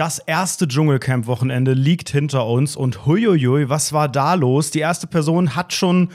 [0.00, 4.70] Das erste Dschungelcamp-Wochenende liegt hinter uns und huiuiui, was war da los?
[4.70, 6.08] Die erste Person hat schon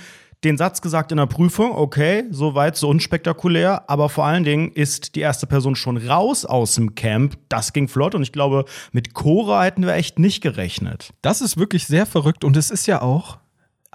[0.44, 5.14] den Satz gesagt in der Prüfung, okay, soweit so unspektakulär, aber vor allen Dingen ist
[5.14, 7.38] die erste Person schon raus aus dem Camp.
[7.48, 11.14] Das ging flott und ich glaube, mit Cora hätten wir echt nicht gerechnet.
[11.22, 13.38] Das ist wirklich sehr verrückt und es ist ja auch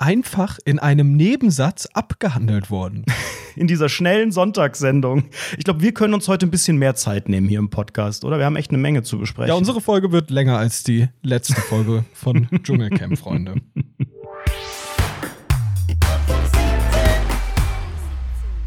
[0.00, 3.04] einfach in einem Nebensatz abgehandelt worden.
[3.56, 5.24] In dieser schnellen Sonntagssendung.
[5.58, 8.38] Ich glaube, wir können uns heute ein bisschen mehr Zeit nehmen hier im Podcast, oder?
[8.38, 9.48] Wir haben echt eine Menge zu besprechen.
[9.48, 13.56] Ja, unsere Folge wird länger als die letzte Folge von Dschungelcamp, Freunde.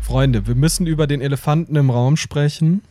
[0.02, 2.83] Freunde, wir müssen über den Elefanten im Raum sprechen.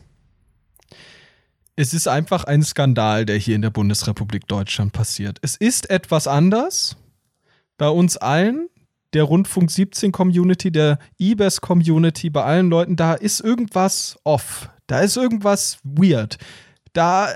[1.75, 5.37] Es ist einfach ein Skandal, der hier in der Bundesrepublik Deutschland passiert.
[5.41, 6.97] Es ist etwas anders
[7.77, 8.69] bei uns allen,
[9.13, 14.69] der Rundfunk 17 Community, der eBest Community, bei allen Leuten, da ist irgendwas off.
[14.87, 16.37] Da ist irgendwas weird.
[16.93, 17.29] Da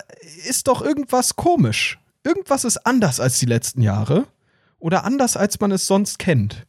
[0.48, 2.00] ist doch irgendwas komisch.
[2.24, 4.26] Irgendwas ist anders als die letzten Jahre
[4.80, 6.66] oder anders als man es sonst kennt.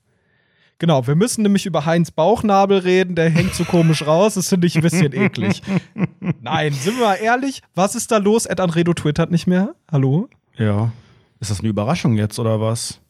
[0.78, 4.69] Genau, wir müssen nämlich über Heinz Bauchnabel reden, der hängt so komisch raus, das finde
[4.69, 5.60] ich ein bisschen eklig.
[6.41, 8.47] Nein, sind wir mal ehrlich, was ist da los?
[8.47, 9.75] Ed Anredo twittert nicht mehr.
[9.91, 10.28] Hallo?
[10.56, 10.92] Ja.
[11.41, 13.00] Ist das eine Überraschung jetzt oder was?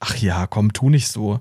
[0.00, 1.40] Ach ja, komm, tu nicht so.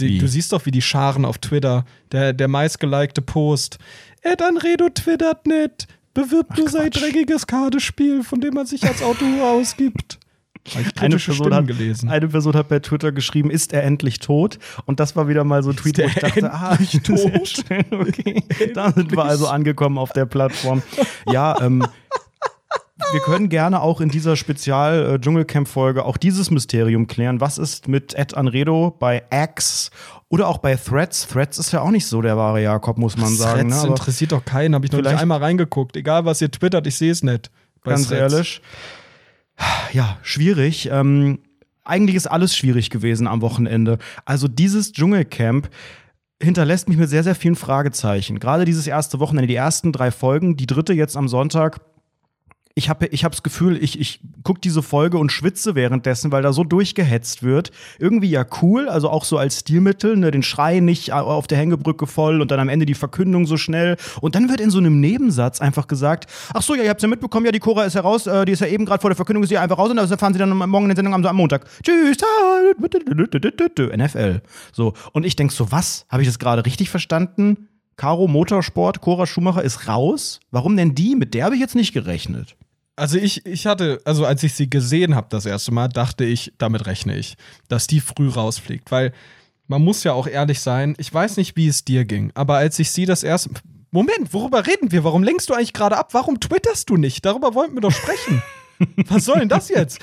[0.00, 3.78] Die, du siehst doch, wie die Scharen auf Twitter, der, der meistgelikte Post.
[4.22, 5.88] Ed Anredo twittert nicht.
[6.14, 10.18] Bewirbt Ach, nur sein dreckiges Kartespiel, von dem man sich als Autor ausgibt.
[10.74, 12.08] Eine Person, hat, gelesen.
[12.08, 14.58] eine Person hat bei Twitter geschrieben, ist er endlich tot?
[14.84, 17.64] Und das war wieder mal so ein Tweet, wo ich dachte, ah, ich tot.
[17.90, 18.42] Okay.
[18.74, 20.82] da sind wir also angekommen auf der Plattform.
[21.30, 21.86] Ja, ähm,
[23.12, 27.40] wir können gerne auch in dieser Spezial-Dschungelcamp-Folge auch dieses Mysterium klären.
[27.40, 29.90] Was ist mit Ed Anredo bei X
[30.28, 31.28] oder auch bei Threads?
[31.28, 33.68] Threads ist ja auch nicht so der wahre Jakob, muss man sagen.
[33.68, 33.88] Threads ne?
[33.90, 35.96] interessiert doch keinen, habe ich noch nicht einmal reingeguckt.
[35.96, 37.50] Egal, was ihr twittert, ich sehe es nicht.
[37.84, 38.32] Ganz Threads.
[38.32, 38.62] ehrlich.
[39.92, 40.88] Ja, schwierig.
[40.90, 41.40] Ähm,
[41.84, 43.98] eigentlich ist alles schwierig gewesen am Wochenende.
[44.24, 45.68] Also dieses Dschungelcamp
[46.42, 48.38] hinterlässt mich mit sehr, sehr vielen Fragezeichen.
[48.38, 51.80] Gerade dieses erste Wochenende, die ersten drei Folgen, die dritte jetzt am Sonntag
[52.78, 56.42] ich habe ich hab das Gefühl, ich, ich gucke diese Folge und schwitze währenddessen, weil
[56.42, 57.70] da so durchgehetzt wird.
[57.98, 62.06] Irgendwie ja cool, also auch so als Stilmittel, ne, den Schrei nicht auf der Hängebrücke
[62.06, 63.96] voll und dann am Ende die Verkündung so schnell.
[64.20, 67.08] Und dann wird in so einem Nebensatz einfach gesagt: Ach so, ja, ihr habt ja
[67.08, 69.42] mitbekommen, ja, die Cora ist heraus, äh, die ist ja eben gerade vor der Verkündung,
[69.42, 71.36] ist sie einfach raus und dann erfahren sie dann morgen in der Sendung am, am
[71.36, 71.64] Montag.
[71.82, 72.18] Tschüss,
[73.96, 74.42] NFL.
[74.72, 74.92] So.
[75.12, 76.04] Und ich denk so, was?
[76.10, 77.68] Habe ich das gerade richtig verstanden?
[77.96, 80.40] Caro Motorsport, Cora Schumacher ist raus.
[80.50, 81.16] Warum denn die?
[81.16, 82.54] Mit der habe ich jetzt nicht gerechnet.
[82.96, 86.52] Also ich, ich hatte, also als ich sie gesehen habe das erste Mal, dachte ich,
[86.56, 87.36] damit rechne ich,
[87.68, 89.12] dass die früh rausfliegt, weil
[89.68, 92.78] man muss ja auch ehrlich sein, ich weiß nicht, wie es dir ging, aber als
[92.78, 93.50] ich sie das erste
[93.90, 95.04] Moment, worüber reden wir?
[95.04, 96.12] Warum lenkst du eigentlich gerade ab?
[96.12, 97.24] Warum twitterst du nicht?
[97.24, 98.42] Darüber wollten wir doch sprechen.
[99.08, 100.00] Was soll denn das jetzt?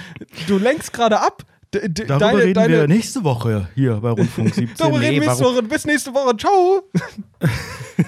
[0.48, 1.44] Du lenkst gerade ab.
[1.74, 4.78] D Darüber deine, reden deine wir nächste Woche hier bei Rundfunk 17.
[4.78, 5.64] Darüber nee, reden wir nächste Woche.
[5.64, 6.38] Bis nächste Woche.
[6.38, 6.84] Ciao.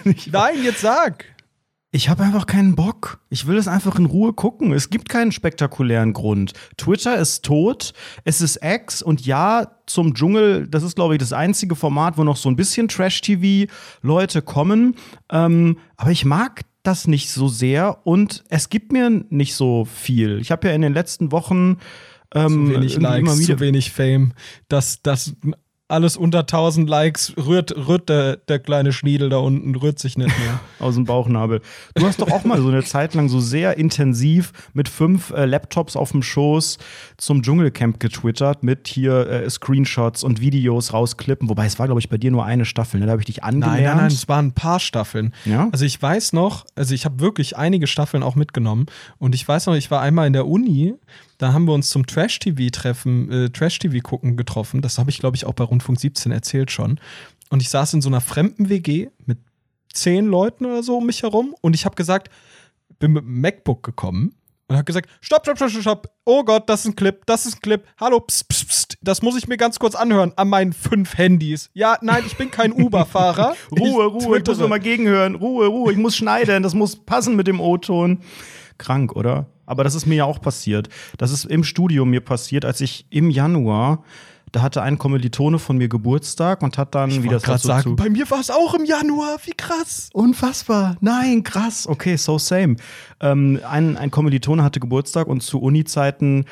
[0.31, 1.25] Nein, jetzt sag.
[1.95, 3.19] Ich habe einfach keinen Bock.
[3.29, 4.73] Ich will es einfach in Ruhe gucken.
[4.73, 6.51] Es gibt keinen spektakulären Grund.
[6.75, 7.93] Twitter ist tot,
[8.25, 12.25] es ist X und ja, zum Dschungel, das ist, glaube ich, das einzige Format, wo
[12.25, 14.95] noch so ein bisschen Trash-TV-Leute kommen.
[15.31, 20.39] Ähm, aber ich mag das nicht so sehr und es gibt mir nicht so viel.
[20.41, 21.77] Ich habe ja in den letzten Wochen
[22.33, 24.33] ähm, zu wenig Likes, zu wenig Fame.
[24.67, 25.33] Das, das
[25.87, 30.37] alles unter 1000 Likes rührt, rührt der, der kleine Schniedel da unten, rührt sich nicht
[30.39, 30.59] mehr.
[30.79, 31.61] Aus dem Bauchnabel.
[31.93, 35.45] Du hast doch auch mal so eine Zeit lang so sehr intensiv mit fünf äh,
[35.45, 36.79] Laptops auf dem Schoß
[37.17, 41.49] zum Dschungelcamp getwittert mit hier äh, Screenshots und Videos rausklippen.
[41.49, 42.99] Wobei es war, glaube ich, bei dir nur eine Staffel.
[42.99, 43.05] Ne?
[43.05, 43.75] Da habe ich dich angelernt.
[43.75, 45.33] Nein, nein, nein, es waren ein paar Staffeln.
[45.45, 45.69] Ja?
[45.71, 48.87] Also ich weiß noch, also ich habe wirklich einige Staffeln auch mitgenommen.
[49.19, 50.95] Und ich weiß noch, ich war einmal in der Uni
[51.37, 54.81] da haben wir uns zum Trash-TV-Treffen, äh, Trash-TV-Gucken getroffen.
[54.81, 56.99] Das habe ich, glaube ich, auch bei Rundfunk 17 erzählt schon.
[57.49, 59.39] Und ich saß in so einer fremden WG mit
[59.93, 61.55] zehn Leuten oder so um mich herum.
[61.61, 62.29] Und ich habe gesagt,
[62.99, 64.35] bin mit dem MacBook gekommen
[64.67, 67.57] und habe gesagt, stopp, stopp, stopp, stopp, oh Gott, das ist ein Clip, das ist
[67.57, 70.73] ein Clip, hallo, pst, pst, pst, das muss ich mir ganz kurz anhören an meinen
[70.73, 71.69] fünf Handys.
[71.73, 73.55] Ja, nein, ich bin kein Uber-Fahrer.
[73.71, 75.35] Ruhe, Ruhe, ich muss nur mal gegenhören.
[75.35, 78.21] Ruhe, Ruhe, ich muss schneiden, das muss passen mit dem O-Ton.
[78.77, 79.47] Krank, oder?
[79.65, 80.89] Aber das ist mir ja auch passiert.
[81.17, 84.03] Das ist im Studium mir passiert, als ich im Januar
[84.55, 87.67] da hatte ein Kommilitone von mir Geburtstag und hat dann, ich wie das gerade so
[87.67, 90.09] sagen, bei mir war es auch im Januar, wie krass.
[90.13, 90.95] Unfassbar.
[91.01, 91.85] Nein, krass.
[91.87, 92.77] Okay, so same.
[93.19, 96.45] Ähm, ein, ein Kommilitone hatte Geburtstag und zu Uni-Zeiten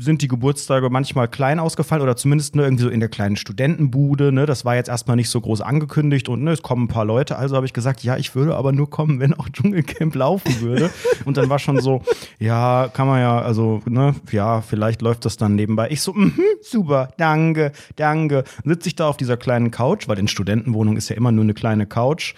[0.00, 4.32] sind die Geburtstage manchmal klein ausgefallen oder zumindest nur irgendwie so in der kleinen Studentenbude.
[4.32, 4.46] Ne?
[4.46, 7.36] Das war jetzt erstmal nicht so groß angekündigt und ne, es kommen ein paar Leute.
[7.36, 10.90] Also habe ich gesagt, ja, ich würde aber nur kommen, wenn auch Dschungelcamp laufen würde.
[11.24, 12.02] und dann war schon so,
[12.38, 15.88] ja, kann man ja, also, ne, ja, vielleicht läuft das dann nebenbei.
[15.90, 18.44] Ich so, mhm, super, danke, danke.
[18.64, 21.54] Sitze ich da auf dieser kleinen Couch, weil in Studentenwohnung ist ja immer nur eine
[21.54, 22.34] kleine Couch.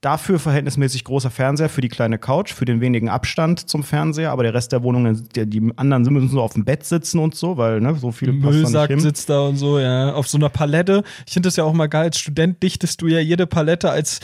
[0.00, 4.44] Dafür verhältnismäßig großer Fernseher für die kleine Couch, für den wenigen Abstand zum Fernseher, aber
[4.44, 7.56] der Rest der Wohnung, die, die anderen müssen so auf dem Bett sitzen und so,
[7.56, 11.02] weil ne, so viel Müllsack sitzt da und so, ja, auf so einer Palette.
[11.26, 12.04] Ich finde das ja auch mal geil.
[12.04, 14.20] Als Student dichtest du ja jede Palette als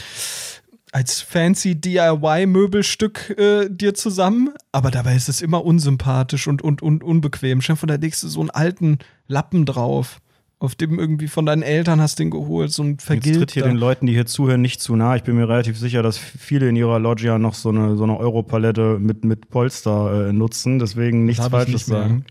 [0.93, 7.03] als fancy DIY-Möbelstück äh, dir zusammen, aber dabei ist es immer unsympathisch und, und, und
[7.03, 7.61] unbequem.
[7.63, 10.21] Stell von der nächste so einen alten Lappen drauf
[10.65, 13.29] auf dem irgendwie von deinen Eltern hast den geholt, so ein vergilbter.
[13.29, 15.17] Jetzt tritt hier den Leuten, die hier zuhören, nicht zu nah.
[15.17, 18.19] Ich bin mir relativ sicher, dass viele in ihrer Loggia noch so eine, so eine
[18.19, 22.25] Europalette mit, mit Polster äh, nutzen, deswegen nichts Falsches sagen.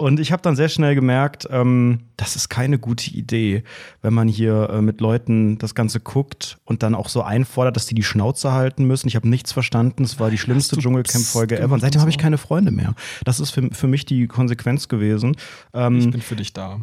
[0.00, 3.64] Und ich habe dann sehr schnell gemerkt, ähm, das ist keine gute Idee,
[4.00, 7.84] wenn man hier äh, mit Leuten das Ganze guckt und dann auch so einfordert, dass
[7.84, 9.08] die die Schnauze halten müssen.
[9.08, 10.04] Ich habe nichts verstanden.
[10.04, 11.74] Es war die schlimmste Dschungelcamp-Folge ever.
[11.74, 12.94] Und seitdem habe ich keine Freunde mehr.
[13.26, 15.36] Das ist für, für mich die Konsequenz gewesen.
[15.74, 16.80] Ähm, ich bin für dich da.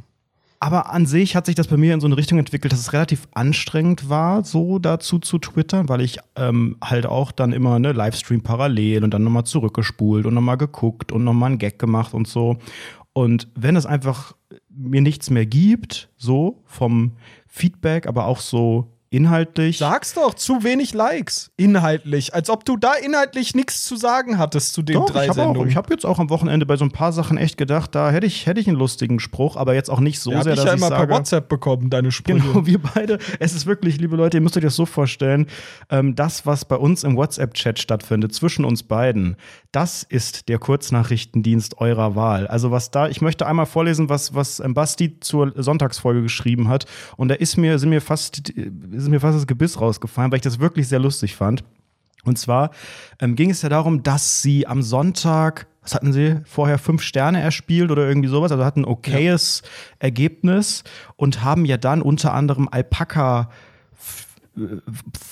[0.59, 2.93] Aber an sich hat sich das bei mir in so eine Richtung entwickelt, dass es
[2.93, 7.91] relativ anstrengend war, so dazu zu twittern, weil ich ähm, halt auch dann immer eine
[7.91, 12.27] Livestream parallel und dann nochmal zurückgespult und nochmal geguckt und nochmal einen Gag gemacht und
[12.27, 12.57] so.
[13.13, 14.35] Und wenn es einfach
[14.69, 17.13] mir nichts mehr gibt, so vom
[17.47, 19.77] Feedback, aber auch so Inhaltlich.
[19.77, 21.51] Sag's doch, zu wenig Likes.
[21.55, 22.33] Inhaltlich.
[22.33, 25.35] Als ob du da inhaltlich nichts zu sagen hattest zu den doch, drei ich hab
[25.35, 25.61] Sendungen.
[25.61, 28.11] Auch, ich habe jetzt auch am Wochenende bei so ein paar Sachen echt gedacht, da
[28.11, 30.55] hätte ich, hätte ich einen lustigen Spruch, aber jetzt auch nicht so ja, sehr, hab
[30.57, 32.39] dass ich ja ich immer sage, per WhatsApp bekommen, deine Sprüche.
[32.39, 33.17] Genau, wir beide.
[33.39, 35.47] Es ist wirklich, liebe Leute, ihr müsst euch das so vorstellen,
[35.89, 39.37] ähm, das, was bei uns im WhatsApp-Chat stattfindet, zwischen uns beiden,
[39.71, 42.47] das ist der Kurznachrichtendienst eurer Wahl.
[42.47, 46.85] Also was da, ich möchte einmal vorlesen, was, was ähm, Basti zur Sonntagsfolge geschrieben hat.
[47.15, 48.51] Und da ist mir, sind mir fast,
[49.03, 51.63] ist mir fast das Gebiss rausgefallen, weil ich das wirklich sehr lustig fand.
[52.23, 52.71] Und zwar
[53.19, 57.41] ähm, ging es ja darum, dass sie am Sonntag, was hatten sie vorher, fünf Sterne
[57.41, 59.69] erspielt oder irgendwie sowas, also hatten ein okayes ja.
[59.99, 60.83] Ergebnis
[61.15, 63.49] und haben ja dann unter anderem Alpaka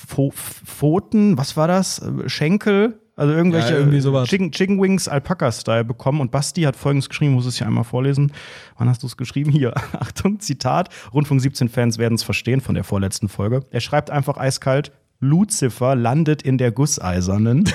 [0.07, 2.01] Pfoten, was war das?
[2.27, 4.27] Schenkel, also irgendwelche ja, irgendwie sowas.
[4.27, 6.19] Chicken, Chicken Wings Alpaka-Style bekommen.
[6.19, 8.31] Und Basti hat folgendes geschrieben, muss es ja einmal vorlesen.
[8.77, 9.51] Wann hast du es geschrieben?
[9.51, 10.89] Hier, Achtung, Zitat.
[11.13, 13.63] Rundfunk 17 Fans werden es verstehen von der vorletzten Folge.
[13.71, 17.69] Er schreibt einfach eiskalt, Lucifer landet in der Gusseisernen.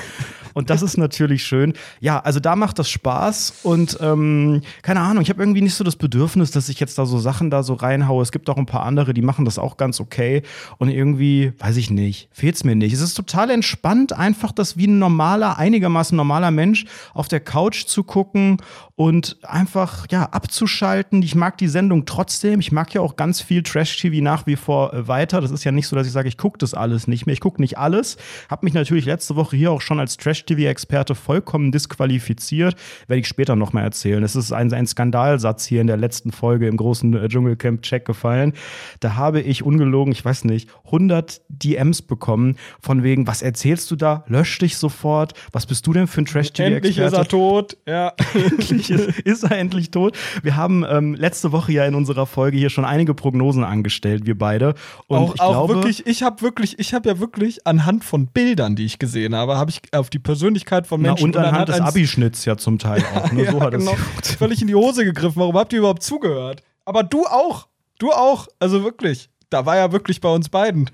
[0.55, 1.75] Und das ist natürlich schön.
[2.01, 5.85] Ja, also da macht das Spaß und ähm, keine Ahnung, ich habe irgendwie nicht so
[5.85, 8.23] das Bedürfnis, dass ich jetzt da so Sachen da so reinhaue.
[8.23, 10.43] Es gibt auch ein paar andere, die machen das auch ganz okay.
[10.79, 12.93] Und irgendwie, weiß ich nicht, fehlt es mir nicht.
[12.93, 17.87] Es ist total entspannt, einfach das wie ein normaler, einigermaßen normaler Mensch auf der Couch
[17.87, 18.59] zu gucken
[19.01, 21.23] und einfach ja abzuschalten.
[21.23, 22.61] Ich mag die Sendung trotzdem.
[22.61, 25.41] Ich mag ja auch ganz viel Trash-TV nach wie vor äh, weiter.
[25.41, 27.33] Das ist ja nicht so, dass ich sage, ich gucke das alles nicht mehr.
[27.33, 28.19] Ich gucke nicht alles.
[28.51, 32.77] Habe mich natürlich letzte Woche hier auch schon als Trash-TV-Experte vollkommen disqualifiziert.
[33.07, 34.23] Werde ich später nochmal erzählen.
[34.23, 38.53] Es ist ein, ein Skandalsatz hier in der letzten Folge im großen äh, Dschungelcamp-Check gefallen.
[39.01, 43.97] Da habe ich ungelogen, ich weiß nicht, 100 DMs bekommen von wegen, was erzählst du
[43.97, 44.25] da?
[44.27, 45.33] Lösch dich sofort.
[45.53, 46.77] Was bist du denn für ein Trash-TV-Experte?
[46.77, 47.79] Endlich ist er tot.
[47.87, 48.13] Ja.
[48.35, 50.17] endlich ist, ist, er endlich tot.
[50.43, 54.37] Wir haben ähm, letzte Woche ja in unserer Folge hier schon einige Prognosen angestellt, wir
[54.37, 54.75] beide.
[55.07, 58.27] Und auch, ich auch glaube, wirklich, ich habe wirklich, ich habe ja wirklich anhand von
[58.27, 61.69] Bildern, die ich gesehen habe, habe ich auf die Persönlichkeit von Menschen Na, und anhand
[61.69, 63.33] des Abischnitts ja zum Teil auch.
[63.33, 63.45] Ne?
[63.45, 63.95] ja, so hat genau.
[64.21, 65.37] es völlig in die Hose gegriffen.
[65.37, 66.63] Warum habt ihr überhaupt zugehört?
[66.85, 67.69] Aber du auch,
[67.99, 68.49] du auch.
[68.59, 70.91] Also wirklich, da war ja wirklich bei uns beiden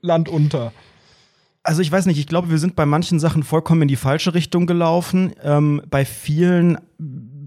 [0.00, 0.72] Land unter.
[1.62, 4.34] Also ich weiß nicht, ich glaube, wir sind bei manchen Sachen vollkommen in die falsche
[4.34, 5.34] Richtung gelaufen.
[5.42, 6.78] Ähm, bei vielen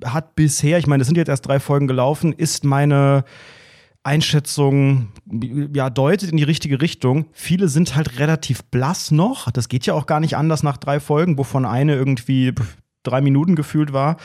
[0.06, 3.24] hat bisher, ich meine, es sind jetzt erst drei Folgen gelaufen, ist meine
[4.04, 5.14] Einschätzung,
[5.74, 7.26] ja, deutet in die richtige Richtung.
[7.32, 9.50] Viele sind halt relativ blass noch.
[9.50, 12.54] Das geht ja auch gar nicht anders nach drei Folgen, wovon eine irgendwie
[13.04, 14.18] drei Minuten gefühlt war.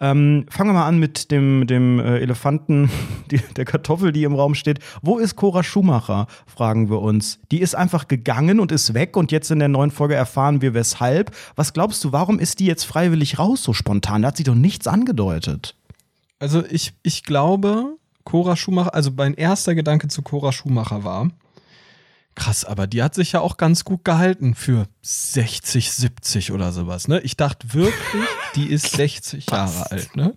[0.00, 2.90] Ähm, fangen wir mal an mit dem, dem äh, Elefanten,
[3.30, 4.80] die, der Kartoffel, die im Raum steht.
[5.02, 6.26] Wo ist Cora Schumacher?
[6.46, 7.38] Fragen wir uns.
[7.50, 10.74] Die ist einfach gegangen und ist weg und jetzt in der neuen Folge erfahren wir
[10.74, 11.30] weshalb.
[11.56, 14.22] Was glaubst du, warum ist die jetzt freiwillig raus so spontan?
[14.22, 15.76] Da hat sie doch nichts angedeutet.
[16.38, 21.30] Also ich, ich glaube, Cora Schumacher, also mein erster Gedanke zu Cora Schumacher war,
[22.34, 27.06] Krass, aber die hat sich ja auch ganz gut gehalten für 60, 70 oder sowas,
[27.06, 27.20] ne?
[27.20, 27.94] Ich dachte wirklich,
[28.54, 30.34] die ist 60 Jahre alt, ne?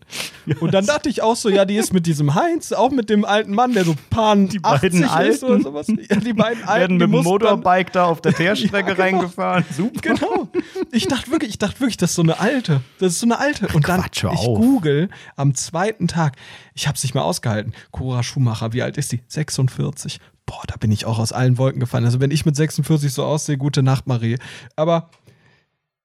[0.60, 3.24] Und dann dachte ich auch so, ja, die ist mit diesem Heinz, auch mit dem
[3.24, 5.64] alten Mann, der so pan Die beiden 80 ist oder Alten.
[5.64, 5.88] sowas.
[5.88, 9.02] Ja, die beiden werden Alten, mit die dem Motorbike da auf der Teerstrecke Ja, genau.
[9.20, 9.66] reingefahren.
[9.76, 10.00] Super.
[10.02, 10.50] Genau.
[10.92, 12.82] Ich dachte wirklich, ich dachte wirklich, das ist so eine alte.
[13.00, 13.68] Das ist so eine alte.
[13.74, 14.58] Und dann, Quatsch, ich auf.
[14.60, 16.36] google am zweiten Tag,
[16.74, 17.74] ich habe es nicht mehr ausgehalten.
[17.92, 19.22] Cora Schumacher, wie alt ist die?
[19.28, 20.20] 46.
[20.46, 22.06] Boah, da bin ich auch aus allen Wolken gefallen.
[22.06, 24.38] Also wenn ich mit 46 so aussehe, gute Nacht, Marie.
[24.76, 25.10] Aber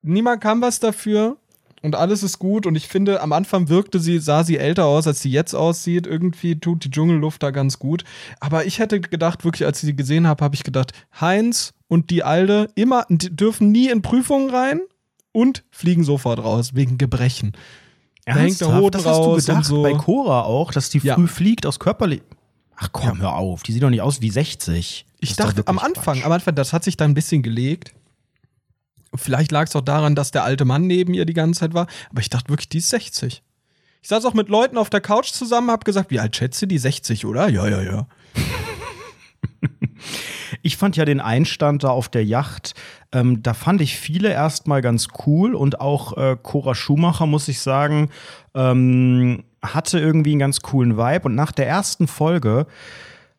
[0.02, 1.36] niemand kann was dafür.
[1.82, 2.66] Und alles ist gut.
[2.66, 6.06] Und ich finde, am Anfang wirkte sie, sah sie älter aus, als sie jetzt aussieht.
[6.06, 8.04] Irgendwie tut die Dschungelluft da ganz gut.
[8.38, 12.10] Aber ich hätte gedacht, wirklich, als ich sie gesehen habe, habe ich gedacht, Heinz und
[12.10, 14.80] die Alde immer, dürfen nie in Prüfungen rein
[15.32, 17.52] und fliegen sofort raus, wegen Gebrechen.
[18.26, 18.82] Da hängt der Ernsthaft?
[18.82, 19.82] Hoden das hast du gedacht so.
[19.82, 21.14] bei Cora auch, dass die Ja.
[21.14, 22.22] früh fliegt aus körperlich.
[22.82, 23.62] Ach komm, hör auf.
[23.62, 25.04] Die sieht doch nicht aus wie 60.
[25.20, 26.24] Das Ich dachte am Anfang, Quatsch.
[26.24, 27.92] am Anfang, das hat sich da ein bisschen gelegt.
[29.14, 31.88] Vielleicht lag es auch daran, dass der alte Mann neben ihr die ganze Zeit war.
[32.10, 33.42] Aber ich dachte wirklich, die ist 60.
[34.02, 36.78] Ich saß auch mit Leuten auf der Couch zusammen, hab gesagt, wie alt schätze die?
[36.78, 37.50] 60, oder?
[37.50, 38.06] Ja, ja, ja.
[40.62, 42.74] Ich fand ja den Einstand da auf der Yacht,
[43.12, 47.60] ähm, da fand ich viele erstmal ganz cool und auch äh, Cora Schumacher, muss ich
[47.60, 48.10] sagen,
[48.54, 51.26] ähm, hatte irgendwie einen ganz coolen Vibe.
[51.26, 52.66] Und nach der ersten Folge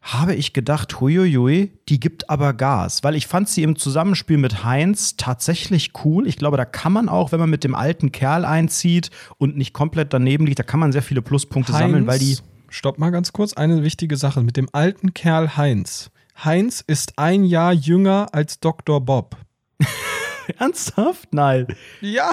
[0.01, 4.63] habe ich gedacht, huiuiui, die gibt aber Gas, weil ich fand sie im Zusammenspiel mit
[4.63, 6.27] Heinz tatsächlich cool.
[6.27, 9.73] Ich glaube, da kann man auch, wenn man mit dem alten Kerl einzieht und nicht
[9.73, 12.37] komplett daneben liegt, da kann man sehr viele Pluspunkte sammeln, weil die
[12.69, 16.09] Stopp mal ganz kurz, eine wichtige Sache mit dem alten Kerl Heinz.
[16.43, 19.01] Heinz ist ein Jahr jünger als Dr.
[19.01, 19.37] Bob.
[20.57, 21.67] ernsthaft, nein.
[22.01, 22.31] Ja,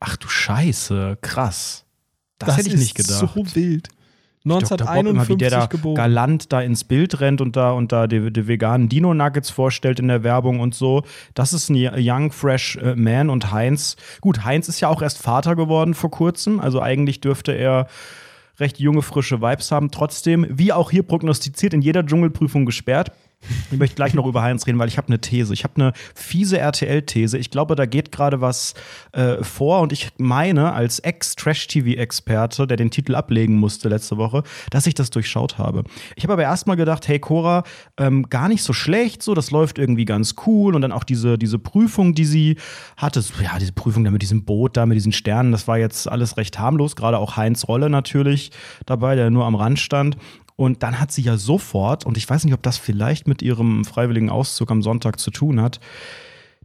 [0.00, 1.84] Ach du Scheiße, krass.
[2.38, 3.18] Das, hätte ich nicht gedacht.
[3.34, 3.88] so wild.
[4.44, 4.78] Dr.
[4.78, 5.94] Bob immer, wie der 1951 da geboren.
[5.96, 10.08] galant da ins Bild rennt und da, und da die, die veganen Dino-Nuggets vorstellt in
[10.08, 11.02] der Werbung und so.
[11.34, 13.96] Das ist ein Young, Fresh äh, Man und Heinz.
[14.20, 16.60] Gut, Heinz ist ja auch erst Vater geworden vor kurzem.
[16.60, 17.88] Also eigentlich dürfte er
[18.58, 19.90] recht junge, frische Vibes haben.
[19.90, 23.12] Trotzdem, wie auch hier prognostiziert, in jeder Dschungelprüfung gesperrt.
[23.70, 25.54] Ich möchte gleich noch über Heinz reden, weil ich habe eine These.
[25.54, 27.38] Ich habe eine fiese RTL-These.
[27.38, 28.74] Ich glaube, da geht gerade was
[29.12, 34.86] äh, vor und ich meine, als Ex-Trash-TV-Experte, der den Titel ablegen musste letzte Woche, dass
[34.86, 35.84] ich das durchschaut habe.
[36.16, 37.62] Ich habe aber erstmal gedacht, hey Cora,
[37.96, 41.38] ähm, gar nicht so schlecht, so, das läuft irgendwie ganz cool und dann auch diese,
[41.38, 42.56] diese Prüfung, die sie
[42.96, 46.08] hatte, ja, diese Prüfung da mit diesem Boot, da mit diesen Sternen, das war jetzt
[46.08, 48.50] alles recht harmlos, gerade auch Heinz Rolle natürlich
[48.86, 50.16] dabei, der nur am Rand stand.
[50.58, 53.84] Und dann hat sie ja sofort, und ich weiß nicht, ob das vielleicht mit ihrem
[53.84, 55.78] freiwilligen Auszug am Sonntag zu tun hat,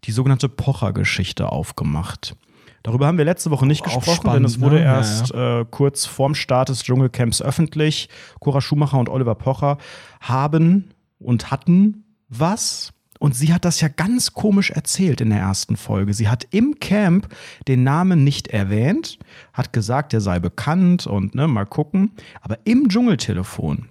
[0.06, 2.36] die sogenannte Pocher-Geschichte aufgemacht.
[2.82, 4.82] Darüber haben wir letzte Woche nicht Auch gesprochen, spannend, denn es wurde ne?
[4.84, 8.10] Ja, erst Äh, kurz vorm Start des Dschungelcamps öffentlich.
[8.40, 9.78] Cora Schumacher und Oliver Pocher
[10.20, 12.94] haben und hatten was.
[13.24, 16.14] Und sie hat das ja ganz komisch erzählt in der ersten Folge.
[16.14, 17.34] Sie hat im Camp
[17.70, 19.18] den Namen nicht erwähnt,
[19.54, 22.12] hat gesagt, er sei bekannt und ne, mal gucken.
[22.42, 23.88] Aber im Dschungeltelefon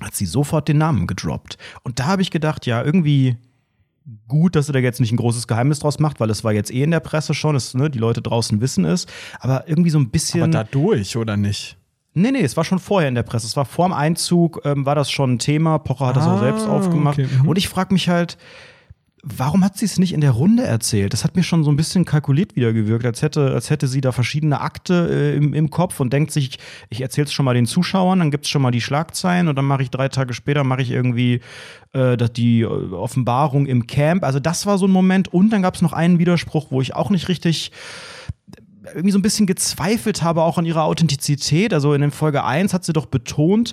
[0.00, 1.56] hat sie sofort den Namen gedroppt.
[1.84, 3.36] Und da habe ich gedacht, ja, irgendwie
[4.26, 6.72] gut, dass sie da jetzt nicht ein großes Geheimnis draus macht, weil es war jetzt
[6.72, 9.06] eh in der Presse schon, es, ne, die Leute draußen wissen es.
[9.38, 10.42] Aber irgendwie so ein bisschen.
[10.42, 11.76] Aber dadurch, oder nicht?
[12.14, 13.46] Nee, nee, es war schon vorher in der Presse.
[13.46, 15.78] Es war vorm Einzug, ähm, war das schon ein Thema.
[15.78, 17.18] Pocher hat das auch Ah, selbst aufgemacht.
[17.18, 17.48] okay, mhm.
[17.48, 18.38] Und ich frage mich halt,
[19.24, 21.12] warum hat sie es nicht in der Runde erzählt?
[21.12, 24.00] Das hat mir schon so ein bisschen kalkuliert wieder gewirkt, als hätte, als hätte sie
[24.00, 26.58] da verschiedene Akte äh, im, im Kopf und denkt sich,
[26.90, 29.56] ich erzähle es schon mal den Zuschauern, dann gibt es schon mal die Schlagzeilen und
[29.56, 31.40] dann mache ich drei Tage später, mache ich irgendwie
[31.94, 34.22] äh, die äh, Offenbarung im Camp.
[34.24, 35.32] Also das war so ein Moment.
[35.32, 37.72] Und dann gab es noch einen Widerspruch, wo ich auch nicht richtig
[38.86, 41.72] irgendwie so ein bisschen gezweifelt habe, auch an ihrer Authentizität.
[41.72, 43.72] Also in Folge 1 hat sie doch betont,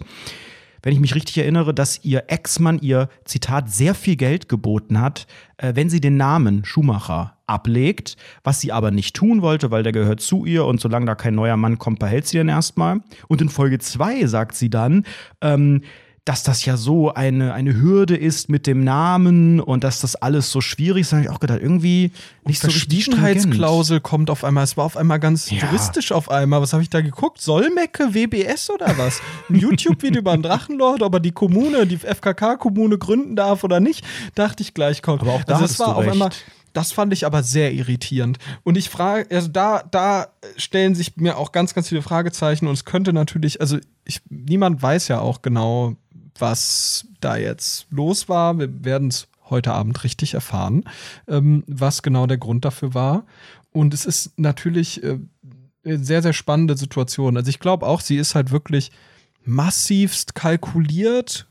[0.83, 5.27] wenn ich mich richtig erinnere, dass ihr Ex-Mann ihr, Zitat, sehr viel Geld geboten hat,
[5.57, 9.91] äh, wenn sie den Namen Schumacher ablegt, was sie aber nicht tun wollte, weil der
[9.91, 13.01] gehört zu ihr und solange da kein neuer Mann kommt, behält sie den erstmal.
[13.27, 15.05] Und in Folge 2 sagt sie dann,
[15.41, 15.81] ähm,
[16.23, 20.51] dass das ja so eine, eine Hürde ist mit dem Namen und dass das alles
[20.51, 22.11] so schwierig ist, habe ich auch gedacht, irgendwie
[22.45, 23.21] nicht so richtig stringent.
[23.23, 24.63] Verschwiegenheitsklausel kommt auf einmal.
[24.63, 25.57] Es war auf einmal ganz Ja.
[25.65, 26.61] juristisch auf einmal.
[26.61, 27.41] Was habe ich da geguckt?
[27.41, 29.19] Solmecke, WBS oder was?
[29.49, 34.05] Ein YouTube-Video über einen Drachenlord, ob er die Kommune, die FKK-Kommune gründen darf oder nicht,
[34.35, 35.21] dachte ich gleich kommt.
[35.21, 36.11] Aber auch da also hattest es war du auf recht.
[36.13, 36.29] einmal.
[36.73, 38.37] Das fand ich aber sehr irritierend.
[38.63, 42.67] Und ich frage, also da, da stellen sich mir auch ganz, ganz viele Fragezeichen.
[42.67, 45.95] Und es könnte natürlich, also ich, niemand weiß ja auch genau,
[46.41, 48.57] was da jetzt los war.
[48.59, 50.83] Wir werden es heute Abend richtig erfahren,
[51.27, 53.25] ähm, was genau der Grund dafür war.
[53.71, 55.19] Und es ist natürlich äh,
[55.85, 57.37] eine sehr, sehr spannende Situation.
[57.37, 58.91] Also ich glaube auch, sie ist halt wirklich
[59.43, 61.47] massivst kalkuliert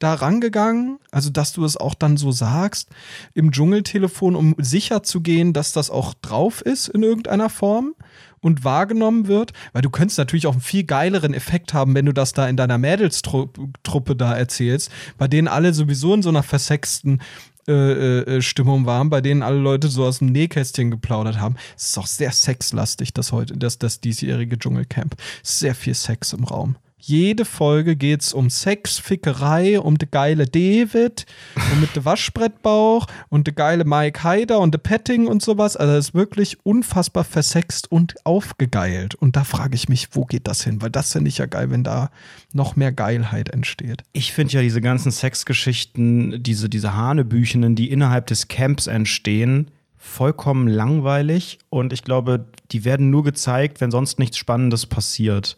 [0.00, 0.98] da rangegangen?
[1.12, 2.90] Also, dass du es auch dann so sagst
[3.34, 7.94] im Dschungeltelefon, um sicher zu gehen, dass das auch drauf ist in irgendeiner Form
[8.40, 9.52] und wahrgenommen wird?
[9.72, 12.56] Weil du könntest natürlich auch einen viel geileren Effekt haben, wenn du das da in
[12.56, 17.20] deiner Mädelstruppe da erzählst, bei denen alle sowieso in so einer versexten
[17.68, 21.56] äh, äh, äh, Stimmung waren, bei denen alle Leute so aus dem Nähkästchen geplaudert haben.
[21.76, 25.14] Es ist auch sehr sexlastig, das heute, das, das diesjährige Dschungelcamp.
[25.42, 26.76] Sehr viel Sex im Raum.
[27.02, 31.24] Jede Folge geht es um Sex, Fickerei, um de geile David
[31.72, 35.78] und mit de Waschbrettbauch und de geile Mike Haider und de Petting und sowas.
[35.78, 39.14] Also es ist wirklich unfassbar versext und aufgegeilt.
[39.14, 40.82] Und da frage ich mich, wo geht das hin?
[40.82, 42.10] Weil das finde ich ja geil, wenn da
[42.52, 44.02] noch mehr Geilheit entsteht.
[44.12, 50.68] Ich finde ja diese ganzen Sexgeschichten, diese, diese Hanebüchenen, die innerhalb des Camps entstehen, vollkommen
[50.68, 51.58] langweilig.
[51.70, 55.56] Und ich glaube, die werden nur gezeigt, wenn sonst nichts Spannendes passiert.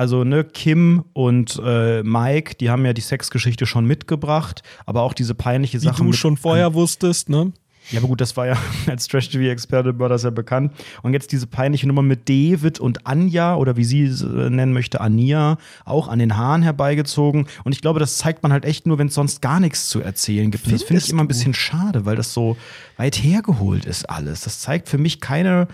[0.00, 5.12] Also, ne, Kim und äh, Mike, die haben ja die Sexgeschichte schon mitgebracht, aber auch
[5.12, 6.02] diese peinliche Wie Sache.
[6.02, 7.52] du schon vorher wusstest, ne?
[7.90, 10.72] Ja, aber gut, das war ja als Trash-TV-Experte war das ja bekannt.
[11.02, 14.72] Und jetzt diese peinliche Nummer mit David und Anja oder wie sie es äh, nennen
[14.72, 17.46] möchte, Ania, auch an den Haaren herbeigezogen.
[17.64, 20.00] Und ich glaube, das zeigt man halt echt nur, wenn es sonst gar nichts zu
[20.00, 20.64] erzählen gibt.
[20.64, 22.56] Und das finde ich immer ein bisschen schade, weil das so
[22.96, 24.40] weit hergeholt ist alles.
[24.40, 25.68] Das zeigt für mich keine.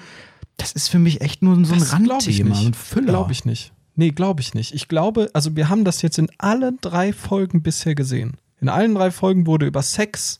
[0.56, 3.12] Das ist für mich echt nur so ein Das Randthema, ein Füller.
[3.12, 3.72] Glaube ich nicht.
[3.96, 4.74] Nee, glaube ich nicht.
[4.74, 8.36] Ich glaube, also wir haben das jetzt in allen drei Folgen bisher gesehen.
[8.60, 10.38] In allen drei Folgen wurde über Sex,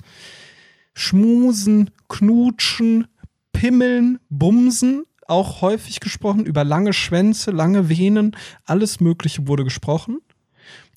[0.94, 3.08] Schmusen, Knutschen,
[3.52, 6.44] Pimmeln, Bumsen auch häufig gesprochen.
[6.44, 10.20] Über lange Schwänze, lange Venen, alles Mögliche wurde gesprochen.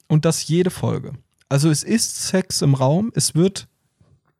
[0.07, 1.13] Und das jede Folge.
[1.47, 3.67] Also es ist Sex im Raum, es wird.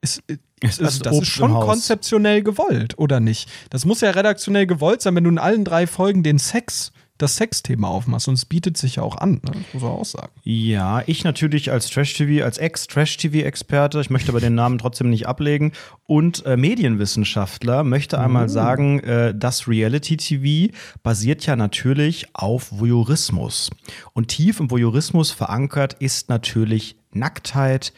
[0.02, 0.22] Es,
[0.62, 3.50] Es also ist das Obst ist schon konzeptionell gewollt, oder nicht?
[3.70, 7.36] Das muss ja redaktionell gewollt sein, wenn du in allen drei Folgen den Sex, das
[7.36, 8.28] Sexthema aufmachst.
[8.28, 9.52] Und es bietet sich ja auch an, ne?
[9.74, 10.32] muss man auch sagen.
[10.44, 15.74] Ja, ich natürlich als Trash-TV, als Ex-Trash-TV-Experte, ich möchte aber den Namen trotzdem nicht ablegen,
[16.06, 20.74] und äh, Medienwissenschaftler möchte einmal sagen, äh, das Reality-TV
[21.04, 23.70] basiert ja natürlich auf Voyeurismus.
[24.14, 27.94] Und tief im Voyeurismus verankert ist natürlich Nacktheit,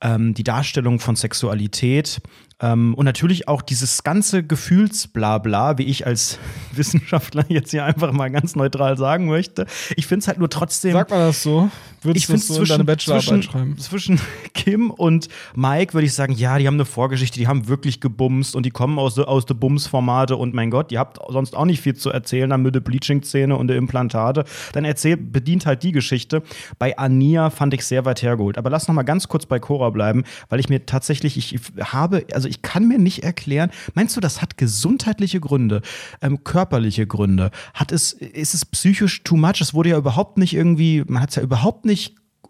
[0.00, 2.22] ähm, die Darstellung von Sexualität
[2.60, 6.38] ähm, und natürlich auch dieses ganze Gefühlsblabla, wie ich als
[6.72, 9.66] Wissenschaftler jetzt hier einfach mal ganz neutral sagen möchte.
[9.96, 11.70] Ich finde es halt nur trotzdem Sagt man das so?
[12.02, 13.78] Würdest ich du finde so in deine Bachelorarbeit zwischen, schreiben?
[13.78, 14.20] zwischen
[14.54, 18.56] Kim und Mike würde ich sagen, ja, die haben eine Vorgeschichte, die haben wirklich gebumst
[18.56, 21.80] und die kommen aus, aus der Bums-Formate und mein Gott, ihr habt sonst auch nicht
[21.80, 24.44] viel zu erzählen, dann mit der Bleaching-Szene und der Implantate.
[24.72, 26.42] Dann erzählt, bedient halt die Geschichte.
[26.78, 28.56] Bei Ania fand ich sehr weit hergeholt.
[28.56, 32.24] Aber lass noch mal ganz kurz bei Cora bleiben, weil ich mir tatsächlich, ich habe,
[32.32, 35.82] also ich kann mir nicht erklären, meinst du, das hat gesundheitliche Gründe,
[36.22, 37.50] ähm, körperliche Gründe?
[37.74, 39.60] Hat es, ist es psychisch too much?
[39.60, 41.89] Es wurde ja überhaupt nicht irgendwie, man hat es ja überhaupt nicht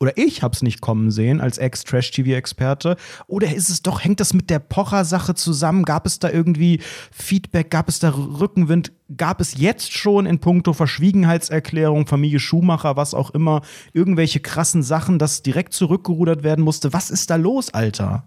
[0.00, 2.96] oder ich habe es nicht kommen sehen als Ex-Trash-TV-Experte.
[3.26, 5.84] Oder ist es doch, hängt das mit der Pocher-Sache zusammen?
[5.84, 6.80] Gab es da irgendwie
[7.12, 7.70] Feedback?
[7.70, 8.92] Gab es da Rückenwind?
[9.14, 13.60] Gab es jetzt schon in puncto Verschwiegenheitserklärung, Familie Schumacher, was auch immer,
[13.92, 16.94] irgendwelche krassen Sachen, dass direkt zurückgerudert werden musste?
[16.94, 18.24] Was ist da los, Alter?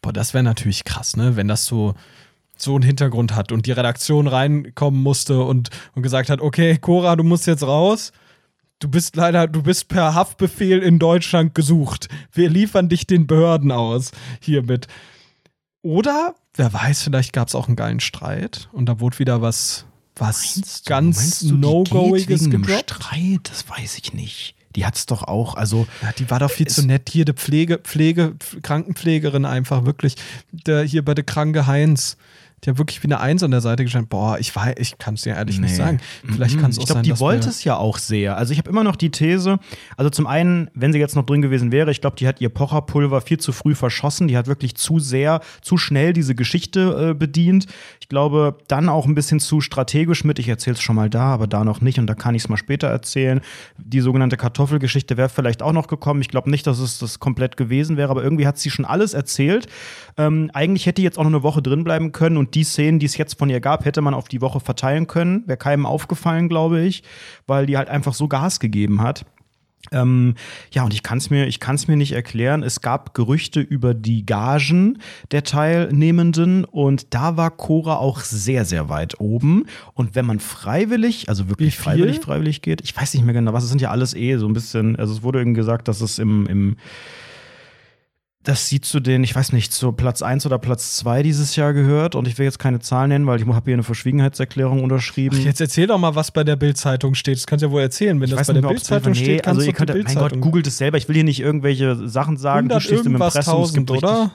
[0.00, 1.36] Boah, das wäre natürlich krass, ne?
[1.36, 1.92] Wenn das so,
[2.56, 7.16] so einen Hintergrund hat und die Redaktion reinkommen musste und, und gesagt hat, okay, Cora,
[7.16, 8.12] du musst jetzt raus.
[8.80, 12.08] Du bist leider, du bist per Haftbefehl in Deutschland gesucht.
[12.32, 14.86] Wir liefern dich den Behörden aus hiermit.
[15.82, 19.84] Oder, wer weiß, vielleicht gab es auch einen geilen Streit und da wurde wieder was,
[20.16, 22.90] was ganz No-Goiges gedroppt.
[22.90, 23.50] Streit?
[23.50, 24.54] Das weiß ich nicht.
[24.76, 27.10] Die hat's doch auch, also Ja, die war doch viel zu nett.
[27.10, 30.14] Hier, die Pflege, Pflege, Krankenpflegerin einfach wirklich.
[30.52, 32.16] Der, hier bei der Kranke Heinz.
[32.64, 34.08] Die hat wirklich wie eine Eins an der Seite gestanden.
[34.08, 35.76] Boah, ich weiß, ich kann es dir ehrlich nicht Nee.
[35.76, 36.00] sagen.
[36.24, 38.36] Vielleicht kann es auch Ich glaube, die wollte es ja auch sehr.
[38.36, 39.58] Also ich habe immer noch die These,
[39.96, 42.50] also zum einen, wenn sie jetzt noch drin gewesen wäre, ich glaube, die hat ihr
[42.50, 44.28] Pocherpulver viel zu früh verschossen.
[44.28, 47.66] Die hat wirklich zu sehr, zu schnell diese Geschichte äh, bedient.
[48.00, 51.24] Ich glaube, dann auch ein bisschen zu strategisch mit, ich erzähle es schon mal da,
[51.32, 53.40] aber da noch nicht und da kann ich es mal später erzählen.
[53.78, 56.20] Die sogenannte Kartoffelgeschichte wäre vielleicht auch noch gekommen.
[56.20, 59.14] Ich glaube nicht, dass es das komplett gewesen wäre, aber irgendwie hat sie schon alles
[59.14, 59.66] erzählt.
[60.18, 63.06] Ähm, eigentlich hätte jetzt auch noch eine Woche drin bleiben können und die Szenen, die
[63.06, 65.44] es jetzt von ihr gab, hätte man auf die Woche verteilen können.
[65.46, 67.02] Wäre keinem aufgefallen, glaube ich,
[67.46, 69.24] weil die halt einfach so Gas gegeben hat.
[69.92, 70.34] Ähm,
[70.72, 72.62] ja, und ich kann es mir, ich kann's mir nicht erklären.
[72.62, 74.98] Es gab Gerüchte über die Gagen
[75.30, 79.64] der Teilnehmenden und da war Cora auch sehr, sehr weit oben.
[79.94, 83.64] Und wenn man freiwillig, also wirklich freiwillig, freiwillig geht, ich weiß nicht mehr genau, was
[83.64, 86.18] es sind ja alles eh so ein bisschen, also es wurde irgendwie gesagt, dass es
[86.18, 86.76] im, im
[88.42, 91.74] dass sie zu den, ich weiß nicht, zu Platz 1 oder Platz 2 dieses Jahr
[91.74, 92.14] gehört.
[92.14, 95.36] Und ich will jetzt keine Zahlen nennen, weil ich habe hier eine Verschwiegenheitserklärung unterschrieben.
[95.38, 97.36] Ach, jetzt erzähl doch mal, was bei der Bild-Zeitung steht.
[97.36, 98.18] Das kannst du ja wohl erzählen.
[98.18, 100.66] Wenn ich das bei der Bild-Zeitung nee, steht, also kannst ihr könnt, mein Gott, googelt
[100.66, 100.96] es selber.
[100.96, 102.68] Ich will hier nicht irgendwelche Sachen sagen.
[102.68, 103.62] Du 100 stehst im Impressum.
[103.62, 104.30] Es gibt tausend, oder?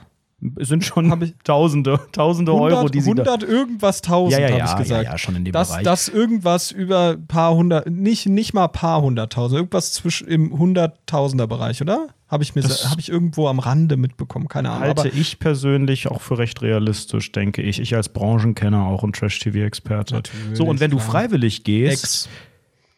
[0.60, 4.60] Sind schon Tausende, Tausende 100, Euro, die sie da 100 irgendwas tausend, ja, ja, habe
[4.60, 5.04] ja, ich gesagt.
[5.06, 5.84] ja, ja, schon in dem dass, Bereich.
[5.84, 11.48] dass irgendwas über ein paar hundert, nicht, nicht mal paar hunderttausend, irgendwas zwischen im hunderttausender
[11.48, 12.10] Bereich, oder?
[12.28, 14.84] Habe ich mir, Das- habe ich irgendwo am Rande mitbekommen, keine Ahnung.
[14.84, 17.80] halte ich persönlich auch für recht realistisch, denke ich.
[17.80, 20.22] Ich als Branchenkenner auch und Trash-TV-Experte.
[20.54, 22.30] So, und wenn du freiwillig gehst, Ex.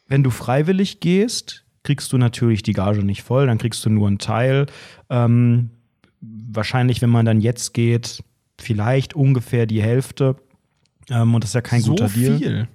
[0.08, 4.08] wenn du freiwillig gehst, kriegst du natürlich die Gage nicht voll, dann kriegst du nur
[4.08, 4.65] einen Teil.
[5.10, 5.69] Ähm,
[6.21, 8.23] wahrscheinlich, wenn man dann jetzt geht,
[8.60, 10.36] vielleicht ungefähr die Hälfte.
[11.10, 12.38] Ähm, und das ist ja kein so guter Deal.
[12.38, 12.67] viel.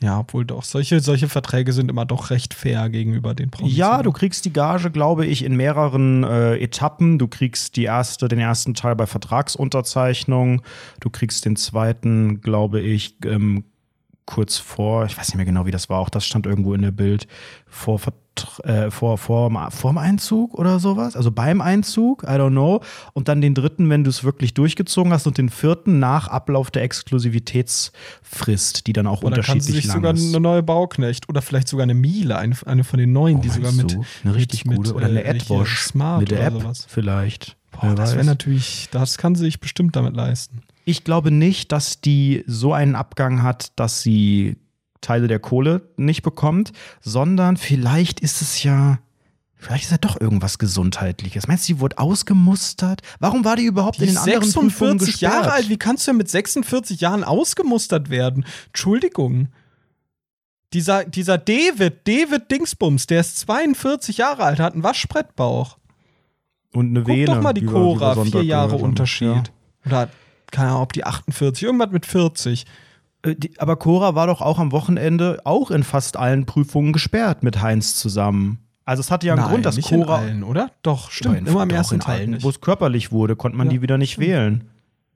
[0.00, 0.64] Ja, obwohl doch.
[0.64, 3.76] Solche, solche Verträge sind immer doch recht fair gegenüber den Promis.
[3.76, 7.18] Ja, du kriegst die Gage, glaube ich, in mehreren äh, Etappen.
[7.18, 10.62] Du kriegst die erste, den ersten Teil bei Vertragsunterzeichnung.
[11.00, 13.64] Du kriegst den zweiten, glaube ich, ähm,
[14.26, 16.82] kurz vor, ich weiß nicht mehr genau, wie das war, auch das stand irgendwo in
[16.82, 17.26] der Bild,
[17.66, 18.14] vor, Vertr-
[18.64, 22.80] äh, vor, vor, vorm Einzug oder sowas, also beim Einzug, I don't know.
[23.12, 26.70] Und dann den dritten, wenn du es wirklich durchgezogen hast und den vierten nach Ablauf
[26.70, 30.28] der Exklusivitätsfrist, die dann auch Oder kann sie unterschiedlich sich lang sogar ist.
[30.28, 33.52] eine neue Bauknecht oder vielleicht sogar eine Miele, eine, eine von den neuen, die Oh,
[33.52, 34.04] sogar meinst mit.
[34.04, 34.28] du?
[34.28, 36.86] eine richtig mit, gute oder eine äh, hier AdWash Smart mit der oder App sowas.
[36.88, 37.56] vielleicht.
[37.72, 40.62] Boah, das wäre natürlich, das kann sie sich bestimmt damit leisten.
[40.84, 44.56] Ich glaube nicht, dass die so einen Abgang hat, dass sie
[45.04, 48.98] Teile der Kohle nicht bekommt, sondern vielleicht ist es ja,
[49.56, 51.46] vielleicht ist ja doch irgendwas Gesundheitliches.
[51.46, 53.02] Meinst du, die wurde ausgemustert?
[53.20, 55.32] Warum war die überhaupt Die in den anderen Prüfungen 46 gesperrt?
[55.32, 58.44] Jahre alt, wie kannst du denn mit 46 Jahren ausgemustert werden?
[58.66, 59.48] Entschuldigung.
[60.72, 65.78] Dieser, dieser David, David Dingsbums, der ist 42 Jahre alt, hat einen Waschbrettbauch.
[66.72, 67.26] Und eine Guck Vene.
[67.26, 68.76] doch mal die Cora, vier Jahre.
[68.76, 69.28] Unterschied.
[69.28, 69.44] Ja.
[69.86, 70.08] Oder,
[70.50, 72.64] keine Ahnung, ob die 48, irgendwas mit 40.
[73.24, 77.42] Äh, die- Aber Cora war doch auch am Wochenende auch in fast allen Prüfungen gesperrt
[77.42, 78.58] mit Heinz zusammen.
[78.84, 80.70] Also es hatte ja einen Nein, Grund, dass nicht Cora in allen, oder?
[80.82, 81.38] Doch, stimmt.
[81.38, 81.98] in, immer am ersten
[82.30, 82.42] nicht.
[82.44, 84.64] wo es körperlich wurde, konnte man Ja, die wieder nicht wählen.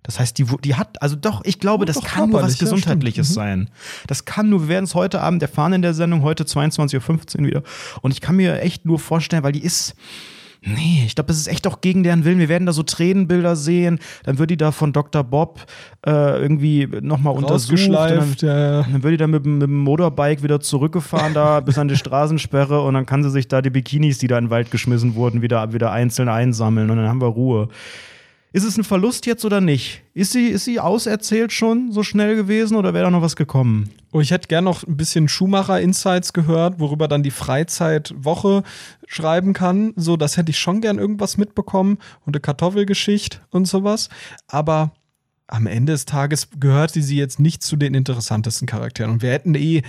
[0.03, 2.65] Das heißt, die, die hat, also doch, ich glaube, das doch, kann nur was ja,
[2.65, 3.37] Gesundheitliches stimmt.
[3.37, 3.51] Mhm.
[3.67, 3.71] sein.
[4.07, 7.47] Das kann nur, wir werden es heute Abend erfahren in der Sendung, heute 22.15 Uhr
[7.47, 7.63] wieder.
[8.01, 9.95] Und ich kann mir echt nur vorstellen, weil die ist.
[10.61, 12.39] Nee, ich glaube, das ist echt auch gegen deren Willen.
[12.41, 14.01] Wir werden da so Tränenbilder sehen.
[14.25, 15.23] Dann wird die da von Dr.
[15.23, 15.61] Bob
[16.05, 16.11] äh,
[16.43, 17.79] irgendwie nochmal untersucht.
[18.43, 18.83] Dann, ja.
[18.83, 21.97] dann wird die dann mit, dem- mit dem Motorbike wieder zurückgefahren da bis an die
[21.97, 25.15] Straßensperre und dann kann sie sich da die Bikinis, die da in den Wald geschmissen
[25.15, 27.69] wurden, wieder, wieder einzeln einsammeln und dann haben wir Ruhe.
[28.51, 30.03] Ist es ein Verlust jetzt oder nicht?
[30.15, 33.91] Ist sie, ist sie auserzählt schon so schnell gewesen oder wäre da noch was gekommen?
[34.11, 38.63] Oh, ich hätte gern noch ein bisschen Schumacher-Insights gehört, worüber dann die Freizeitwoche
[39.07, 39.93] schreiben kann.
[39.97, 44.09] So, das hätte ich schon gern irgendwas mitbekommen und eine Kartoffelgeschichte und sowas.
[44.47, 44.93] Aber
[45.47, 49.13] am Ende des Tages gehörte sie jetzt nicht zu den interessantesten Charakteren.
[49.13, 49.83] Und wir hätten eh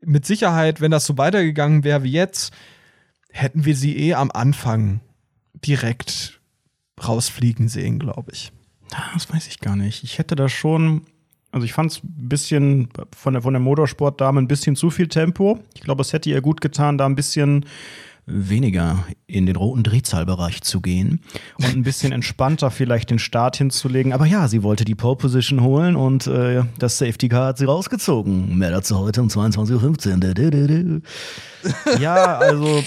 [0.00, 2.54] mit Sicherheit, wenn das so weitergegangen wäre wie jetzt,
[3.30, 5.00] hätten wir sie eh am Anfang
[5.54, 6.39] direkt
[7.06, 8.52] rausfliegen sehen, glaube ich.
[8.92, 10.02] Ah, Das weiß ich gar nicht.
[10.04, 11.02] Ich hätte da schon,
[11.52, 15.08] also ich fand es ein bisschen von der, von der Motorsportdame ein bisschen zu viel
[15.08, 15.60] Tempo.
[15.74, 17.64] Ich glaube, es hätte ihr gut getan, da ein bisschen
[18.26, 21.20] weniger in den roten Drehzahlbereich zu gehen
[21.58, 24.12] und ein bisschen entspannter vielleicht den Start hinzulegen.
[24.12, 27.64] Aber ja, sie wollte die Pole Position holen und äh, das Safety Car hat sie
[27.64, 28.56] rausgezogen.
[28.56, 31.02] Mehr dazu heute um 22.15 Uhr.
[32.00, 32.82] Ja, also.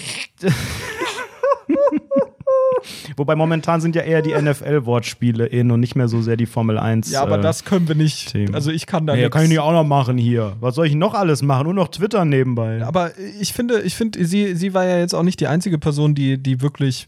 [3.17, 6.77] Wobei momentan sind ja eher die NFL-Wortspiele in und nicht mehr so sehr die Formel
[6.77, 7.11] 1.
[7.11, 8.31] Ja, aber äh, das können wir nicht.
[8.31, 8.53] Themen.
[8.55, 10.55] Also ich kann da Nee, nix- kann ich nicht auch noch machen hier.
[10.59, 11.65] Was soll ich noch alles machen?
[11.65, 12.83] Nur noch Twitter nebenbei.
[12.83, 16.15] Aber ich finde, ich finde, sie, sie war ja jetzt auch nicht die einzige Person,
[16.15, 17.07] die, die wirklich,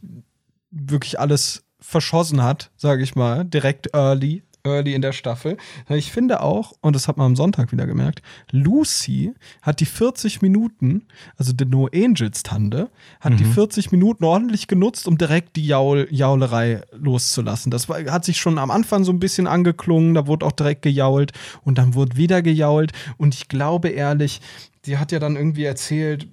[0.72, 5.58] wirklich alles verschossen hat, sage ich mal, direkt early, early in der Staffel.
[5.90, 10.42] Ich finde auch, und das hat man am Sonntag wieder gemerkt, Lucy hat die 40
[10.42, 11.04] Minuten,
[11.38, 16.08] also die No Angels Tante, hat die 40 Minuten ordentlich genutzt, um direkt die Jaul,
[16.12, 17.72] Jaulerei loszulassen.
[17.72, 20.82] Das war, hat sich schon am Anfang so ein bisschen angeklungen, da wurde auch direkt
[20.82, 21.32] gejault
[21.64, 22.92] und dann wurde wieder gejault.
[23.18, 24.42] Und ich glaube ehrlich,
[24.86, 26.28] die hat ja dann irgendwie erzählt,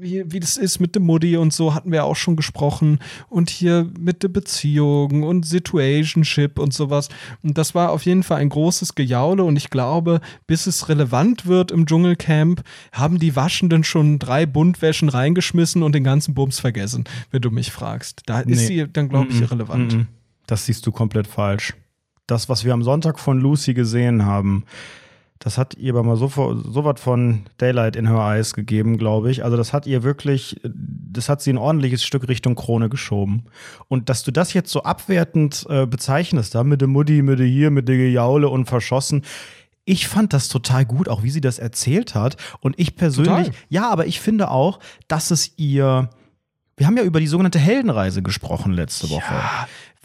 [0.00, 2.98] wie, wie das ist mit dem Mutti und so, hatten wir auch schon gesprochen.
[3.28, 7.08] Und hier mit der Beziehung und Situationship und sowas.
[7.42, 9.44] Und das war auf jeden Fall ein großes Gejaule.
[9.44, 15.08] Und ich glaube, bis es relevant wird im Dschungelcamp, haben die Waschenden schon drei Buntwäschen
[15.08, 18.22] reingeschmissen und den ganzen Bums vergessen, wenn du mich fragst.
[18.26, 18.66] Da ist Nee.
[18.66, 20.06] sie dann, glaube ich, irrelevant.
[20.46, 21.74] Das siehst du komplett falsch.
[22.26, 24.64] Das, was wir am Sonntag von Lucy gesehen haben,
[25.38, 29.30] Das hat ihr aber mal so, so was von Daylight in her eyes gegeben, glaube
[29.30, 29.44] ich.
[29.44, 33.44] Also das hat ihr wirklich, das hat sie ein ordentliches Stück Richtung Krone geschoben.
[33.86, 37.46] Und dass du das jetzt so abwertend äh, bezeichnest, da mit der Mutti, mit der
[37.46, 39.22] hier, mit der Gejaule und verschossen.
[39.84, 42.36] Ich fand das total gut, auch wie sie das erzählt hat.
[42.60, 43.62] Und ich persönlich, Total.
[43.68, 46.10] ja, aber ich finde auch, dass es ihr.
[46.76, 49.34] Wir haben ja über die sogenannte Heldenreise gesprochen letzte Woche.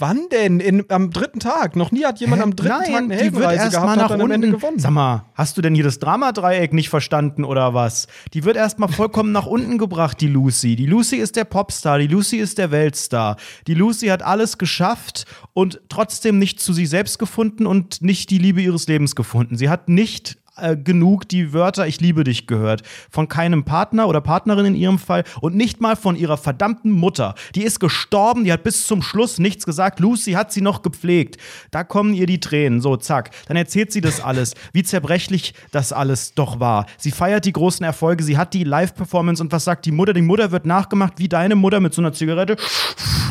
[0.03, 0.59] Wann denn?
[0.59, 1.77] In, am dritten Tag?
[1.77, 2.43] Noch nie hat jemand Hä?
[2.43, 4.59] am dritten Nein, Tag eine Heldenreise gehabt und hat dann am Ende unten.
[4.59, 4.77] gewonnen.
[4.77, 8.07] Sag mal, hast du denn hier das Dramadreieck nicht verstanden oder was?
[8.33, 10.75] Die wird erst mal vollkommen nach unten gebracht, die Lucy.
[10.75, 13.37] Die Lucy ist der Popstar, die Lucy ist der Weltstar.
[13.67, 18.39] Die Lucy hat alles geschafft und trotzdem nicht zu sich selbst gefunden und nicht die
[18.39, 19.55] Liebe ihres Lebens gefunden.
[19.55, 22.83] Sie hat nicht äh, genug die Wörter Ich liebe dich gehört.
[23.09, 27.35] Von keinem Partner oder Partnerin in ihrem Fall und nicht mal von ihrer verdammten Mutter.
[27.55, 29.99] Die ist gestorben, die hat bis zum Schluss nichts gesagt.
[29.99, 31.37] Lucy hat sie noch gepflegt.
[31.71, 32.81] Da kommen ihr die Tränen.
[32.81, 33.31] So, zack.
[33.47, 36.85] Dann erzählt sie das alles, wie zerbrechlich das alles doch war.
[36.97, 40.13] Sie feiert die großen Erfolge, sie hat die Live-Performance und was sagt die Mutter?
[40.13, 42.57] Die Mutter wird nachgemacht wie deine Mutter mit so einer Zigarette.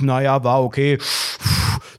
[0.01, 0.99] Naja, war okay.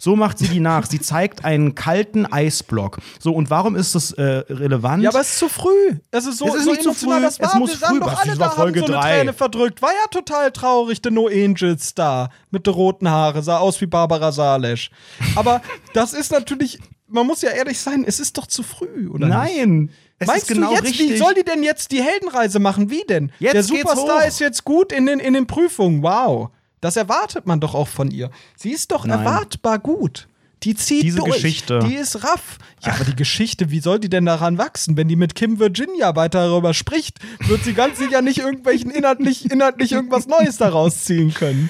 [0.03, 0.85] So macht sie die nach.
[0.85, 2.99] Sie zeigt einen kalten Eisblock.
[3.21, 5.01] So, und warum ist das äh, relevant?
[5.01, 5.95] Ja, aber es ist zu früh.
[6.11, 7.21] Es ist so, Es ist so nicht zu früh.
[7.21, 7.47] das war.
[7.47, 8.01] Es muss früh.
[8.01, 9.17] doch alle das da, war Folge haben so eine drei.
[9.19, 9.81] Träne verdrückt.
[9.81, 12.31] War ja total traurig, der No Angels da.
[12.51, 13.43] Mit den roten Haare.
[13.43, 14.91] Sah aus wie Barbara Salesch.
[15.37, 15.61] Aber
[15.93, 19.37] das ist natürlich, man muss ja ehrlich sein, es ist doch zu früh, oder nicht?
[19.37, 19.89] Nein.
[20.19, 21.11] Es Meinst ist genau du jetzt, richtig.
[21.11, 22.89] wie soll die denn jetzt die Heldenreise machen?
[22.89, 23.31] Wie denn?
[23.39, 26.03] Jetzt der Superstar ist jetzt gut in den, in den Prüfungen.
[26.03, 26.49] Wow.
[26.83, 28.29] Das erwartet man doch auch von ihr.
[28.57, 29.19] Sie ist doch Nein.
[29.19, 30.27] erwartbar gut.
[30.63, 31.35] Die zieht Diese durch.
[31.35, 31.79] Geschichte.
[31.79, 32.57] Die ist raff.
[32.83, 34.97] Ja, aber die Geschichte, wie soll die denn daran wachsen?
[34.97, 39.49] Wenn die mit Kim Virginia weiter darüber spricht, wird sie ganz sicher nicht irgendwelchen inhaltlich,
[39.49, 41.69] inhaltlich irgendwas Neues daraus ziehen können.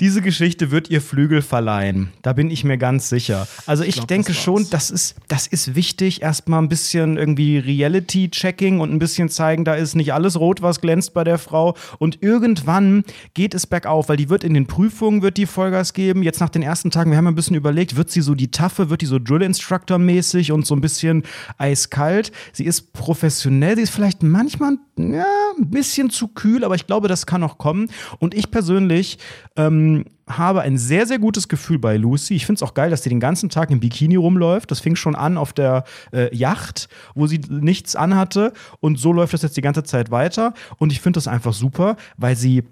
[0.00, 2.12] Diese Geschichte wird ihr Flügel verleihen.
[2.22, 3.48] Da bin ich mir ganz sicher.
[3.66, 6.22] Also ich, glaub, denke das schon, das ist, das ist wichtig.
[6.22, 10.80] Erstmal ein bisschen irgendwie Reality-Checking und ein bisschen zeigen, da ist nicht alles rot, was
[10.80, 11.74] glänzt bei der Frau.
[11.98, 13.02] Und irgendwann
[13.34, 16.22] geht es bergauf, weil die wird in den Prüfungen, wird die Vollgas geben.
[16.22, 18.90] Jetzt nach den ersten Tagen, wir haben ein bisschen überlegt, wird sie so die Taffe,
[18.90, 21.24] wird die so Drill-Instructor-mäßig und so ein bisschen
[21.56, 22.30] eiskalt.
[22.52, 25.26] Sie ist professionell, sie ist vielleicht manchmal ja,
[25.58, 27.90] ein bisschen zu kühl, aber ich glaube, das kann noch kommen.
[28.20, 29.18] Und ich persönlich
[29.56, 29.87] ähm,
[30.28, 32.34] habe ein sehr, sehr gutes Gefühl bei Lucy.
[32.34, 34.70] Ich finde es auch geil, dass sie den ganzen Tag im Bikini rumläuft.
[34.70, 38.52] Das fing schon an auf der äh, Yacht, wo sie nichts anhatte.
[38.80, 40.54] Und so läuft das jetzt die ganze Zeit weiter.
[40.78, 42.64] Und ich finde das einfach super, weil sie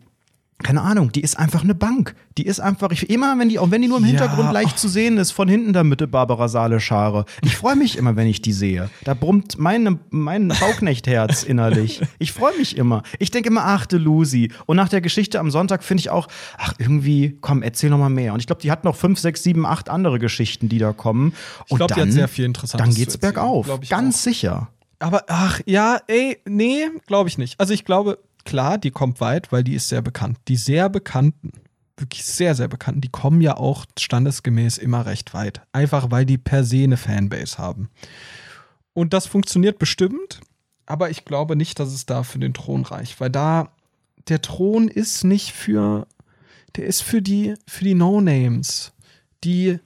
[0.63, 2.15] keine Ahnung, die ist einfach eine Bank.
[2.39, 4.11] Die ist einfach, ich, immer wenn die, auch wenn die nur im Ja.
[4.11, 7.27] Hintergrund leicht zu sehen ist, von hinten da mit der Barbara Sale-Schare.
[7.43, 8.89] Ich freue mich immer, wenn ich die sehe.
[9.05, 12.01] Da brummt meine, mein Bauknechtherz innerlich.
[12.19, 13.03] Ich freue mich immer.
[13.19, 14.51] Ich denke immer, ach, de Lucy.
[14.65, 18.09] Und nach der Geschichte am Sonntag finde ich auch, ach, irgendwie, komm, erzähl noch mal
[18.09, 18.33] mehr.
[18.33, 21.35] Und ich glaube, die hat noch fünf, sechs, sieben, acht andere Geschichten, die da kommen.
[21.69, 23.69] Und glaub, die dann, hat sehr viel Interessantes Dann geht's bergauf.
[23.83, 24.21] Ich Ganz auch.
[24.21, 24.69] sicher.
[24.99, 27.61] Aber ach, ja, ey, nee, glaube ich nicht.
[27.61, 30.39] Also ich glaube, klar, die kommt weit, weil die ist sehr bekannt.
[30.49, 31.53] Die sehr bekannten,
[31.99, 35.61] wirklich sehr, sehr bekannten, die kommen ja auch standesgemäß immer recht weit.
[35.73, 37.91] Einfach weil die per se eine Fanbase haben.
[38.95, 40.41] Und das funktioniert bestimmt,
[40.87, 43.71] aber ich glaube nicht, dass es da für den Thron reicht, weil da
[44.29, 46.07] der Thron ist nicht für,
[46.77, 48.93] der ist für die, für die No-Names,
[49.45, 49.79] die,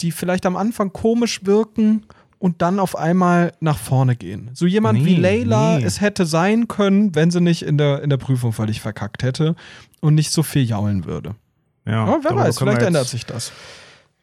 [0.00, 2.06] die vielleicht am Anfang komisch wirken
[2.38, 4.50] und dann auf einmal nach vorne gehen.
[4.54, 5.84] So jemand wie Nee, Layla nee.
[5.84, 9.56] es hätte sein können, wenn sie nicht in der, in der Prüfung völlig verkackt hätte
[10.00, 11.34] und nicht so viel jaulen würde.
[11.86, 13.52] Ja, Aber wer weiß, vielleicht ändert sich das.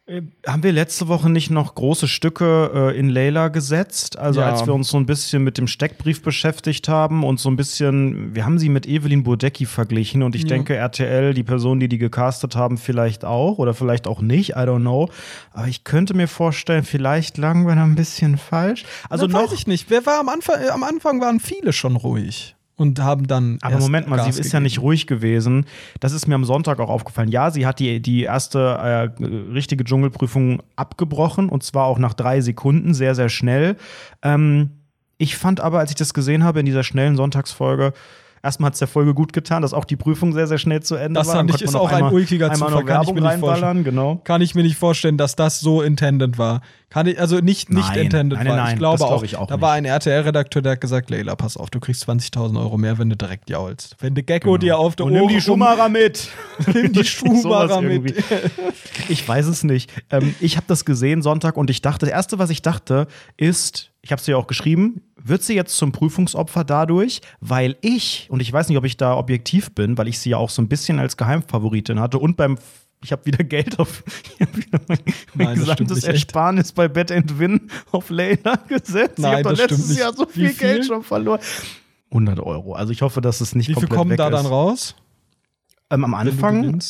[0.08, 4.16] Äh, Haben wir letzte Woche nicht noch große Stücke äh, in Layla gesetzt?
[4.18, 4.46] Also Ja.
[4.46, 8.34] als wir uns so ein bisschen mit dem Steckbrief beschäftigt haben und so ein bisschen,
[8.34, 10.48] wir haben sie mit Evelyn Bodecki verglichen und ich Ja.
[10.48, 14.54] denke RTL, die Personen, die die gecastet haben, vielleicht auch oder vielleicht auch nicht, I
[14.60, 15.08] don't know.
[15.52, 18.84] Aber ich könnte mir vorstellen, vielleicht lagen wir da ein bisschen falsch.
[19.10, 19.90] Also Also noch, weiß ich nicht.
[19.90, 20.62] Wer war am Anfang?
[20.62, 23.58] äh, Am Anfang waren viele schon ruhig und haben dann.
[23.62, 24.62] Aber Moment mal, Gas sie ist ja gegeben.
[24.64, 25.64] nicht ruhig gewesen.
[26.00, 27.28] Das ist mir am Sonntag auch aufgefallen.
[27.30, 32.40] Ja, sie hat die, die erste äh, richtige Dschungelprüfung abgebrochen und zwar auch nach drei
[32.40, 33.76] Sekunden, sehr, sehr schnell.
[34.22, 34.70] Ähm,
[35.18, 37.94] ich fand aber, als ich das gesehen habe in dieser schnellen Sonntagsfolge,
[38.42, 40.94] erstmal hat es der Folge gut getan, dass auch die Prüfung sehr, sehr schnell zu
[40.96, 41.36] Ende Das war.
[41.36, 43.20] fand Dann ich, konnte ist auch noch ein einmal- ulkiger einmal Zufall, kann ich mir
[43.22, 43.84] nicht vorstellen.
[43.84, 44.20] genau.
[44.24, 46.60] Kann ich mir nicht vorstellen, dass das so intended war.
[46.88, 48.56] Kann ich, also nicht, nicht Nein, intended nein, war.
[48.56, 49.62] nein, ich glaube glaub auch, ich auch da nicht.
[49.62, 53.10] war ein RTL-Redakteur, der hat gesagt, Leila, pass auf, du kriegst 20.000 Euro mehr, wenn
[53.10, 53.96] du direkt jaulst.
[54.00, 55.20] Wenn der Gecko dir auf der Genau.
[55.26, 56.28] Nimm die Schumacher mit.
[56.72, 58.14] Nimm die Sowas Schuhmacher mit.
[59.08, 59.92] Ich weiß es nicht.
[60.10, 63.90] Ähm, ich habe das gesehen Sonntag und ich dachte, das Erste, was ich dachte, ist,
[64.02, 68.40] ich habe es dir auch geschrieben, wird sie jetzt zum Prüfungsopfer dadurch, weil ich, und
[68.40, 70.68] ich weiß nicht, ob ich da objektiv bin, weil ich sie ja auch so ein
[70.68, 72.58] bisschen als Geheimfavoritin hatte und beim
[73.06, 74.02] Ich habe wieder Geld auf.
[74.38, 74.98] Ich habe wieder mein,
[75.34, 76.14] mein Nein, gesamtes nicht, echt.
[76.14, 79.18] Ersparnis bei Bet Win auf Layla gesetzt.
[79.18, 79.98] Nein, ich habe doch letztes nicht.
[80.00, 80.84] Jahr so Wie viel, Geld viel?
[80.84, 81.40] schon verloren.
[82.10, 82.74] 100 Euro.
[82.74, 84.34] Also ich hoffe, dass es nicht Wie viel komplett kommen weg da ist.
[84.34, 84.96] dann raus?
[85.90, 86.80] Ähm, am Anfang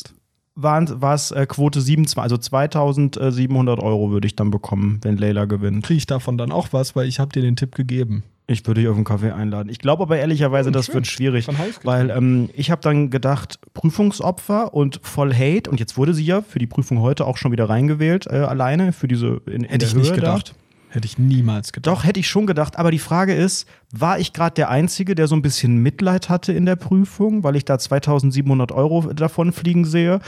[0.54, 5.84] war es äh, Quote 7, also 2700 Euro würde ich dann bekommen, wenn Layla gewinnt.
[5.84, 8.24] Kriege ich davon dann auch was, weil ich habe dir den Tipp gegeben.
[8.48, 9.68] Ich würde dich auf einen Kaffee einladen.
[9.70, 10.94] Ich glaube aber ehrlicherweise, das schön.
[10.94, 11.48] wird schwierig.
[11.82, 15.68] Weil ähm, ich habe dann gedacht, Prüfungsopfer und voll Hate.
[15.68, 18.92] Und jetzt wurde sie ja für die Prüfung heute auch schon wieder reingewählt, äh, alleine,
[18.92, 20.34] für diese in, in Hätte ich nicht Höhe da.
[20.34, 20.54] gedacht.
[20.90, 21.92] Hätte ich niemals gedacht.
[21.92, 22.78] Doch, hätte ich schon gedacht.
[22.78, 26.52] Aber die Frage ist, war ich gerade der Einzige, der so ein bisschen Mitleid hatte
[26.52, 30.20] in der Prüfung, weil ich da 2700 Euro davon fliegen sehe?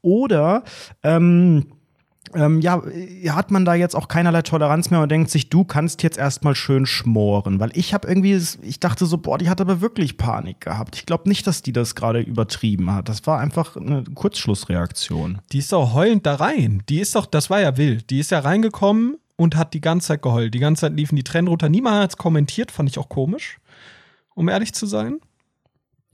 [0.00, 0.64] Oder
[1.02, 1.66] ähm,
[2.34, 2.82] ähm, ja,
[3.28, 6.54] hat man da jetzt auch keinerlei Toleranz mehr und denkt sich, du kannst jetzt erstmal
[6.54, 7.60] schön schmoren?
[7.60, 10.96] Weil ich habe irgendwie, ich dachte so, boah, die hat aber wirklich Panik gehabt.
[10.96, 13.08] Ich glaube nicht, dass die das gerade übertrieben hat.
[13.08, 15.38] Das war einfach eine Kurzschlussreaktion.
[15.52, 16.82] Die ist doch heulend da rein.
[16.88, 18.10] Die ist doch, das war ja wild.
[18.10, 20.54] Die ist ja reingekommen und hat die ganze Zeit geheult.
[20.54, 21.68] Die ganze Zeit liefen die Tränen runter.
[21.68, 23.58] Niemand hat es kommentiert, fand ich auch komisch,
[24.34, 25.18] um ehrlich zu sein.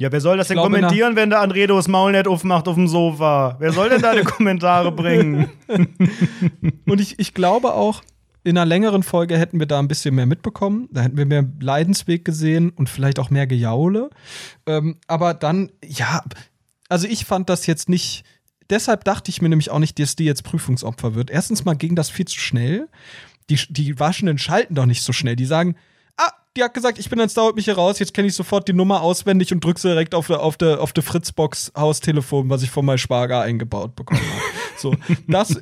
[0.03, 2.75] Ja, wer soll das denn glaube, kommentieren, wenn der Andredo das Maul nicht aufmacht auf
[2.75, 3.55] dem Sofa?
[3.61, 5.49] Wer soll denn da die Kommentare bringen?
[6.87, 8.03] Und ich, ich glaube auch,
[8.43, 10.88] in einer längeren Folge hätten wir da ein bisschen mehr mitbekommen.
[10.91, 14.11] Da hätten wir mehr Leidensweg gesehen und vielleicht auch mehr Gejaule.
[14.67, 16.25] Ähm, aber dann, ja,
[16.88, 18.25] also ich fand das jetzt nicht.
[18.71, 21.31] Deshalb dachte ich mir nämlich auch nicht, dass die jetzt Prüfungsopfer wird.
[21.31, 22.88] Erstens mal ging das viel zu schnell.
[23.51, 25.37] Die, die Waschenden schalten doch nicht so schnell.
[25.37, 25.77] Die sagen,
[26.16, 28.68] ah, die hat gesagt, ich bin jetzt dauert mich hier raus, jetzt kenne ich sofort
[28.68, 32.51] die Nummer auswendig und drücke sie direkt auf der auf der auf der Fritzbox Haustelefon,
[32.51, 34.42] was ich von meinem Schwager eingebaut bekommen habe.
[34.77, 34.94] so,
[35.29, 35.59] das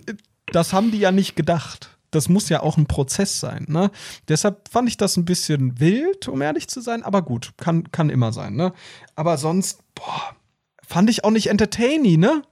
[0.52, 1.96] das haben die ja nicht gedacht.
[2.10, 3.90] Das muss ja auch ein Prozess sein, ne?
[4.28, 8.10] Deshalb fand ich das ein bisschen wild, um ehrlich zu sein, aber gut, kann, kann
[8.10, 8.72] immer sein, ne?
[9.14, 10.34] Aber sonst, boah,
[10.82, 12.42] fand ich auch nicht entertaining, ne?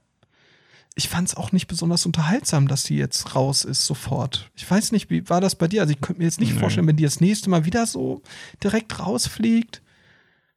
[0.99, 4.51] Ich fand es auch nicht besonders unterhaltsam, dass die jetzt raus ist sofort.
[4.57, 5.79] Ich weiß nicht, wie war das bei dir?
[5.79, 6.59] Also ich könnte mir jetzt nicht Nee.
[6.59, 8.21] vorstellen, wenn die das nächste Mal wieder so
[8.61, 9.81] direkt rausfliegt.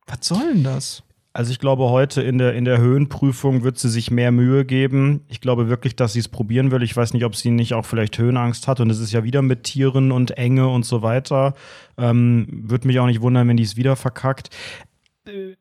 [0.09, 1.05] Was soll denn das?
[1.33, 5.21] Also ich glaube, heute in der, in der Höhenprüfung wird sie sich mehr Mühe geben.
[5.29, 6.83] Ich glaube wirklich, dass sie es probieren will.
[6.83, 8.81] Ich weiß nicht, ob sie nicht auch vielleicht Höhenangst hat.
[8.81, 11.55] Und es ist ja wieder mit Tieren und Enge und so weiter.
[11.97, 14.51] Ähm, Würde mich auch nicht wundern, wenn die es wieder verkackt.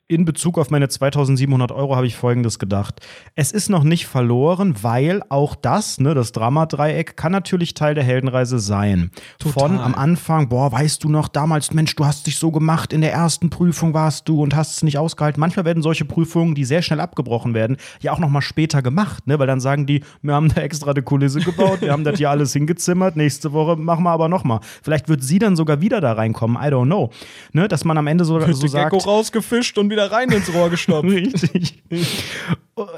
[0.08, 3.00] In Bezug auf meine 2700 Euro habe ich Folgendes gedacht.
[3.36, 8.04] Es ist noch nicht verloren, weil auch das, ne, das Dramadreieck, kann natürlich Teil der
[8.04, 9.12] Heldenreise sein.
[9.38, 9.54] Total.
[9.54, 13.02] Von am Anfang, boah, weißt du noch, damals, Mensch, du hast dich so gemacht, in
[13.02, 15.40] der ersten Prüfung warst du und hast es nicht ausgehalten.
[15.40, 19.28] Manchmal werden solche Prüfungen, die sehr schnell abgebrochen werden, ja auch noch mal später gemacht,
[19.28, 22.18] ne, weil dann sagen die, wir haben da extra eine Kulisse gebaut, wir haben das
[22.18, 24.60] hier alles hingezimmert, nächste Woche machen wir aber noch mal.
[24.82, 27.12] Vielleicht wird sie dann sogar wieder da reinkommen, I don't know.
[27.54, 29.08] Ne, dass man am Ende so, so sagt, Gecko
[29.52, 31.10] rausgefischt und wieder rein ins Rohr gestopft.
[31.10, 31.84] Richtig.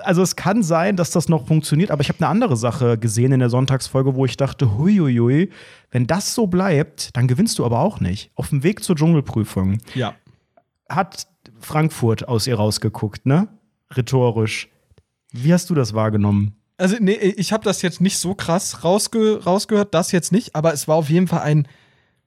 [0.04, 3.32] Also es kann sein, dass das noch funktioniert, aber ich habe eine andere Sache gesehen
[3.32, 5.50] in der Sonntagsfolge, wo ich dachte, huiuiui,
[5.92, 8.32] wenn das so bleibt, dann gewinnst du aber auch nicht.
[8.36, 10.16] Auf dem Weg zur Dschungelprüfung ja.
[10.90, 11.28] hat
[11.60, 13.48] Frankfurt aus ihr rausgeguckt, ne?
[13.92, 14.70] Rhetorisch.
[15.32, 16.56] Wie hast du das wahrgenommen?
[16.78, 20.74] Also, nee, ich habe das jetzt nicht so krass rausge rausgehört, das jetzt nicht, aber
[20.74, 21.68] es war auf jeden Fall ein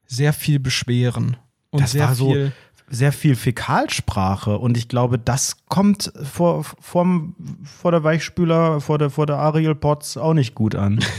[0.07, 1.37] sehr viel Beschweren.
[1.71, 2.53] Und Das sehr war so- viel.
[2.89, 9.11] Sehr viel Fäkalsprache und ich glaube, das kommt vor, vorm, vor der Weichspüler, vor der,
[9.11, 11.01] vor der Ariel Potts auch nicht gut an.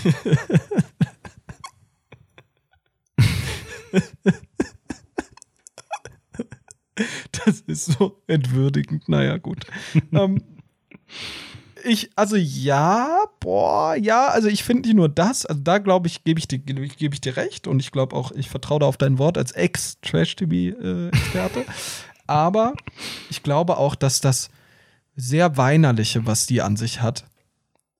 [7.45, 9.07] Das ist so entwürdigend.
[9.07, 9.65] Naja, gut.
[10.11, 10.41] ähm,
[11.83, 16.23] ich, also ja, boah, ja, also ich finde nicht nur das, also da glaube ich,
[16.23, 18.97] gebe ich, dir- gebe ich dir recht und ich glaube auch, ich vertraue da auf
[18.97, 21.65] dein Wort als Ex-Trash-TV-Experte.
[22.27, 22.73] Aber
[23.29, 24.49] ich glaube auch, dass das
[25.15, 27.25] sehr Weinerliche, was die an sich hat,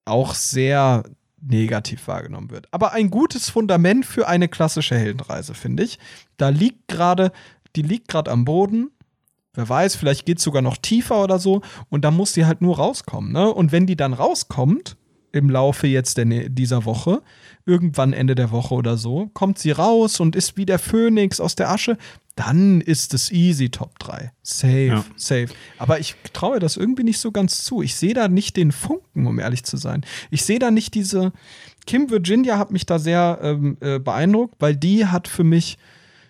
[0.05, 1.03] auch sehr
[1.41, 2.67] negativ wahrgenommen wird.
[2.71, 5.97] Aber ein gutes Fundament für eine klassische Heldenreise, finde ich.
[6.37, 7.31] Da liegt gerade,
[7.75, 8.91] die liegt gerade am Boden.
[9.57, 11.61] Wer weiß, vielleicht geht es sogar noch tiefer oder so.
[11.89, 13.31] Und da muss sie halt nur rauskommen.
[13.33, 13.51] Ne?
[13.51, 14.97] Und wenn die dann rauskommt,
[15.31, 17.21] im Laufe jetzt der, dieser Woche,
[17.65, 21.55] irgendwann Ende der Woche oder so, kommt sie raus und ist wie der Phönix aus
[21.55, 21.97] der Asche,
[22.35, 24.31] dann ist es easy Top 3.
[24.43, 25.05] Safe, Ja.
[25.15, 25.47] safe.
[25.79, 27.81] Aber ich traue das irgendwie nicht so ganz zu.
[27.81, 30.05] Ich sehe da nicht den Funken, um ehrlich zu sein.
[30.29, 31.33] Ich sehe da nicht diese.
[31.87, 35.77] Kim Virginia hat mich da sehr ähm, äh, beeindruckt, weil die hat für mich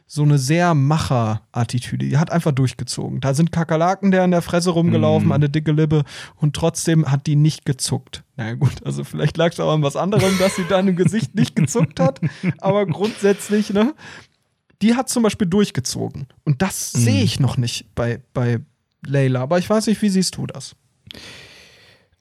[0.10, 2.06] so eine sehr Macher-Attitüde.
[2.08, 3.20] Die hat einfach durchgezogen.
[3.20, 5.32] Da sind Kakerlaken der in der Fresse rumgelaufen, Mhm.
[5.34, 6.04] eine dicke Lippe
[6.38, 8.24] und trotzdem hat die nicht gezuckt.
[8.38, 10.96] Na naja, gut, also vielleicht lag es auch an was anderem, dass sie dann im
[10.96, 12.22] Gesicht nicht gezuckt hat,
[12.60, 13.94] aber grundsätzlich, ne?
[14.82, 16.28] Die hat zum Beispiel durchgezogen.
[16.46, 17.00] Und das Mhm.
[17.00, 18.60] sehe ich noch nicht bei, bei
[19.06, 19.42] Layla.
[19.42, 20.76] Aber ich weiß nicht, wie siehst du das?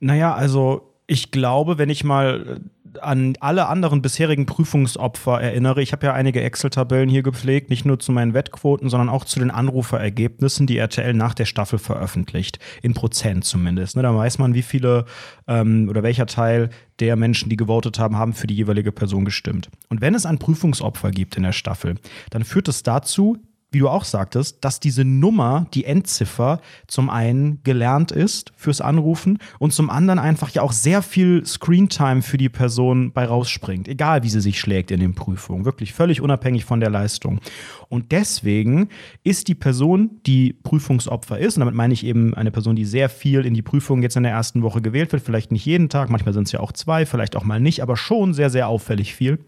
[0.00, 2.60] Naja, also Ich glaube, wenn ich mal
[3.02, 7.98] an alle anderen bisherigen Prüfungsopfer erinnere, ich habe ja einige Excel-Tabellen hier gepflegt, nicht nur
[7.98, 12.94] zu meinen Wettquoten, sondern auch zu den Anruferergebnissen, die RTL nach der Staffel veröffentlicht, in
[12.94, 13.96] Prozent zumindest.
[13.96, 15.04] Ne, da weiß man, wie viele
[15.46, 19.68] ähm, oder welcher Teil der Menschen, die gewotet haben, haben für die jeweilige Person gestimmt.
[19.88, 21.96] Und wenn es ein Prüfungsopfer gibt in der Staffel,
[22.30, 23.36] dann führt es dazu,
[23.72, 29.38] wie du auch sagtest, dass diese Nummer, die Endziffer, zum einen gelernt ist fürs Anrufen
[29.58, 34.22] und zum anderen einfach ja auch sehr viel Screentime für die Person bei rausspringt, egal
[34.22, 37.40] wie sie sich schlägt in den Prüfungen, wirklich völlig unabhängig von der Leistung.
[37.88, 38.88] Und deswegen
[39.24, 43.08] ist die Person, die Prüfungsopfer ist, und damit meine ich eben eine Person, die sehr
[43.08, 46.08] viel in die Prüfung jetzt in der ersten Woche gewählt wird, vielleicht nicht jeden Tag,
[46.08, 49.14] manchmal sind es ja auch zwei, vielleicht auch mal nicht, aber schon sehr, sehr auffällig
[49.14, 49.38] viel.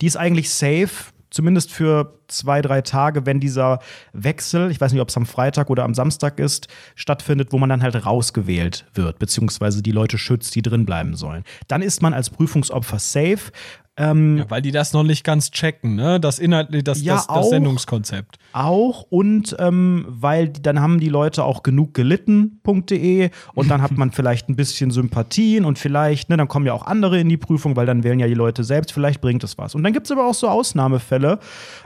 [0.00, 3.80] Die ist eigentlich safe zumindest für zwei, drei Tage, wenn dieser
[4.12, 7.68] Wechsel, ich weiß nicht, ob es am Freitag oder am Samstag ist, stattfindet, wo man
[7.68, 11.44] dann halt rausgewählt wird, beziehungsweise die Leute schützt, die drin bleiben sollen.
[11.66, 13.50] Dann ist man als Prüfungsopfer safe.
[13.96, 16.18] Ähm, ja, weil die das noch nicht ganz checken, ne?
[16.18, 18.38] Das Inhalt, das, ja, das, das auch, Sendungskonzept.
[18.52, 24.10] Auch und ähm, weil dann haben die Leute auch genug gelitten.de und dann hat man
[24.12, 27.76] vielleicht ein bisschen Sympathien und vielleicht, ne, dann kommen ja auch andere in die Prüfung,
[27.76, 29.76] weil dann wählen ja die Leute selbst, vielleicht bringt es was.
[29.76, 31.38] Und dann gibt es aber auch so Ausnahmefälle,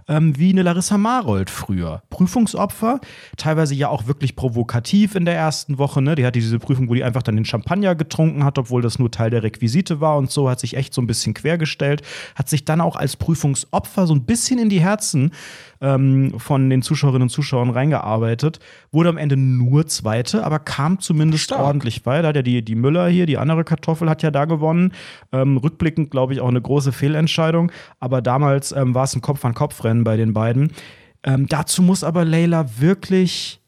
[0.09, 2.03] ähm, wie eine Larissa Marold früher.
[2.09, 3.01] Prüfungsopfer,
[3.37, 6.15] teilweise ja auch wirklich provokativ in der ersten Woche, ne?
[6.15, 9.11] Die hatte diese Prüfung, wo die einfach dann den Champagner getrunken hat, obwohl das nur
[9.11, 12.49] Teil der Requisite war und so, hat sich echt so ein bisschen quergestellt gestellt, hat
[12.49, 15.33] sich dann auch als Prüfungsopfer so ein bisschen in die Herzen
[15.81, 18.59] ähm, von den Zuschauerinnen und Zuschauern reingearbeitet,
[18.91, 21.61] wurde am Ende nur Zweite, aber kam zumindest Stark.
[21.61, 22.29] ordentlich weiter.
[22.29, 24.93] Hat ja die, die Müller hier, die andere Kartoffel, hat ja da gewonnen.
[25.33, 27.71] Ähm, rückblickend, glaube ich, auch eine große Fehlentscheidung,
[28.01, 30.73] aber damals ähm, war es ein Kopf-an-Kopf-Rennen bei den beiden.
[31.25, 33.61] Ähm, dazu muss aber Leila wirklich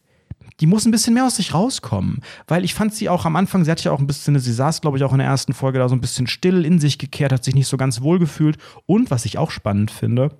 [0.59, 2.21] die muss ein bisschen mehr aus sich rauskommen.
[2.47, 4.81] Weil ich fand sie auch am Anfang, sie hatte ja auch ein bisschen, sie saß,
[4.81, 7.31] glaube ich, auch in der ersten Folge da so ein bisschen still in sich gekehrt,
[7.31, 8.57] hat sich nicht so ganz wohl gefühlt.
[8.85, 10.31] Und was ich auch spannend finde,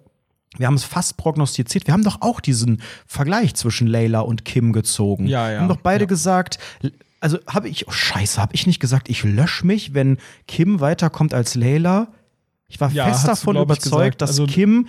[0.58, 1.88] wir haben es fast prognostiziert.
[1.88, 5.28] Wir haben doch auch diesen Vergleich zwischen Layla und Kim gezogen.
[5.28, 5.54] Ja, ja.
[5.54, 6.08] Wir haben doch beide ja.
[6.08, 6.60] gesagt,
[7.22, 11.34] also habe ich, oh Scheiße, habe ich nicht gesagt, ich lösche mich, wenn Kim weiterkommt
[11.34, 12.10] als Layla?
[12.68, 14.88] Ich war ja, fest davon überzeugt, dass also Kim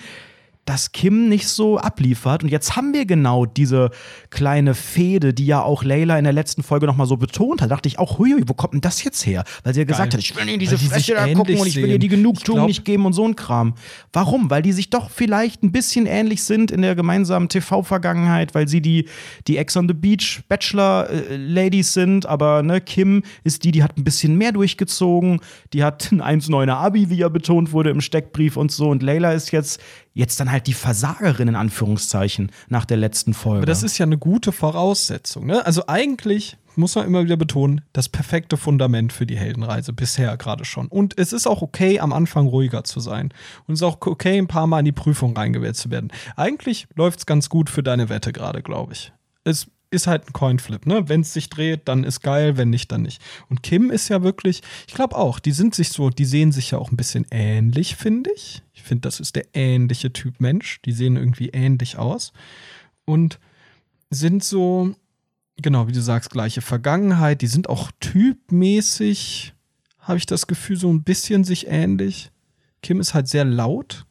[0.65, 2.45] dass Kim nicht so abliefert.
[2.45, 3.91] Und jetzt haben wir genau diese
[4.31, 7.71] kleine Fehde, die ja auch Layla in der letzten Folge nochmal so betont hat.
[7.71, 9.45] Da dachte ich auch, hui, wo kommt denn das jetzt her?
[9.65, 10.19] Weil sie ja gesagt Geil.
[10.19, 12.59] hat, ich will in diese die Freche da gucken und ich will ihr die Genugtuung
[12.59, 13.75] glaub, nicht geben und so ein Kram.
[14.13, 14.51] Warum?
[14.51, 18.81] Weil die sich doch vielleicht ein bisschen ähnlich sind in der gemeinsamen TV-Vergangenheit, weil sie
[18.81, 19.09] die,
[19.49, 22.27] die Ex on the Beach Bachelor-Ladies äh, sind.
[22.27, 25.41] Aber ne, Kim ist die, die hat ein bisschen mehr durchgezogen.
[25.73, 28.91] Die hat ein 1,9er Abi, wie ja betont wurde im Steckbrief und so.
[28.91, 29.81] Und Layla ist jetzt
[30.15, 33.59] jetzt dann halt die Versagerin in Anführungszeichen nach der letzten Folge.
[33.59, 35.47] Aber das ist ja eine gute Voraussetzung.
[35.47, 35.65] Ne?
[35.65, 40.65] Also eigentlich muss man immer wieder betonen, das perfekte Fundament für die Heldenreise bisher gerade
[40.65, 40.89] schon.
[40.89, 43.33] Und es ist auch okay, am Anfang ruhiger zu sein.
[43.67, 46.11] Und es ist auch okay, ein paar Mal in die Prüfung reingewählt zu werden.
[46.37, 49.13] Eigentlich läuft es ganz gut für deine Wette gerade, glaube ich.
[49.45, 51.09] Es ist halt ein Coinflip, ne?
[51.09, 53.21] Wenn es sich dreht, dann ist geil, wenn nicht, dann nicht.
[53.51, 56.71] Und Kim ist ja wirklich, ich glaube auch, die sind sich so, die sehen sich
[56.71, 58.63] ja auch ein bisschen ähnlich, finde ich.
[58.83, 60.83] Ich finde, das ist der ähnliche Typ Mensch.
[60.83, 62.33] Die sehen irgendwie ähnlich aus.
[63.05, 63.39] Und
[64.11, 64.97] sind so,
[65.57, 67.43] genau, wie du sagst, gleiche Vergangenheit.
[67.43, 69.55] Die sind auch typmäßig,
[70.01, 72.33] habe ich das Gefühl, so ein bisschen sich ähnlich.
[72.83, 74.05] Kim ist halt sehr laut,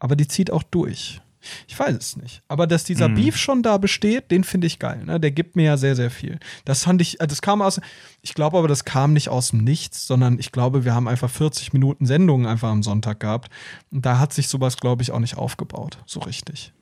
[0.00, 1.20] aber die zieht auch durch.
[1.66, 2.42] Ich weiß es nicht.
[2.48, 3.14] Aber dass dieser mm.
[3.14, 5.04] Beef schon da besteht, den finde ich geil.
[5.04, 5.20] Ne?
[5.20, 6.38] Der gibt mir ja sehr, sehr viel.
[6.64, 7.80] Das fand ich, das kam aus,
[8.22, 11.30] ich glaube aber, das kam nicht aus dem Nichts, sondern ich glaube, wir haben einfach
[11.30, 13.50] 40 Minuten Sendungen einfach am Sonntag gehabt.
[13.90, 16.72] Und da hat sich sowas, glaube ich, auch nicht aufgebaut, so richtig.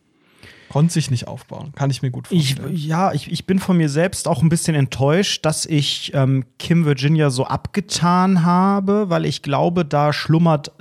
[0.68, 1.72] Konnte sich nicht aufbauen.
[1.74, 2.74] Kann ich mir gut vorstellen.
[2.74, 6.44] Ich, ja, ich, ich bin von mir selbst auch ein bisschen enttäuscht, dass ich ähm,
[6.58, 10.72] Kim Virginia so abgetan habe, weil ich glaube, da schlummert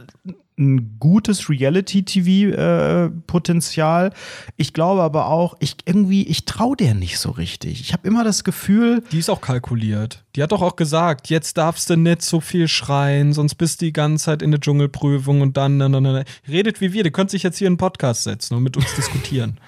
[0.58, 4.08] ein gutes Reality-TV-Potenzial.
[4.08, 4.12] Äh,
[4.56, 7.82] ich glaube aber auch, ich irgendwie, ich traue der nicht so richtig.
[7.82, 9.04] Ich habe immer das Gefühl.
[9.12, 10.24] Die ist auch kalkuliert.
[10.36, 13.86] Die hat doch auch gesagt, jetzt darfst du nicht so viel schreien, sonst bist du
[13.86, 16.24] die ganze Zeit in der Dschungelprüfung und dann, dann, dann, dann.
[16.48, 18.96] Redet wie wir, die könnt sich jetzt hier in einen Podcast setzen und mit uns
[18.96, 19.60] diskutieren.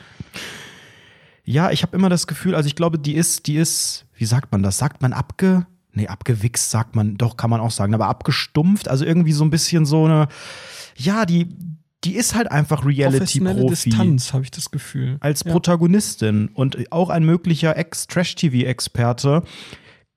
[1.44, 4.52] Ja, ich habe immer das Gefühl, also ich glaube, die ist, die ist, wie sagt
[4.52, 4.78] man das?
[4.78, 5.66] Sagt man abge
[5.98, 9.50] nee, abgewichst sagt man, doch, kann man auch sagen, aber abgestumpft, also irgendwie so ein
[9.50, 10.28] bisschen so eine,
[10.95, 11.50] ja, die,
[12.04, 13.89] die ist halt einfach Reality-Profi.
[13.89, 15.18] Distanz, habe ich das Gefühl.
[15.20, 15.52] Als ja.
[15.52, 19.43] Protagonistin und auch ein möglicher Ex-Trash-TV-Experte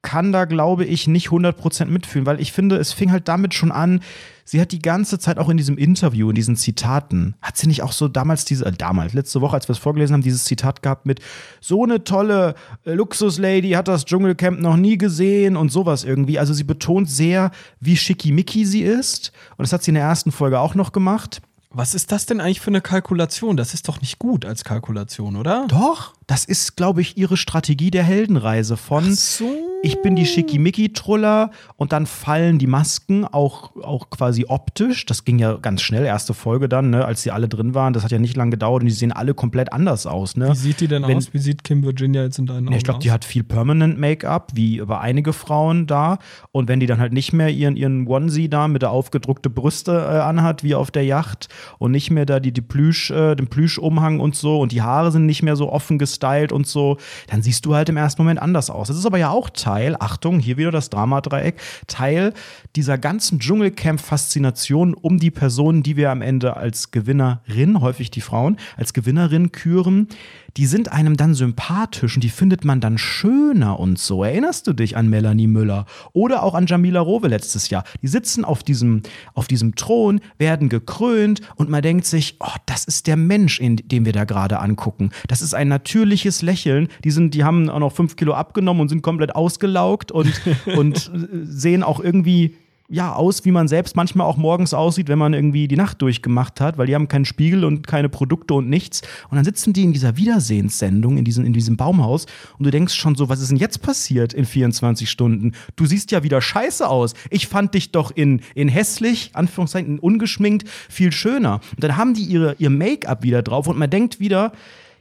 [0.03, 3.71] kann da, glaube ich, nicht 100% mitfühlen, weil ich finde, es fing halt damit schon
[3.71, 4.01] an,
[4.45, 7.83] sie hat die ganze Zeit auch in diesem Interview, in diesen Zitaten, hat sie nicht
[7.83, 10.83] auch so damals diese, äh, damals, letzte Woche, als wir es vorgelesen haben, dieses Zitat
[10.83, 11.21] gehabt mit,
[11.61, 16.39] so eine tolle äh, Luxuslady hat das Dschungelcamp noch nie gesehen und sowas irgendwie.
[16.39, 20.33] Also sie betont sehr, wie schickimicki sie ist und das hat sie in der ersten
[20.33, 21.43] Folge auch noch gemacht.
[21.73, 23.57] Was ist das denn eigentlich für eine Kalkulation?
[23.57, 25.67] Das ist doch nicht gut als Kalkulation, oder?
[25.69, 29.51] Doch, das ist, glaube ich, ihre Strategie der Heldenreise von so.
[29.83, 35.07] ich bin die Schickimicki-Truller und dann fallen die Masken auch, auch quasi optisch.
[35.07, 37.95] Das ging ja ganz schnell, erste Folge dann, ne, als sie alle drin waren.
[37.95, 40.37] Das hat ja nicht lange gedauert und die sehen alle komplett anders aus.
[40.37, 40.53] Ne?
[40.53, 41.35] Wie sieht die denn Wenn- aus?
[41.35, 43.99] Wie sieht Kim Virginia jetzt in deinen Augen Nee, ich glaube, die hat viel Permanent
[43.99, 46.19] Make-up, wie bei einige Frauen da.
[46.53, 49.91] Und wenn die dann halt nicht mehr ihren, ihren Onesie da mit der aufgedruckte Brüste
[49.95, 53.49] äh, anhat, wie auf der Yacht, und nicht mehr da die, die Plüsch, äh, den
[53.49, 56.20] Plüschumhang und so, und die Haare sind nicht mehr so offen gestylt
[56.53, 56.97] und so,
[57.29, 58.89] dann siehst du halt im ersten Moment anders aus.
[58.89, 62.33] Das ist aber ja auch Teil, Achtung, hier wieder das Dramadreieck, Teil
[62.77, 68.57] dieser ganzen Dschungelcamp-Faszination um die Personen, die wir am Ende als Gewinnerin, häufig die Frauen,
[68.77, 70.09] als Gewinnerin küren,
[70.57, 74.25] die sind einem dann sympathisch und die findet man dann schöner und so.
[74.25, 77.85] Erinnerst du dich an Melanie Müller oder auch an Jamila Rowe letztes Jahr?
[78.03, 79.03] Die sitzen auf diesem,
[79.35, 83.77] auf diesem Thron, werden gekrönt und man denkt sich, oh, das ist der Mensch, in
[83.77, 85.11] dem wir da gerade angucken.
[85.29, 86.89] Das ist ein natürliches Lächeln.
[87.05, 90.41] Die, sind, die haben auch noch fünf Kilo abgenommen und sind komplett ausgelaugt und,
[90.77, 91.11] und
[91.45, 92.57] sehen auch irgendwie
[92.91, 96.61] ja, aus, wie man selbst manchmal auch morgens aussieht, wenn man irgendwie die Nacht durchgemacht
[96.61, 99.03] hat, weil die haben keinen Spiegel und keine Produkte und nichts.
[99.31, 102.27] Und dann sitzen die in dieser Wiedersehenssendung, in, diesem in diesem Baumhaus,
[102.59, 105.53] und du denkst schon so, was ist denn jetzt passiert in 24 Stunden?
[105.77, 107.15] Du siehst ja wieder scheiße aus.
[107.31, 111.61] Ich fand dich doch in, in hässlich, Anführungszeichen, in ungeschminkt, viel schöner.
[111.77, 114.53] Und dann haben die ihre, ihr Make-up wieder drauf und man denkt wieder,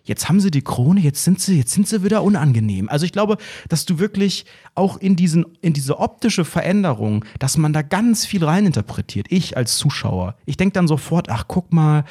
[0.10, 2.90] jetzt haben sie die Krone, jetzt sind sie, jetzt sind sie wieder unangenehm.
[2.90, 3.38] Also ich glaube,
[3.70, 4.46] dass du wirklich
[4.76, 9.28] auch in diesen, in diese optische Veränderung, dass man da ganz viel reininterpretiert.
[9.30, 10.36] Ich als Zuschauer.
[10.46, 12.04] Ich denke dann sofort, ach, guck mal,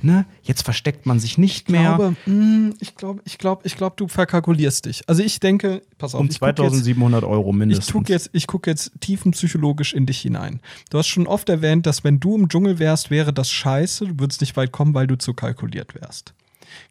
[0.00, 1.96] ne, jetzt versteckt man sich nicht Ich mehr.
[1.96, 5.02] glaube, mh, ich glaube, ich glaube, ich glaube, du verkalkulierst dich.
[5.08, 7.92] Also ich denke, pass auf, um ich guck jetzt, 2700 Euro ich mindestens.
[7.92, 10.60] gucke jetzt, ich guck jetzt tiefenpsychologisch in dich hinein.
[10.90, 14.20] Du hast schon oft erwähnt, dass wenn du im Dschungel wärst, wäre das scheiße, du
[14.20, 16.34] würdest nicht weit kommen, weil du zu kalkuliert wärst.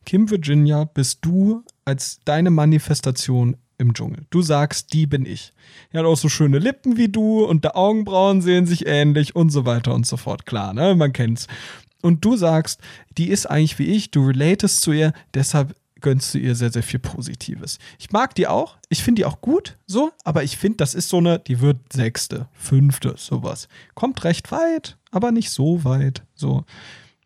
[0.05, 4.25] Kim Virginia bist du als deine Manifestation im Dschungel.
[4.29, 5.53] Du sagst, die bin ich.
[5.91, 9.49] Er hat auch so schöne Lippen wie du und die Augenbrauen sehen sich ähnlich und
[9.49, 10.45] so weiter und so fort.
[10.45, 10.95] Klar, ne?
[10.95, 11.47] Man kennt's.
[12.01, 12.79] Und du sagst,
[13.17, 16.83] die ist eigentlich wie ich, du relatest zu ihr, deshalb gönnst du ihr sehr, sehr
[16.83, 17.77] viel Positives.
[17.99, 21.09] Ich mag die auch, ich finde die auch gut, so, aber ich finde, das ist
[21.09, 23.67] so eine, die wird sechste, fünfte, sowas.
[23.93, 26.65] Kommt recht weit, aber nicht so weit, so.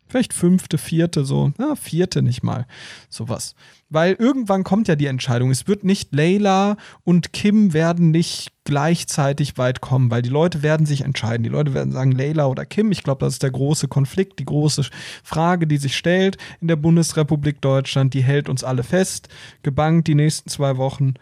[0.08, 2.66] Vielleicht fünfte, vierte, so, na, vierte nicht mal,
[3.08, 3.54] sowas.
[3.88, 5.50] Weil irgendwann kommt ja die Entscheidung.
[5.50, 10.86] Es wird nicht Layla und Kim werden nicht gleichzeitig weit kommen, weil die Leute werden
[10.86, 11.42] sich entscheiden.
[11.44, 12.92] Die Leute werden sagen Layla oder Kim.
[12.92, 14.86] Ich glaube, das ist der große Konflikt, die große
[15.22, 18.14] Frage, die sich stellt in der Bundesrepublik Deutschland.
[18.14, 19.28] Die hält uns alle fest,
[19.62, 21.14] gebankt die nächsten zwei Wochen.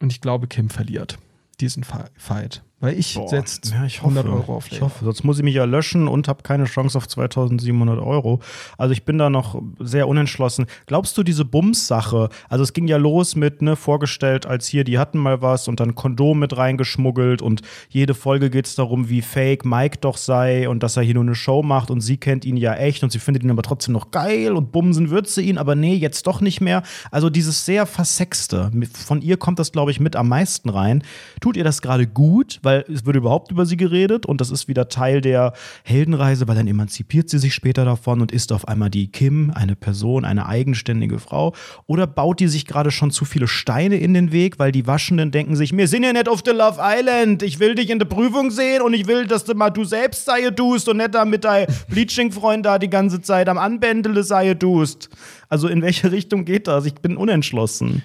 [0.00, 1.18] Und ich glaube, Kim verliert
[1.60, 2.62] diesen Fi- Fight.
[2.82, 4.86] Weil ich setze ja, ich 100 hoffe, Euro auf Ich Layla.
[4.86, 8.40] hoffe, sonst muss ich mich ja löschen und habe keine Chance auf 2700 Euro.
[8.76, 10.66] Also ich bin da noch sehr unentschlossen.
[10.86, 14.98] Glaubst du, diese Bums-Sache, also es ging ja los mit, ne, vorgestellt als hier, die
[14.98, 19.22] hatten mal was und dann Kondom mit reingeschmuggelt und jede Folge geht es darum, wie
[19.22, 22.44] fake Mike doch sei und dass er hier nur eine Show macht und sie kennt
[22.44, 25.42] ihn ja echt und sie findet ihn aber trotzdem noch geil und bumsen wird sie
[25.42, 26.82] ihn, aber nee, jetzt doch nicht mehr.
[27.12, 31.04] Also dieses sehr Versexte, von ihr kommt das, glaube ich, mit am meisten rein.
[31.40, 34.68] Tut ihr das gerade gut, weil es wird überhaupt über sie geredet und das ist
[34.68, 35.52] wieder Teil der
[35.84, 39.76] Heldenreise, weil dann emanzipiert sie sich später davon und ist auf einmal die Kim, eine
[39.76, 41.54] Person, eine eigenständige Frau.
[41.86, 45.30] Oder baut die sich gerade schon zu viele Steine in den Weg, weil die Waschenden
[45.30, 48.06] denken sich, wir sind ja nicht auf der Love Island, ich will dich in der
[48.06, 51.24] Prüfung sehen und ich will, dass du mal du selbst sei tust und nicht da
[51.24, 55.08] mit deinem Bleaching-Freund da die ganze Zeit am Anbändele sei tust.
[55.48, 56.86] Also in welche Richtung geht das?
[56.86, 58.02] Ich bin unentschlossen.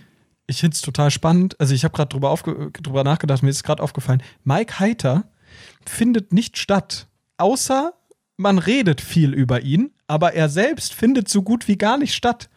[0.47, 1.59] Ich finde es total spannend.
[1.59, 2.33] Also ich habe gerade drüber,
[2.81, 4.23] drüber nachgedacht, mir ist gerade aufgefallen.
[4.43, 5.25] Mike Heiter
[5.85, 7.93] findet nicht statt, außer
[8.37, 12.49] man redet viel über ihn, aber er selbst findet so gut wie gar nicht statt.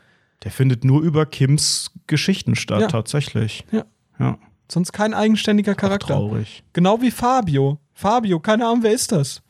[0.44, 2.86] Der findet nur über Kims Geschichten statt, Ja.
[2.88, 3.64] tatsächlich.
[3.72, 3.84] Ja.
[4.18, 4.38] Ja,
[4.70, 6.14] Sonst kein eigenständiger Charakter.
[6.14, 6.62] traurig.
[6.74, 7.78] Genau wie Fabio.
[7.92, 9.42] Fabio, keine Ahnung, wer ist das?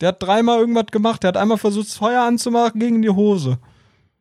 [0.00, 1.22] Der hat dreimal irgendwas gemacht.
[1.22, 3.58] Der hat einmal versucht, das Feuer anzumachen gegen die Hose.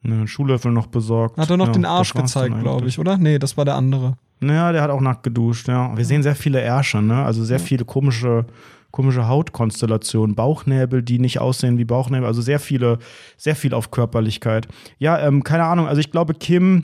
[0.04, 1.38] Ne, Schuhlöffel noch besorgt.
[1.38, 3.18] Hat er noch Ja, den Arsch gezeigt, glaube ich, oder?
[3.18, 4.18] Nee, das war der andere.
[4.42, 5.96] Naja, der hat auch nackt geduscht, ja.
[5.96, 7.24] Wir sehen sehr viele Ärsche, ne?
[7.24, 8.46] Also sehr viele komische,
[8.92, 13.00] komische Hautkonstellationen, Bauchnäbel, die nicht aussehen wie Bauchnäbel, also sehr viele,
[13.38, 14.68] sehr viel auf Körperlichkeit.
[15.00, 16.84] Ja, ähm, keine Ahnung, also ich glaube, Kim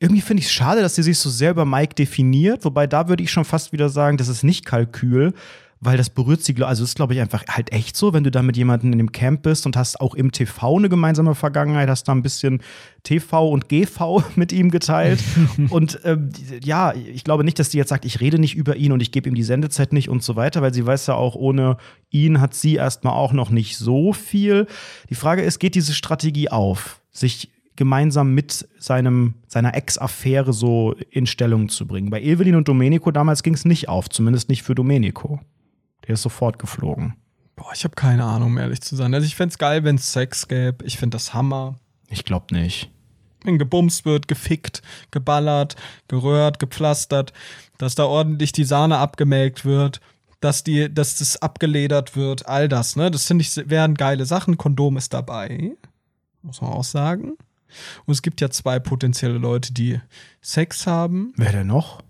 [0.00, 3.08] irgendwie finde ich es schade, dass sie sich so sehr über Mike definiert, wobei da
[3.08, 5.32] würde ich schon fast wieder sagen, das ist nicht Kalkül,
[5.84, 8.42] weil das berührt sie, also ist glaube ich einfach halt echt so, wenn du da
[8.42, 12.04] mit jemandem in dem Camp bist und hast auch im TV eine gemeinsame Vergangenheit, hast
[12.04, 12.62] da ein bisschen
[13.02, 15.18] TV und GV mit ihm geteilt
[15.70, 16.30] und ähm,
[16.62, 19.10] ja, ich glaube nicht, dass die jetzt sagt, ich rede nicht über ihn und ich
[19.10, 21.78] gebe ihm die Sendezeit nicht und so weiter, weil sie weiß ja auch, ohne
[22.10, 24.68] ihn hat sie erstmal auch noch nicht so viel.
[25.10, 31.26] Die Frage ist, geht diese Strategie auf, sich gemeinsam mit seinem, seiner Ex-Affäre so in
[31.26, 32.10] Stellung zu bringen.
[32.10, 35.40] Bei Evelyn und Domenico damals ging es nicht auf, zumindest nicht für Domenico.
[36.06, 37.14] Der ist sofort geflogen.
[37.56, 39.14] Boah, ich habe keine Ahnung, um ehrlich zu sein.
[39.14, 40.84] Also ich fände es geil, wenn es Sex gäbe.
[40.84, 41.76] Ich finde das Hammer.
[42.08, 42.90] Ich glaube nicht.
[43.44, 45.76] Wenn gebumst wird, gefickt, geballert,
[46.08, 47.32] gerührt, gepflastert,
[47.78, 50.00] dass da ordentlich die Sahne abgemelkt wird,
[50.40, 53.10] dass, die, dass das abgeledert wird, all das, ne?
[53.10, 54.58] Das finde ich, wären geile Sachen.
[54.58, 55.76] Kondom ist dabei,
[56.42, 57.36] muss man auch sagen.
[58.04, 60.00] Und es gibt ja zwei potenzielle Leute, die
[60.40, 61.32] Sex haben.
[61.36, 62.02] Wer denn noch?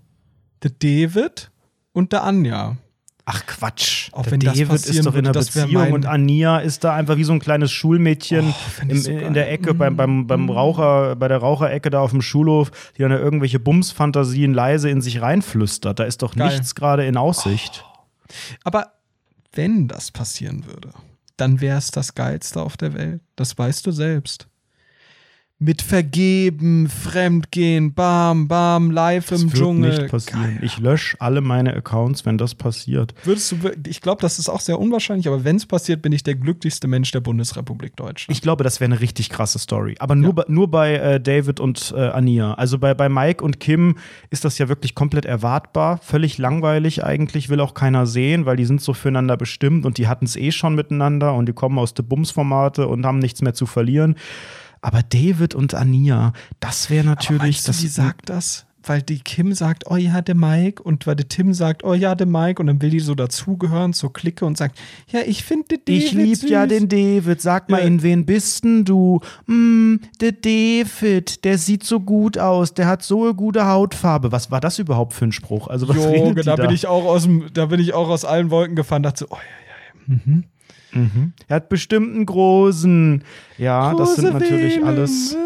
[0.63, 1.51] Der David
[1.93, 2.77] und der Anja.
[3.25, 4.09] Ach Quatsch.
[4.13, 6.83] Auch der wenn das David passieren ist doch in einer das Beziehung und Ania ist
[6.83, 9.31] da einfach wie so ein kleines Schulmädchen Oh, im, so in.
[9.31, 9.35] Mm.
[9.35, 13.13] der Ecke beim, beim, beim Raucher, bei der Raucherecke da auf dem Schulhof, die dann
[13.13, 16.01] da irgendwelche Bumsfantasien leise in sich reinflüstert.
[16.01, 16.49] Da ist doch Geil.
[16.49, 17.85] nichts gerade in Aussicht.
[18.65, 18.93] Aber
[19.53, 20.91] wenn das passieren würde,
[21.37, 23.21] dann wäre es das Geilste auf der Welt.
[23.37, 24.49] Das weißt du selbst.
[25.65, 29.91] Mit Vergeben, Fremdgehen, bam, bam, live Das im wird Dschungel.
[29.91, 30.43] nicht passieren.
[30.43, 30.59] Geil.
[30.63, 33.15] Ich lösche alle meine Accounts, wenn das passiert.
[33.23, 33.57] Würdest du,
[33.87, 36.89] ich glaube, das ist auch sehr unwahrscheinlich, aber wenn es passiert, bin ich der glücklichste
[36.89, 38.37] Mensch der Bundesrepublik Deutschland.
[38.37, 39.95] Ich glaube, das wäre eine richtig krasse Story.
[40.01, 40.33] Aber nur, Ja.
[40.33, 42.55] bei, nur bei äh, David und äh, Ania.
[42.55, 43.97] Also bei, bei Mike und Kim
[44.31, 45.99] ist das ja wirklich komplett erwartbar.
[46.03, 50.09] Völlig langweilig eigentlich, will auch keiner sehen, weil die sind so füreinander bestimmt und die
[50.09, 53.55] hatten es eh schon miteinander und die kommen aus der Bums-Formate und haben nichts mehr
[53.55, 54.17] zu verlieren.
[54.83, 57.41] Aber David und Ania, das wäre natürlich.
[57.41, 58.67] Meinst du, das die sagt das?
[58.85, 62.17] Weil die Kim sagt, oh ja, der Mike, und weil der Tim sagt, oh ja,
[62.17, 64.77] der Mike, und dann will die so dazugehören zur Clique und sagt,
[65.07, 66.51] ja, ich finde den David Ich lieb süß.
[66.51, 67.41] ja den David.
[67.41, 67.87] Sag mal, Ja.
[67.87, 69.21] in wen bist denn du?
[69.47, 72.75] Hm, der David, der sieht so gut aus.
[72.75, 74.33] Der hat so eine gute Hautfarbe.
[74.33, 75.69] Was war das überhaupt für ein Spruch?
[75.69, 76.65] Also was redet Junge, die da da?
[76.67, 79.27] bin ich auch aus dem, da bin ich auch aus allen Wolken gefahren, dachte so,
[79.31, 80.21] oh ja, ja, ja.
[80.27, 80.45] Mhm.
[81.49, 83.23] Er hat bestimmt einen großen.
[83.59, 84.89] Ja, das sind Große natürlich Venen.
[84.89, 85.37] alles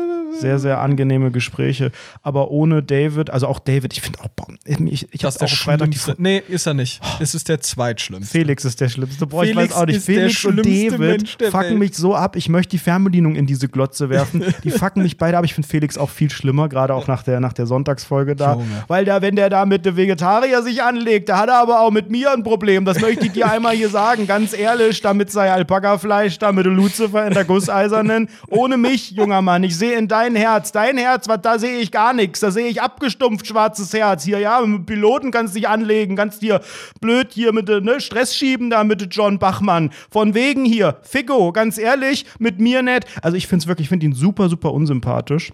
[0.40, 1.92] sehr, sehr angenehme Gespräche.
[2.22, 4.28] Aber ohne David, also auch David, ich finde auch,
[4.64, 5.98] ich, ich habe auch Freitag die.
[6.18, 7.00] Nee, ist er nicht.
[7.20, 8.30] Es ist der Zweitschlimmste.
[8.30, 9.26] Felix ist der Schlimmste.
[9.26, 10.02] Boah, ich Felix weiß auch nicht.
[10.02, 12.36] Felix und David Mensch fucken mich so ab.
[12.36, 14.44] Ich möchte die Fernbedienung in diese Glotze werfen.
[14.64, 15.44] Die fucken mich beide ab.
[15.44, 18.54] Ich finde Felix auch viel schlimmer, gerade auch nach der, nach der Sonntagsfolge da.
[18.54, 18.84] Junge.
[18.88, 21.90] Weil der, wenn der da mit dem Vegetarier sich anlegt, da hat er aber auch
[21.90, 22.84] mit mir ein Problem.
[22.84, 24.26] Das möchte ich dir einmal hier sagen.
[24.26, 28.28] Ganz ehrlich, damit sei Alpaka-Fleisch, damit du Lucifer in der Gusseisernen.
[28.48, 29.64] Ohne mich, junger Mann.
[29.64, 30.72] Ich sehe in dein Herz.
[30.72, 32.40] Dein Herz, was, da sehe ich gar nichts.
[32.40, 34.24] Da sehe ich abgestumpft schwarzes Herz.
[34.24, 36.16] Hier, ja, mit Piloten kannst du dich anlegen.
[36.16, 36.60] Kannst dir
[37.00, 39.90] blöd hier mit ne, Stress schieben da mit John Bachmann.
[40.10, 40.98] Von wegen hier.
[41.02, 43.06] Figo, ganz ehrlich, mit mir nicht.
[43.22, 45.52] Also ich finde es wirklich, ich finde ihn super, super unsympathisch.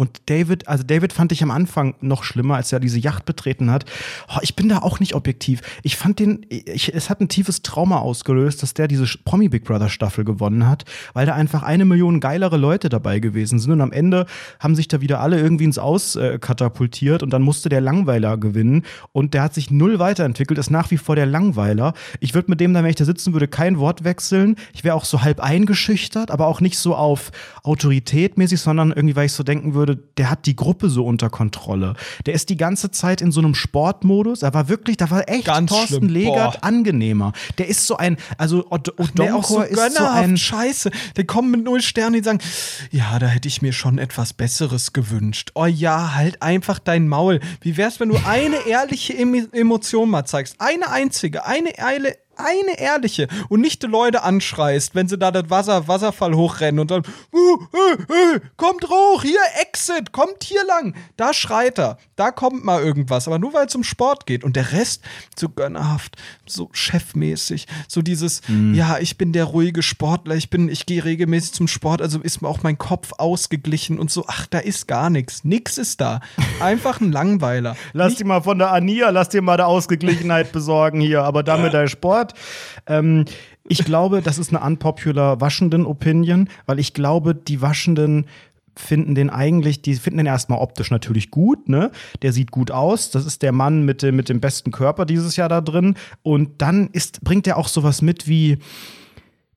[0.00, 3.70] Und David, also David fand ich am Anfang noch schlimmer, als er diese Yacht betreten
[3.70, 3.84] hat.
[4.34, 5.60] Oh, ich bin da auch nicht objektiv.
[5.82, 9.64] Ich fand den, ich, es hat ein tiefes Trauma ausgelöst, dass der diese Promi Big
[9.64, 13.72] Brother Staffel gewonnen hat, weil da einfach eine Million geilere Leute dabei gewesen sind.
[13.72, 14.24] Und am Ende
[14.58, 18.38] haben sich da wieder alle irgendwie ins Aus äh, katapultiert und dann musste der Langweiler
[18.38, 18.86] gewinnen.
[19.12, 21.92] Und der hat sich null weiterentwickelt, ist nach wie vor der Langweiler.
[22.20, 24.56] Ich würde mit dem dann, wenn ich da sitzen würde, kein Wort wechseln.
[24.72, 27.32] Ich wäre auch so halb eingeschüchtert, aber auch nicht so auf
[27.64, 31.30] Autorität mäßig, sondern irgendwie, weil ich so denken würde, der hat die Gruppe so unter
[31.30, 31.94] Kontrolle.
[32.26, 34.42] Der ist die ganze Zeit in so einem Sportmodus.
[34.42, 36.08] Er war wirklich, da war echt Ganz Thorsten schlimm.
[36.08, 36.64] Legert Boah.
[36.64, 37.10] angenehr.
[37.58, 40.90] Der ist so ein, also Od Nee, auch so Odonkor ist so ein scheiße.
[41.16, 42.38] Die kommen mit null Sternen, die sagen,
[42.90, 45.50] ja, da hätte ich mir schon etwas Besseres gewünscht.
[45.54, 47.40] Oh ja, halt einfach dein Maul.
[47.60, 50.56] Wie wär's, wenn du eine ehrliche Em Emotion mal zeigst?
[50.58, 55.50] Eine einzige, eine eile eine ehrliche und nicht die Leute anschreist, wenn sie da das
[55.50, 60.94] Wasser, Wasserfall hochrennen und dann, uh, uh, uh, kommt hoch, hier, Exit, kommt hier lang.
[61.16, 64.44] Da schreit er, da kommt mal irgendwas, aber nur weil es um Sport geht.
[64.44, 65.02] Und der Rest
[65.36, 66.16] so gönnerhaft,
[66.46, 71.52] so chefmäßig, so dieses, ja, ich bin der ruhige Sportler, ich bin, ich gehe regelmäßig
[71.52, 75.10] zum Sport, also ist mir auch mein Kopf ausgeglichen und so, ach, da ist gar
[75.10, 76.20] nichts, nix ist da.
[76.60, 77.76] Einfach ein Langweiler.
[77.92, 81.72] Lass dir mal von der Ania, lass dir mal der Ausgeglichenheit besorgen hier, aber damit
[81.72, 82.29] der Sport.
[82.86, 83.24] Ähm,
[83.68, 88.26] ich glaube, das ist eine unpopular waschenden Opinion, weil ich glaube, die Waschenden
[88.76, 91.90] finden den eigentlich, die finden den erstmal optisch natürlich gut, ne?
[92.22, 93.10] Der sieht gut aus.
[93.10, 95.96] Das ist der Mann mit dem, mit dem besten Körper dieses Jahr da drin.
[96.22, 98.58] Und dann ist, bringt er auch sowas mit wie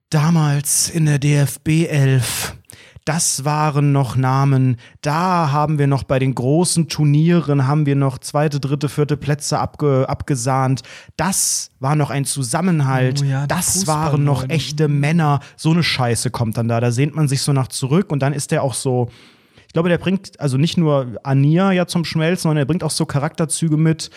[0.10, 2.56] damals in der DFB 11
[3.06, 4.78] Das waren noch Namen.
[5.02, 9.60] Da haben wir noch bei den großen Turnieren haben wir noch zweite, dritte, vierte Plätze
[9.60, 10.84] abge, abgesahnt.
[11.18, 13.22] Das war noch ein Zusammenhalt.
[13.22, 15.42] Oh ja, das waren noch echte Männer.
[15.58, 16.80] So eine Scheiße kommt dann da.
[16.80, 19.10] Da sehnt man sich so nach zurück und dann ist der auch so.
[19.68, 22.92] Ich glaube, der bringt also nicht nur Ania ja zum Schmelzen, sondern er bringt auch
[22.92, 24.12] so Charakterzüge mit,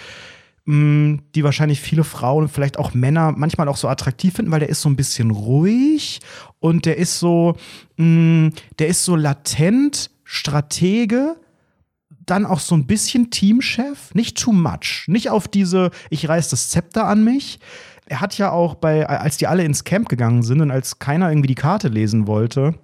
[0.67, 4.69] mh, die wahrscheinlich viele Frauen, vielleicht auch Männer manchmal auch so attraktiv finden, weil der
[4.69, 6.21] ist so ein bisschen ruhig
[6.61, 7.57] und der ist so,
[7.97, 11.37] mh, der ist so latent Stratege,
[12.27, 16.69] dann auch so ein bisschen Teamchef, nicht too much, nicht auf diese, ich reiß das
[16.69, 17.61] Zepter an mich.
[18.09, 21.29] Er hat ja auch bei, als die alle ins Camp gegangen sind und als keiner
[21.31, 22.75] irgendwie die Karte lesen wollte,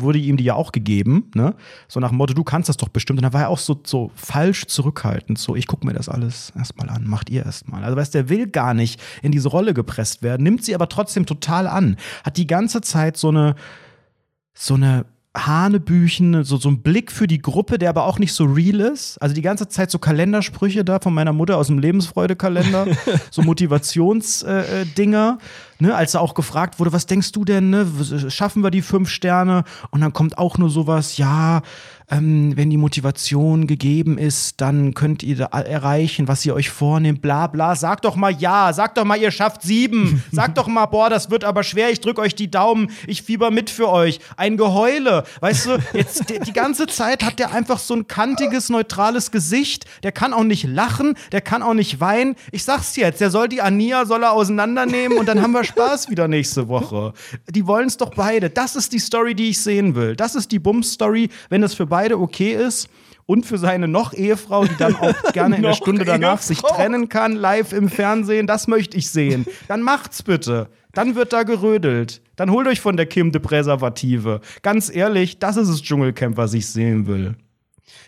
[0.00, 1.54] wurde ihm die ja auch gegeben, ne?
[1.88, 3.18] So nach dem Motto, du kannst das doch bestimmt.
[3.18, 5.38] Und da war er auch so, so falsch zurückhaltend.
[5.38, 7.84] So, ich guck mir das alles erstmal an, macht ihr erstmal.
[7.84, 10.88] Also, weißt du, der will gar nicht in diese Rolle gepresst werden, nimmt sie aber
[10.88, 11.96] trotzdem total an.
[12.24, 13.54] Hat die ganze Zeit so eine,
[14.54, 18.44] so eine Hanebüchen, so, so ein Blick für die Gruppe, der aber auch nicht so
[18.44, 19.18] real ist.
[19.18, 22.86] Also die ganze Zeit so Kalendersprüche da von meiner Mutter aus dem Lebensfreude-Kalender,
[23.30, 24.80] so Motivationsdinger.
[24.80, 25.38] Äh, Dinger.
[25.78, 27.86] Ne, als er auch gefragt wurde, was denkst du denn, ne?
[28.28, 29.64] schaffen wir die fünf Sterne?
[29.90, 31.62] Und dann kommt auch nur sowas, ja,
[32.08, 37.20] ähm, wenn die Motivation gegeben ist, dann könnt ihr da erreichen, was ihr euch vornehmt,
[37.20, 37.74] bla bla.
[37.74, 40.22] Sagt doch mal ja, sagt doch mal, ihr schafft sieben.
[40.32, 43.50] Sagt doch mal, boah, das wird aber schwer, ich drück euch die Daumen, ich fieber
[43.50, 44.20] mit für euch.
[44.36, 45.24] Ein Geheule.
[45.40, 49.86] Weißt du, jetzt die, die ganze Zeit hat der einfach so ein kantiges, neutrales Gesicht.
[50.02, 52.36] Der kann auch nicht lachen, der kann auch nicht weinen.
[52.52, 56.10] Ich sag's jetzt, der soll die Ania, soll er auseinandernehmen und dann haben wir Spaß
[56.10, 57.12] wieder nächste Woche.
[57.50, 58.50] Die wollen's doch beide.
[58.50, 60.16] Das ist die Story, die ich sehen will.
[60.16, 62.88] Das ist die Bums-Story, wenn das für beide okay ist.
[63.26, 67.08] Und für seine noch Ehefrau, die dann auch gerne in der Stunde danach sich trennen
[67.08, 69.46] kann, live im Fernsehen, das möchte ich sehen.
[69.66, 70.68] Dann macht's bitte.
[70.92, 72.22] Dann wird da gerödelt.
[72.36, 74.40] Dann holt euch von der Kim de Präservative.
[74.62, 77.34] Ganz ehrlich, das ist das Dschungelcamp, was ich sehen will.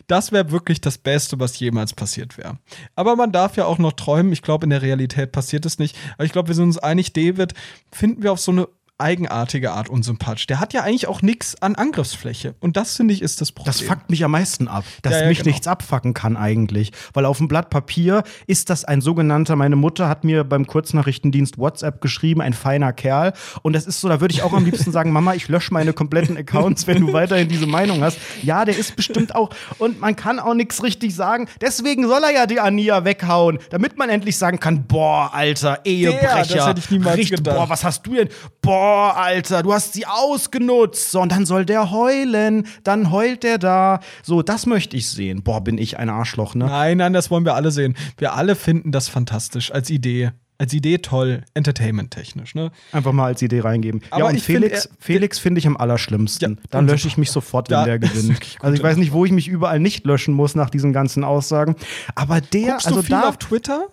[0.06, 2.58] Das wäre wirklich das Beste, was jemals passiert wäre.
[2.94, 4.32] Aber man darf ja auch noch träumen.
[4.32, 5.96] Ich glaube, in der Realität passiert es nicht.
[6.14, 7.54] Aber ich glaube, wir sind uns einig, David
[7.92, 8.68] finden wir auf so eine
[8.98, 10.46] eigenartige Art unsympathisch.
[10.46, 12.54] Der hat ja eigentlich auch nichts an Angriffsfläche.
[12.60, 13.72] Und das, finde ich, ist das Problem.
[13.72, 15.50] Das fuckt mich am meisten ab, dass Ja, ja, mich genau.
[15.50, 16.92] nichts abfacken kann eigentlich.
[17.14, 21.58] Weil auf dem Blatt Papier ist das ein sogenannter, meine Mutter hat mir beim Kurznachrichtendienst
[21.58, 23.32] WhatsApp geschrieben, ein feiner Kerl.
[23.62, 25.92] Und das ist so, da würde ich auch am liebsten sagen, Mama, ich lösche meine
[25.92, 28.18] kompletten Accounts, wenn du weiterhin diese Meinung hast.
[28.42, 31.46] Ja, der ist bestimmt auch, und man kann auch nichts richtig sagen.
[31.60, 36.56] Deswegen soll er ja die Ania weghauen, damit man endlich sagen kann, boah, Alter, Ehebrecher.
[36.56, 37.56] das hätte ich niemals Richtig, gedacht.
[37.56, 38.28] Boah, was hast du denn?
[38.60, 41.10] Boah, Alter, du hast sie ausgenutzt.
[41.10, 42.66] So, und dann soll der heulen.
[42.84, 44.00] Dann heult der da.
[44.22, 45.42] So, das möchte ich sehen.
[45.42, 46.66] Boah, bin ich ein Arschloch, ne?
[46.66, 47.96] Nein, nein, das wollen wir alle sehen.
[48.16, 50.32] Wir alle finden das fantastisch als Idee.
[50.60, 52.72] Als Idee toll, entertainment-technisch, ne?
[52.90, 54.02] Einfach mal als Idee reingeben.
[54.10, 56.56] Aber ja, und ich find, Felix, Felix finde ich am allerschlimmsten.
[56.56, 58.40] Ja, Dann lösche ich mich sofort, wenn Ja, der gewinnt.
[58.58, 61.76] Also ich weiß nicht, wo ich mich überall nicht löschen muss nach diesen ganzen Aussagen.
[62.16, 63.86] Aber der, Guckst also du viel da auf Twitter?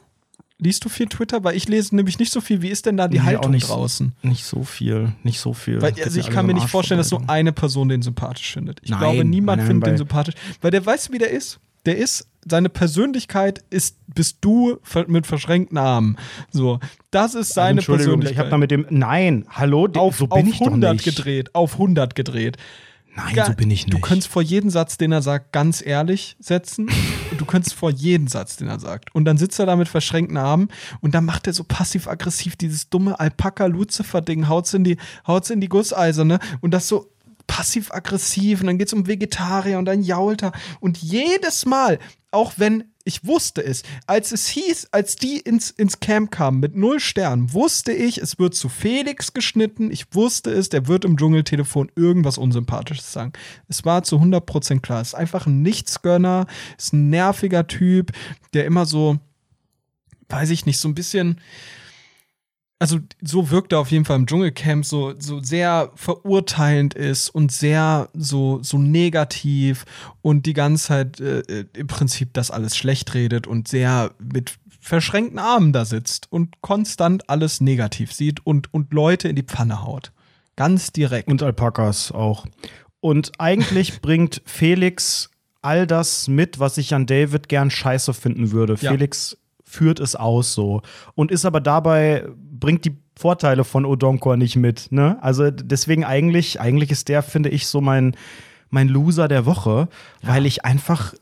[0.58, 1.44] Liest du viel Twitter?
[1.44, 2.62] Weil ich lese nämlich nicht so viel.
[2.62, 4.14] Wie ist denn da die Nee, Haltung nicht- draußen?
[4.22, 5.82] nicht so viel, nicht so viel.
[5.82, 8.80] Weil, also ich kann mir nicht vorstellen, dass nur eine Person den sympathisch findet.
[8.82, 10.36] Ich Nein, glaube, niemand nein, findet den sympathisch.
[10.62, 11.60] Weil der weiß, wie der ist.
[11.86, 14.78] Der ist, seine Persönlichkeit ist, bist du
[15.08, 16.18] mit verschränkten Armen.
[16.52, 16.80] So,
[17.12, 18.32] das ist seine Entschuldigung, Persönlichkeit.
[18.34, 21.06] ich habe da mit dem, nein, hallo, auf, so bin auf ich doch 100 nicht.
[21.06, 22.58] gedreht, auf 100 gedreht.
[23.16, 23.94] Nein, Ga- so bin ich nicht.
[23.94, 26.90] Du könntest vor jeden Satz, den er sagt, ganz ehrlich setzen.
[27.32, 29.14] und du könntest vor jeden Satz, den er sagt.
[29.16, 30.68] Und dann sitzt er da mit verschränkten Armen
[31.02, 35.70] und dann macht er so passiv-aggressiv dieses dumme Alpaka-Lucifer-Ding, haut's in die, haut's in die
[35.70, 36.40] Gusseise, ne?
[36.62, 37.10] Und das so
[37.48, 40.52] passiv-aggressiv und dann geht's um Vegetarier und dann jault er.
[40.80, 42.00] Und jedes Mal,
[42.32, 46.76] auch wenn ich wusste es, als es hieß, als die ins, ins Camp kamen mit
[46.76, 49.92] null Sternen, wusste ich, es wird zu Felix geschnitten.
[49.92, 53.34] Ich wusste es, der wird im Dschungeltelefon irgendwas Unsympathisches sagen.
[53.68, 55.02] Es war zu 100% klar.
[55.02, 56.48] Es ist einfach ein Nichtsgönner,
[56.80, 58.12] ist ein nerviger Typ,
[58.56, 59.20] der immer so,
[60.30, 61.40] weiß ich nicht, so ein bisschen.
[62.78, 67.52] Also, so wirkt er auf jeden Fall im Dschungelcamp, so, so sehr verurteilend ist und
[67.52, 69.86] sehr so, so negativ
[70.22, 75.40] und die ganze Zeit äh, im Prinzip das alles schlecht redet und sehr mit verschränkten
[75.40, 80.12] Armen da sitzt und konstant alles negativ sieht und, und Leute in die Pfanne haut.
[80.56, 81.28] Ganz direkt.
[81.28, 82.46] Und Alpakas auch.
[83.00, 88.76] Und eigentlich bringt Felix all das mit, was ich an David gern scheiße finden würde.
[88.80, 88.92] Ja.
[88.92, 90.82] Felix führt es aus so.
[91.16, 92.28] Und ist aber dabei,
[92.60, 94.92] bringt die Vorteile von Odonkor nicht mit.
[94.92, 95.18] Ne?
[95.22, 98.16] Also deswegen eigentlich, eigentlich ist der, finde ich, so mein,
[98.70, 99.88] mein Loser der Woche,
[100.22, 101.14] weil ich einfach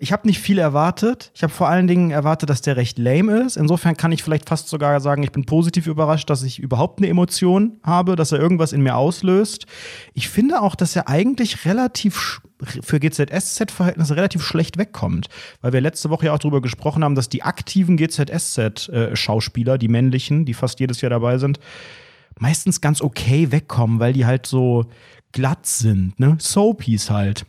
[0.00, 1.32] ich habe nicht viel erwartet.
[1.34, 3.56] Ich habe vor allen Dingen erwartet, dass der recht lame ist.
[3.56, 7.08] Insofern kann ich vielleicht fast sogar sagen, ich bin positiv überrascht, dass ich überhaupt eine
[7.08, 9.66] Emotion habe, dass er irgendwas in mir auslöst.
[10.14, 15.28] Ich finde auch, dass er eigentlich relativ für GZSZ-Verhältnisse relativ schlecht wegkommt.
[15.60, 20.44] Weil wir letzte Woche ja auch darüber gesprochen haben, dass die aktiven GZSZ-Schauspieler, die männlichen,
[20.44, 21.58] die fast jedes Jahr dabei sind,
[22.38, 24.86] meistens ganz okay wegkommen, weil die halt so
[25.32, 26.36] glatt sind, ne?
[26.38, 27.44] Soapies halt.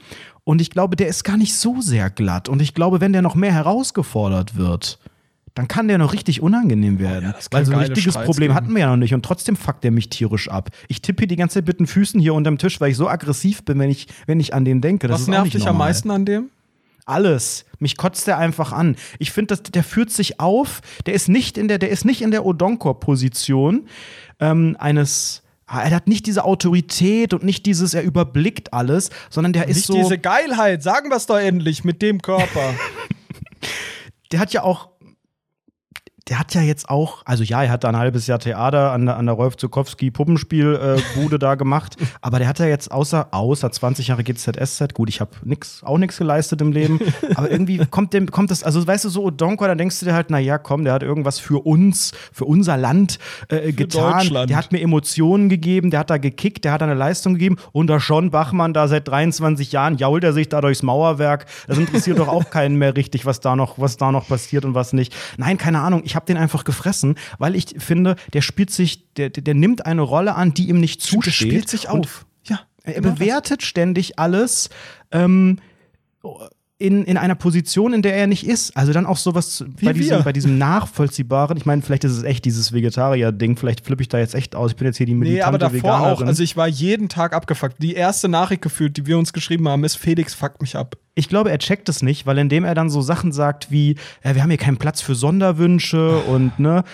[0.50, 2.50] Und ich glaube, der ist gar nicht so sehr glatt.
[2.50, 4.98] Und ich glaube, wenn der noch mehr herausgefordert wird,
[5.54, 7.36] dann kann der noch richtig unangenehm werden.
[7.36, 8.56] Oh ja, Weil so ein richtiges Streits Problem geben.
[8.56, 9.14] hatten wir ja noch nicht.
[9.14, 10.72] Und trotzdem fuckt der mich tierisch ab.
[10.88, 13.64] Ich tippe die ganze Zeit mit den Füßen hier unterm Tisch, weil ich so aggressiv
[13.64, 15.08] bin, wenn ich, wenn ich an den denke.
[15.08, 16.50] Das Was nervt dich am meisten an dem?
[17.06, 17.66] alles.
[17.78, 18.96] Mich kotzt der einfach an.
[19.20, 20.82] Ich finde, der führt sich auf.
[21.06, 23.86] Der ist nicht in der, der ist nicht in der Odonkor-Position
[24.40, 29.68] ähm, eines er hat nicht diese Autorität und nicht dieses, er überblickt alles, sondern der
[29.68, 29.94] nicht ist so.
[29.94, 32.74] Nicht diese Geilheit, sagen wir es doch endlich mit dem Körper.
[34.32, 34.90] der hat ja auch
[36.28, 39.06] der hat ja jetzt auch, also ja, er hat da ein halbes Jahr Theater an
[39.06, 43.30] der, an der Rolf Zukowski Puppenspielbude äh, da gemacht, aber der hat ja jetzt außer,
[43.32, 47.00] außer 20 Jahre GZSZ, gut, ich habe nix, auch nichts geleistet im Leben,
[47.36, 50.14] aber irgendwie kommt dem, kommt das, also weißt du, so Odonko, dann denkst du dir
[50.14, 54.72] halt, naja, komm, der hat irgendwas für uns, für unser Land äh, getan, der hat
[54.72, 58.32] mir Emotionen gegeben, der hat da gekickt, der hat eine Leistung gegeben und da schon
[58.32, 62.50] Bachmann da seit 23 Jahren jault er sich da durchs Mauerwerk, das interessiert doch auch
[62.50, 65.16] keinen mehr richtig, was da noch, was da noch passiert und was nicht.
[65.38, 69.30] Nein, keine Ahnung, ich habe den einfach gefressen, weil ich finde, der spielt sich, der,
[69.30, 71.26] der nimmt eine Rolle an, die ihm nicht zusteht.
[71.26, 72.26] Der spielt sich auf.
[72.44, 72.62] Ja.
[72.84, 73.68] Er bewertet das.
[73.68, 74.70] ständig alles.
[75.12, 75.60] Ähm,
[76.82, 78.76] in, in einer Position, in der er nicht ist.
[78.76, 81.58] Also dann auch sowas Wie bei diesem, bei diesem Nachvollziehbaren.
[81.58, 83.58] Ich meine, vielleicht ist es echt dieses Vegetarier-Ding.
[83.58, 84.72] Vielleicht flippe ich da jetzt echt aus.
[84.72, 86.24] Ich bin jetzt hier die militante Nee, aber davor Veganerin.
[86.24, 86.28] auch.
[86.28, 87.84] Also ich war jeden Tag abgefuckt.
[87.84, 90.96] Die erste Nachricht gefühlt, die wir uns geschrieben haben, ist Felix fuckt mich ab.
[91.16, 94.36] Ich glaube, er checkt es nicht, weil indem er dann so Sachen sagt wie, ja,
[94.36, 96.86] wir haben hier keinen Platz für Sonderwünsche und ne,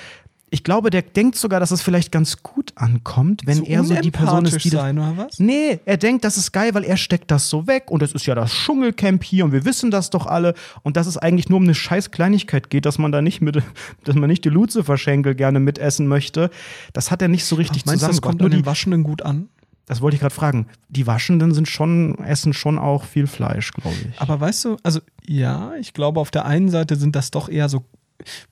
[0.55, 3.93] ich glaube, der denkt sogar, dass es vielleicht ganz gut ankommt, wenn so er so
[3.95, 5.37] die Person ist, die sein, oder was?
[5.37, 8.25] Nee, er denkt, das ist geil, weil er steckt das so weg und es ist
[8.25, 10.53] ja das Dschungelcamp hier und wir wissen das doch alle
[10.83, 13.61] und dass es eigentlich nur um eine scheiß Kleinigkeit geht, dass man da nicht mit
[14.05, 16.49] dass man nicht die Lucifer-Schenkel gerne mitessen möchte.
[16.93, 18.15] Das hat er nicht so richtig Ach, meinst zusammen.
[18.15, 19.49] Das kommt nur den Waschenden gut an?
[19.87, 20.67] Das wollte ich gerade fragen.
[20.87, 24.19] Die Waschenden sind schon, essen schon auch viel Fleisch, glaube ich.
[24.21, 27.67] Aber weißt du, also ja, ich glaube, auf der einen Seite sind das doch eher
[27.69, 27.83] so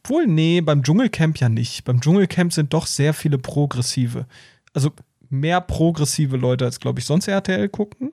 [0.04, 1.84] wohl, nee, beim Dschungelcamp ja nicht.
[1.84, 4.26] Beim Dschungelcamp sind doch sehr viele progressive.
[4.74, 4.92] Also
[5.30, 8.12] mehr progressive Leute als, glaube ich, sonst RTL gucken.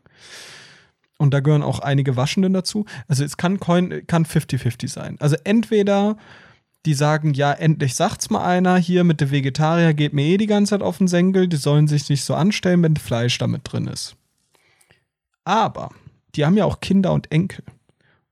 [1.18, 2.86] Und da gehören auch einige Waschenden dazu.
[3.06, 5.16] Also es kann 50-50 sein.
[5.20, 6.16] Also entweder
[6.86, 10.46] die sagen, ja, endlich sagt's mal einer, hier mit der Vegetarier geht mir eh die
[10.46, 13.86] ganze Zeit auf den Senkel, die sollen sich nicht so anstellen, wenn Fleisch damit drin
[13.86, 14.16] ist.
[15.44, 15.90] Aber
[16.34, 17.64] die haben ja auch Kinder und Enkel.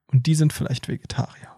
[0.06, 1.57] Und die sind vielleicht Vegetarier.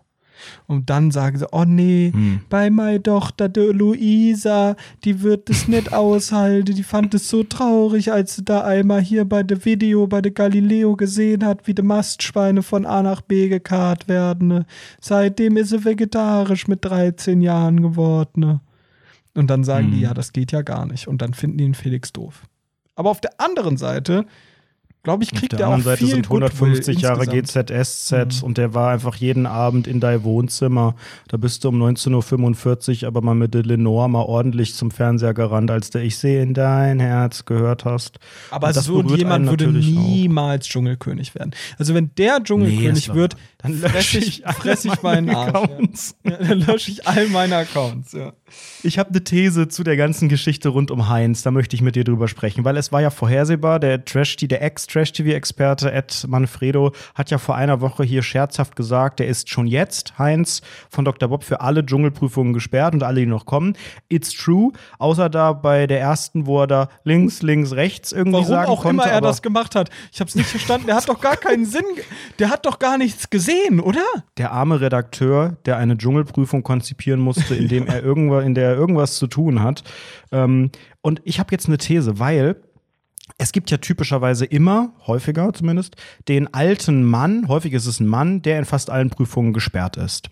[0.67, 2.41] Und dann sagen sie, oh nee, hm.
[2.49, 6.75] bei meiner Tochter, der Luisa, die wird es nicht aushalten.
[6.75, 10.33] Die fand es so traurig, als sie da einmal hier bei der Video, bei der
[10.33, 14.65] Galileo gesehen hat, wie die Mastschweine von A nach B gekarrt werden.
[15.01, 18.61] Seitdem ist sie vegetarisch mit 13 Jahren geworden.
[19.35, 19.93] Und dann sagen hm.
[19.93, 21.09] die, ja, das geht ja gar nicht.
[21.09, 22.43] Und dann finden die ihn Felix doof.
[22.97, 24.27] Aber auf der anderen Seite
[25.03, 28.45] glaube ich, kriegt er auch Seite viel sind 150 Jahre GZSZ mhm.
[28.45, 30.95] und der war einfach jeden Abend in dein Wohnzimmer.
[31.29, 35.35] Da bist du um 19.45 Uhr aber mal mit der Lenore mal ordentlich zum Fernseher
[35.35, 38.19] gerannt, als der Ich sehe in dein Herz gehört hast.
[38.51, 40.71] Aber so jemand würde niemals auch.
[40.71, 41.53] Dschungelkönig werden.
[41.79, 46.17] Also wenn der Dschungelkönig nee, wird, dann fresse ich, fress ich meinen Accounts.
[46.25, 46.31] Ja.
[46.31, 48.33] Ja, dann lösche ich all meine Accounts, ja.
[48.83, 51.97] Ich habe eine These zu der ganzen Geschichte rund um Heinz, da möchte ich mit
[51.97, 57.31] dir drüber sprechen, weil es war ja vorhersehbar, der Trash, der Ex-Trash-TV-Experte Ed Manfredo hat
[57.31, 61.29] ja vor einer Woche hier scherzhaft gesagt, der ist schon jetzt, Heinz, von Dr.
[61.29, 63.77] Bob für alle Dschungelprüfungen gesperrt und alle, die noch kommen.
[64.09, 68.47] It's true, außer da bei der ersten, wo er da links, links, rechts irgendwie Warum
[68.47, 69.03] sagen auch konnte.
[69.03, 69.91] immer er das gemacht hat.
[70.13, 70.87] Ich habe es nicht verstanden.
[70.87, 71.85] Der hat doch gar keinen Sinn,
[72.39, 74.05] der hat doch gar nichts gesehen, oder?
[74.39, 78.01] Der arme Redakteur, der eine Dschungelprüfung konzipieren musste, indem er
[78.41, 79.85] irgendwann in der er irgendwas zu tun hat.
[80.33, 80.71] Ähm,
[81.03, 82.57] und ich habe jetzt eine These, weil
[83.39, 85.97] es gibt ja typischerweise immer, häufiger zumindest,
[86.29, 90.31] den alten Mann, häufig ist es ein Mann, der in fast allen Prüfungen gesperrt ist.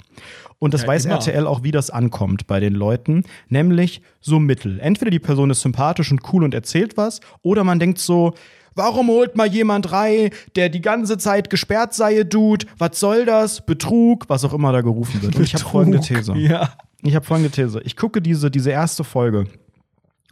[0.59, 1.15] Und das ja, weiß immer.
[1.15, 4.81] RTL auch, wie das ankommt bei den Leuten, nämlich so mittel.
[4.81, 8.35] Entweder die Person ist sympathisch und cool und erzählt was, oder man denkt so,
[8.75, 12.67] warum holt mal jemand rein, der die ganze Zeit gesperrt sei, Dude?
[12.79, 13.65] Was soll das?
[13.65, 15.37] Betrug, was auch immer da gerufen wird.
[15.37, 16.35] Und ich habe folgende These.
[16.37, 16.73] Ja.
[17.03, 17.81] Ich habe folgende These.
[17.83, 19.47] Ich gucke diese, diese erste Folge.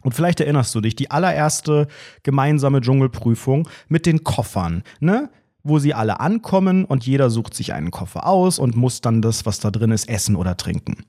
[0.03, 1.87] Und vielleicht erinnerst du dich, die allererste
[2.23, 5.29] gemeinsame Dschungelprüfung mit den Koffern, ne?
[5.63, 9.45] wo sie alle ankommen und jeder sucht sich einen Koffer aus und muss dann das,
[9.45, 11.03] was da drin ist, essen oder trinken.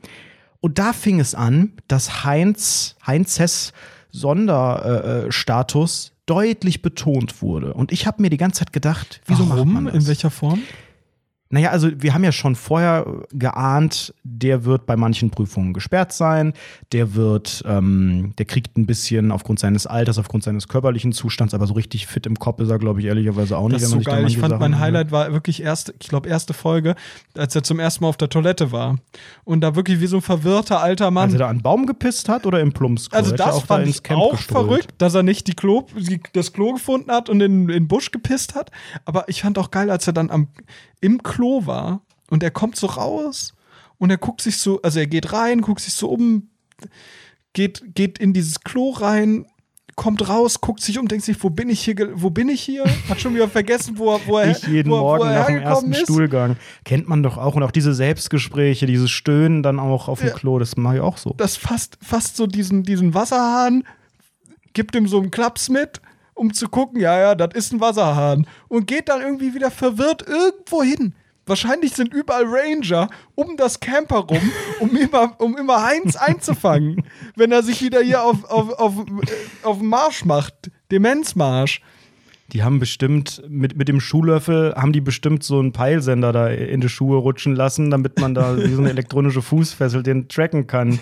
[0.60, 3.72] Und da fing es an, dass Heinz, Heinzes
[4.10, 7.74] Sonderstatus deutlich betont wurde.
[7.74, 9.72] Und ich habe mir die ganze Zeit gedacht, wieso Warum?
[9.72, 9.94] macht man das?
[9.94, 10.60] In welcher Form?
[11.50, 16.52] Naja, also wir haben ja schon vorher geahnt, der wird bei manchen Prüfungen gesperrt sein,
[16.92, 21.66] der wird, ähm, der kriegt ein bisschen aufgrund seines Alters, aufgrund seines körperlichen Zustands, aber
[21.66, 23.76] so richtig fit im Kopf ist er, glaube ich, ehrlicherweise auch nicht.
[23.76, 24.28] Das ist wenn man so sich da geil.
[24.28, 24.78] Ich fand, Sachen mein.
[24.78, 26.94] Highlight war wirklich erste, ich glaube, erste Folge,
[27.34, 28.98] als er zum ersten Mal auf der Toilette war.
[29.44, 31.24] Und da wirklich wie so ein verwirrter alter Mann.
[31.24, 33.16] Als er da an einen Baum gepisst hat oder im Plumpsklo?
[33.16, 34.66] Also das auch da fand ins ich Camp auch gestrollt.
[34.66, 37.88] verrückt, dass er nicht die Klo, die, das Klo gefunden hat und in, in den
[37.88, 38.70] Busch gepisst hat.
[39.06, 40.48] Aber ich fand auch geil, als er dann am,
[41.00, 43.54] im Klo war und er kommt so raus
[43.98, 46.48] und er guckt sich so, also er geht rein, guckt sich so um,
[47.52, 49.46] geht, geht in dieses Klo rein,
[49.98, 52.84] kommt raus, guckt sich um, denkt sich, wo bin ich hier, wo bin ich hier?
[53.08, 55.38] Hat schon wieder vergessen, wo er, wo er, Ich jeden wo er, Morgen wo er
[55.40, 56.02] nach dem ersten ist.
[56.02, 56.56] Stuhlgang.
[56.84, 57.56] Kennt man doch auch.
[57.56, 60.34] Und auch diese Selbstgespräche, dieses Stöhnen dann auch auf dem Ja.
[60.34, 61.34] Klo, das mache ich auch so.
[61.36, 63.82] das fast, fast so diesen, diesen Wasserhahn,
[64.72, 66.00] gibt ihm so einen Klaps mit,
[66.38, 68.46] um zu gucken, ja, ja, das ist ein Wasserhahn.
[68.68, 71.14] Und geht dann irgendwie wieder verwirrt irgendwo hin.
[71.46, 77.04] Wahrscheinlich sind überall Ranger um das Camper rum, um immer, um immer Heinz einzufangen,
[77.36, 80.70] wenn er sich wieder hier auf, auf, auf, äh, auf den Marsch macht.
[80.92, 81.80] Demenzmarsch.
[82.52, 86.80] Die haben bestimmt, mit, mit dem Schuhlöffel, haben die bestimmt so einen Peilsender da in
[86.80, 90.98] die Schuhe rutschen lassen, damit man da wie so eine elektronische Fußfessel den tracken kann.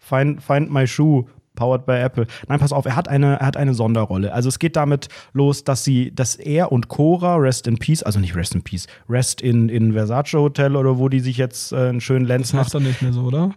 [0.00, 1.26] Find, find my shoe.
[1.58, 2.26] Powered by Apple.
[2.46, 4.32] Nein, pass auf, er hat eine, er hat eine Sonderrolle.
[4.32, 8.20] Also es geht damit los, dass sie, dass er und Cora, Rest in Peace, also
[8.20, 11.88] nicht Rest in Peace, Rest in, in Versace Hotel oder wo die sich jetzt äh,
[11.88, 12.64] einen schönen Lenz Das macht.
[12.66, 13.50] heißt doch nicht mehr so, oder?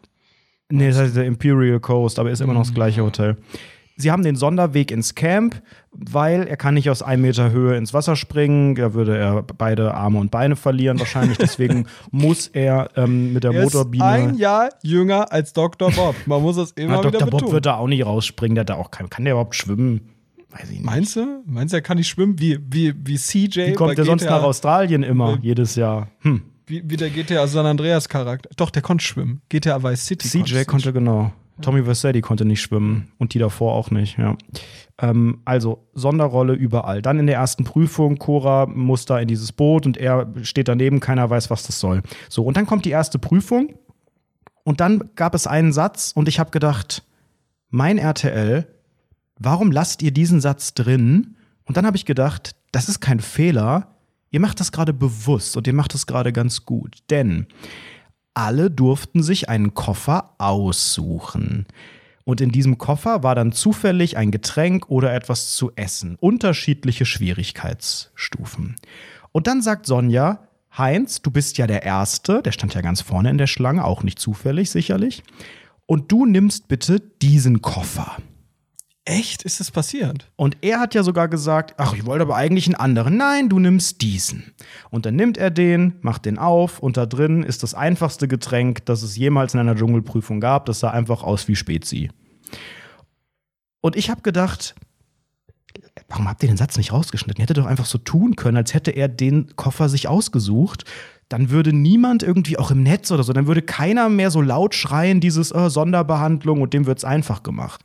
[0.70, 3.38] Nee, das heißt der Imperial Coast, aber ist immer noch das gleiche Hotel.
[3.98, 5.62] Sie haben den Sonderweg ins Camp,
[5.92, 8.76] weil er kann nicht aus einem Meter Höhe ins Wasser springen.
[8.76, 11.38] Da würde er beide Arme und Beine verlieren wahrscheinlich.
[11.38, 14.04] Deswegen muss er ähm, mit der Er ist Motorbiene.
[14.06, 15.92] ein Jahr jünger als Dr.
[15.92, 16.16] Bob.
[16.26, 17.28] Man muss das immer Na, wieder Dr.
[17.28, 17.54] Bob betonen.
[17.54, 18.56] wird da auch nicht rausspringen.
[18.56, 20.02] Der hat da auch kein, kann der überhaupt schwimmen?
[20.52, 20.84] Weiß ich nicht.
[20.86, 21.44] Meinst du?
[21.46, 23.68] Meinst du, er kann nicht schwimmen wie, wie, wie CJ?
[23.68, 26.08] Wie kommt der sonst nach Australien immer, Äh, jedes Jahr?
[26.22, 26.42] Hm.
[26.68, 28.50] Wie, wie der GTA San Andreas Charakter.
[28.56, 29.42] Doch, der konnte schwimmen.
[29.50, 30.28] GTA Vice City.
[30.28, 31.32] CJ konntest du konnte genau.
[31.62, 34.36] Tommy Vercetti konnte nicht schwimmen und die davor auch nicht, ja.
[35.00, 37.02] Ähm, also Sonderrolle überall.
[37.02, 41.00] Dann in der ersten Prüfung, Cora muss da in dieses Boot und er steht daneben,
[41.00, 42.02] keiner weiß, was das soll.
[42.30, 43.76] So, und dann kommt die erste Prüfung
[44.64, 47.04] und dann gab es einen Satz und ich habe gedacht,
[47.70, 48.68] mein RTL,
[49.40, 51.36] warum lasst ihr diesen Satz drin?
[51.66, 53.96] Und dann habe ich gedacht, das ist kein Fehler,
[54.30, 56.98] ihr macht das gerade bewusst und ihr macht das gerade ganz gut.
[57.10, 57.48] Denn
[58.34, 61.66] alle durften sich einen Koffer aussuchen.
[62.24, 66.18] Und in diesem Koffer war dann zufällig ein Getränk oder etwas zu essen.
[66.20, 68.76] Unterschiedliche Schwierigkeitsstufen.
[69.32, 73.30] Und dann sagt Sonja, Heinz, du bist ja der Erste, der stand ja ganz vorne
[73.30, 75.24] in der Schlange, auch nicht zufällig sicherlich.
[75.86, 78.18] Und du nimmst bitte diesen Koffer.
[79.04, 79.42] Echt?
[79.42, 80.32] Ist das passiert?
[80.36, 83.18] Und er hat ja sogar gesagt, ach, ich wollte aber eigentlich einen anderen.
[83.18, 84.54] Nein, du nimmst diesen.
[84.92, 88.86] Und dann nimmt er den, macht den auf und da drin ist das einfachste Getränk,
[88.86, 90.68] das es jemals in einer Dschungelprüfung gab.
[90.68, 92.12] Das sah einfach aus wie Spezi.
[93.82, 94.76] Und ich habe gedacht,
[96.08, 97.42] warum habt ihr den Satz nicht rausgeschnitten?
[97.42, 100.86] Ihr hättet doch einfach so tun können, als hätte er den Koffer sich ausgesucht.
[101.32, 104.76] Dann würde niemand irgendwie auch im Netz oder so, dann würde keiner mehr so laut
[104.76, 107.82] schreien, dieses äh, Sonderbehandlung und dem wird's einfach gemacht.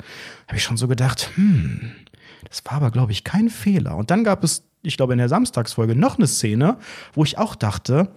[0.49, 1.93] Habe ich schon so gedacht, hm,
[2.49, 3.97] das war aber, glaube ich, kein Fehler.
[3.97, 6.79] Und dann gab es, ich glaube, in der Samstagsfolge noch eine Szene,
[7.15, 8.09] wo ich auch dachte,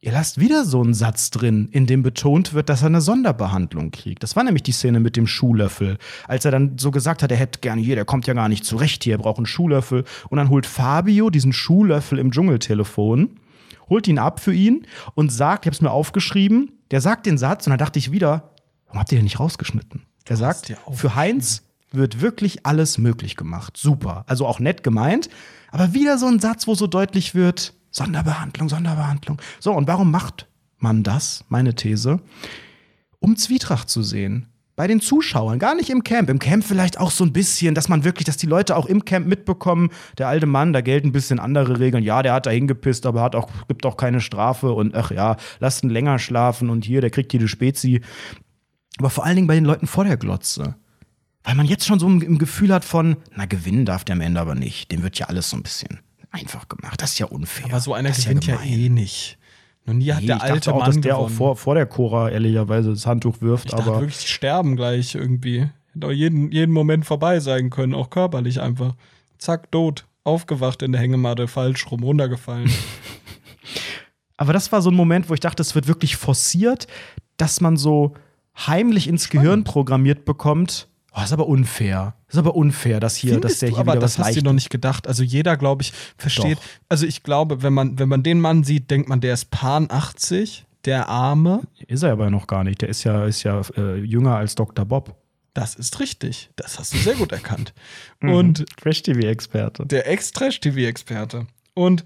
[0.00, 3.92] ihr lasst wieder so einen Satz drin, in dem betont wird, dass er eine Sonderbehandlung
[3.92, 4.24] kriegt.
[4.24, 5.98] Das war nämlich die Szene mit dem Schuhlöffel.
[6.26, 8.64] Als er dann so gesagt hat, er hätte gerne hier, der kommt ja gar nicht
[8.64, 10.02] zurecht hier, er braucht einen Schuhlöffel.
[10.30, 13.38] Und dann holt Fabio diesen Schuhlöffel im Dschungeltelefon,
[13.88, 17.38] holt ihn ab für ihn und sagt, ich habe es mir aufgeschrieben, der sagt den
[17.38, 18.50] Satz und dann dachte ich wieder,
[18.86, 20.02] warum habt ihr den nicht rausgeschnitten?
[20.26, 21.62] Er sagt, für Heinz
[21.92, 23.76] wird wirklich alles möglich gemacht.
[23.76, 24.24] Super.
[24.26, 25.28] Also auch nett gemeint,
[25.70, 29.40] aber wieder so ein Satz, wo so deutlich wird, Sonderbehandlung, Sonderbehandlung.
[29.60, 31.44] So, und warum macht man das?
[31.48, 32.20] Meine These.
[33.20, 34.48] Um Zwietracht zu sehen.
[34.76, 36.28] Bei den Zuschauern, gar nicht im Camp.
[36.28, 39.04] Im Camp vielleicht auch so ein bisschen, dass man wirklich, dass die Leute auch im
[39.04, 42.02] Camp mitbekommen, der alte Mann, da gelten ein bisschen andere Regeln.
[42.02, 45.36] Ja, der hat da hingepisst, aber hat auch, gibt auch keine Strafe und ach ja,
[45.60, 48.00] lasst ihn länger schlafen und hier, der kriegt jede Spezi.
[48.98, 50.74] Aber vor allen Dingen bei den Leuten vor der Glotze.
[51.44, 54.22] Weil man jetzt schon so im, im Gefühl hat von, na, gewinnen darf der am
[54.22, 54.90] Ende aber nicht.
[54.90, 56.00] Dem wird ja alles so ein bisschen
[56.34, 57.00] einfach gemacht.
[57.00, 57.66] Das ist ja unfair.
[57.66, 58.72] Aber so einer gewinnt ja, gemein.
[58.72, 59.38] eh nicht.
[59.86, 61.26] Noch nie hat Nee, der ich alte dachte auch, Mann dass der gewonnen.
[61.26, 64.76] auch vor, vor der Cora ehrlicherweise das Handtuch wirft, ich dachte aber wirklich, die sterben
[64.76, 65.68] gleich irgendwie.
[65.92, 68.94] Hätte auch jeden, jeden Moment vorbei sein können, auch körperlich einfach.
[69.38, 70.06] Zack, tot.
[70.24, 72.70] aufgewacht in der Hängematte, falsch rum, runtergefallen.
[74.36, 76.86] Aber das war so ein Moment, wo ich dachte, es wird wirklich forciert,
[77.36, 78.14] dass man so
[78.56, 80.88] heimlich ins Gehirn programmiert bekommt.
[81.16, 82.14] Oh, ist aber unfair.
[82.28, 84.32] Ist aber unfair, dass hier, dass Findest der du, hier aber wieder das was hast
[84.32, 84.44] du leicht.
[84.46, 85.06] noch nicht gedacht.
[85.06, 86.58] Also jeder, glaube ich, versteht.
[86.58, 86.64] Doch.
[86.88, 89.86] Also ich glaube, wenn man, wenn man den Mann sieht, denkt man, der ist Pan
[89.90, 91.62] 80, der Arme.
[91.86, 92.82] Ist er aber noch gar nicht.
[92.82, 94.84] Der ist ja, ist ja äh, jünger als Dr.
[94.84, 95.14] Bob.
[95.54, 96.50] Das ist richtig.
[96.56, 97.72] Das hast du sehr gut erkannt.
[98.20, 98.32] Mhm.
[98.32, 99.86] Und Trash-TV-Experte.
[99.86, 101.46] der Ex-Trash-TV-Experte.
[101.74, 102.04] Und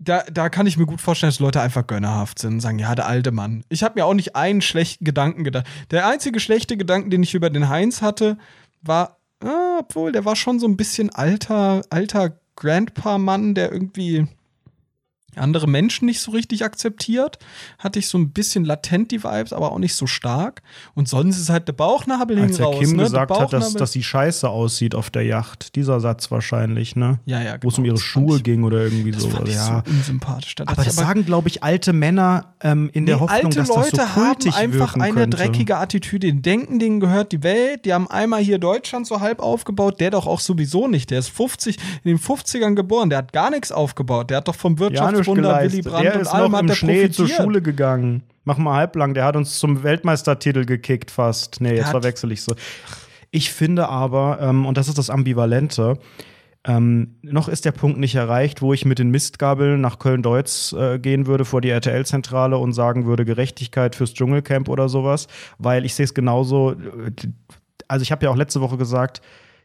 [0.00, 2.94] da, da kann ich mir gut vorstellen, dass Leute einfach gönnerhaft sind und sagen, ja,
[2.94, 3.64] der alte Mann.
[3.68, 5.66] Ich habe mir auch nicht einen schlechten Gedanken gedacht.
[5.90, 8.38] Der einzige schlechte Gedanken, den ich über den Heinz hatte,
[8.80, 14.26] war, ah, obwohl, der war schon so ein bisschen alter, alter Grandpa-Mann, der irgendwie
[15.36, 17.38] andere Menschen nicht so richtig akzeptiert.
[17.78, 20.62] Hatte ich so ein bisschen latent die Vibes, aber auch nicht so stark.
[20.94, 22.78] Und sonst ist halt der Bauchnabel Als der raus.
[22.80, 22.96] Kim ne?
[22.96, 25.76] Der gesagt hat, dass, dass sie scheiße aussieht auf der Yacht.
[25.76, 27.20] Dieser Satz wahrscheinlich, ne?
[27.26, 29.30] ja, ja, Wo es um genau, ihre das Schuhe ich- ging oder irgendwie Das so.
[29.30, 29.82] fand ich ja.
[29.86, 30.54] so unsympathisch.
[30.56, 33.68] Da aber das ich sagen, glaube ich, alte Männer ähm, in der Hoffnung, alte dass
[33.68, 35.36] das Leute so haben kultig einfach wirken eine könnte.
[35.36, 36.32] dreckige Attitüde.
[36.32, 37.84] Die denken, denen gehört die Welt.
[37.84, 40.00] Die haben einmal hier Deutschland so halb aufgebaut.
[40.00, 41.10] Der doch auch sowieso nicht.
[41.10, 43.10] Der ist 50, in den 50ern geboren.
[43.10, 44.30] Der hat gar nichts aufgebaut.
[44.30, 45.82] Der hat doch vom Janusz Wirtschaftswunder Willy.
[45.82, 47.28] Brandt Der ist noch im Schnee zur.
[47.28, 48.22] Schule gegangen.
[48.44, 49.14] Mach mal halblang.
[49.14, 51.60] Der hat uns zum Weltmeistertitel gekickt fast.
[51.60, 52.54] Nee, jetzt verwechsel ich so.
[53.30, 55.98] Ich finde aber, ähm, und das ist das Ambivalente,
[56.66, 60.98] ähm, noch ist der Punkt nicht erreicht, wo ich mit den Mistgabeln nach Köln-Deutz äh,
[60.98, 65.26] gehen würde vor die RTL-Zentrale und sagen würde, Gerechtigkeit fürs Dschungelcamp oder sowas,
[65.58, 66.72] weil ich sehe es genauso.
[66.72, 67.12] äh,
[67.88, 69.22] Also ich habe ja auch letzte Woche gesagt,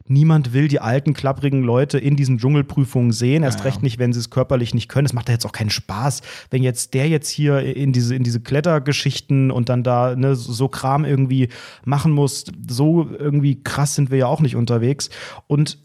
[0.08, 4.14] niemand will die alten, klapprigen Leute in diesen Dschungelprüfungen sehen, erst Ja, recht nicht, wenn
[4.14, 5.06] sie es körperlich nicht können.
[5.06, 8.24] Es macht ja jetzt auch keinen Spaß, wenn jetzt der jetzt hier in diese, in
[8.24, 11.50] diese Klettergeschichten und dann da ne, so Kram irgendwie
[11.86, 12.46] machen muss.
[12.70, 15.10] So irgendwie krass sind wir ja auch nicht unterwegs.
[15.48, 15.80] Und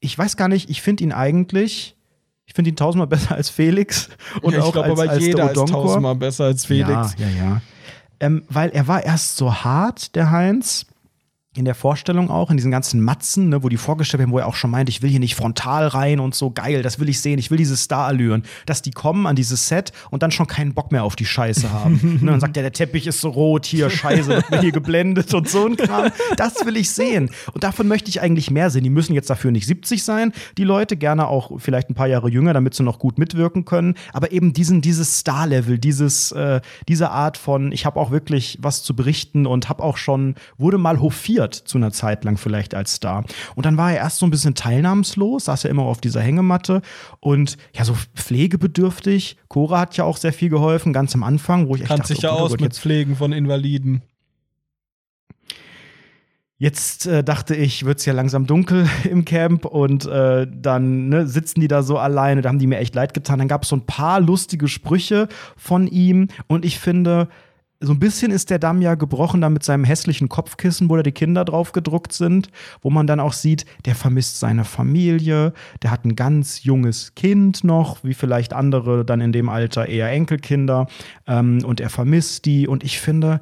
[0.00, 1.96] ich weiß gar nicht, ich finde ihn eigentlich,
[2.46, 4.08] ich finde ihn tausendmal besser als Felix
[4.40, 7.14] und ja, ich auch glaube als, aber als jeder der ist tausendmal besser als Felix.
[7.18, 7.60] Ja, ja, ja.
[8.20, 10.86] Ähm, weil er war erst so hart, der Heinz.
[11.56, 14.46] In der Vorstellung auch, in diesen ganzen Matzen, ne, wo die vorgestellt werden, wo er
[14.46, 17.20] auch schon meint, ich will hier nicht frontal rein und so geil, das will ich
[17.20, 20.74] sehen, ich will diese Star-Allüren, dass die kommen an dieses Set und dann schon keinen
[20.74, 22.18] Bock mehr auf die Scheiße haben.
[22.22, 25.32] ne, dann sagt er, der Teppich ist so rot, hier, scheiße, wird mir hier geblendet
[25.32, 26.10] und so ein Kram.
[26.36, 27.30] Das will ich sehen.
[27.54, 28.84] Und davon möchte ich eigentlich mehr sehen.
[28.84, 32.28] Die müssen jetzt dafür nicht 70 sein, die Leute, gerne auch vielleicht ein paar Jahre
[32.28, 33.94] jünger, damit sie noch gut mitwirken können.
[34.12, 38.82] Aber eben diesen, dieses Star-Level, dieses, äh, diese Art von, ich habe auch wirklich was
[38.82, 42.94] zu berichten und habe auch schon, wurde mal hofiert zu einer Zeit lang vielleicht als
[42.94, 43.24] Star.
[43.54, 46.82] Und dann war er erst so ein bisschen teilnahmslos, saß ja immer auf dieser Hängematte
[47.20, 49.36] und ja, so pflegebedürftig.
[49.48, 52.14] Cora hat ja auch sehr viel geholfen, ganz am Anfang, wo ich echt Kann dachte,
[52.14, 54.02] sich ja oh aus Gott, mit jetzt Pflegen von Invaliden.
[56.58, 61.26] Jetzt äh, dachte ich, wird es ja langsam dunkel im Camp und äh, dann ne,
[61.26, 62.40] sitzen die da so alleine.
[62.40, 63.38] Da haben die mir echt leid getan.
[63.38, 67.28] Dann gab es so ein paar lustige Sprüche von ihm und ich finde,
[67.80, 71.02] so ein bisschen ist der Damm ja gebrochen da mit seinem hässlichen Kopfkissen, wo da
[71.02, 72.48] die Kinder drauf gedruckt sind,
[72.80, 75.52] wo man dann auch sieht, der vermisst seine Familie,
[75.82, 80.10] der hat ein ganz junges Kind noch, wie vielleicht andere dann in dem Alter eher
[80.10, 80.86] Enkelkinder
[81.26, 83.40] ähm, und er vermisst die und ich finde,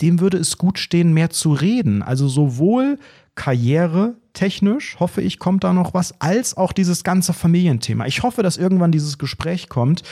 [0.00, 2.02] dem würde es gut stehen, mehr zu reden.
[2.02, 2.98] Also sowohl
[3.36, 8.06] karrieretechnisch, hoffe ich, kommt da noch was, als auch dieses ganze Familienthema.
[8.06, 10.02] Ich hoffe, dass irgendwann dieses Gespräch kommt,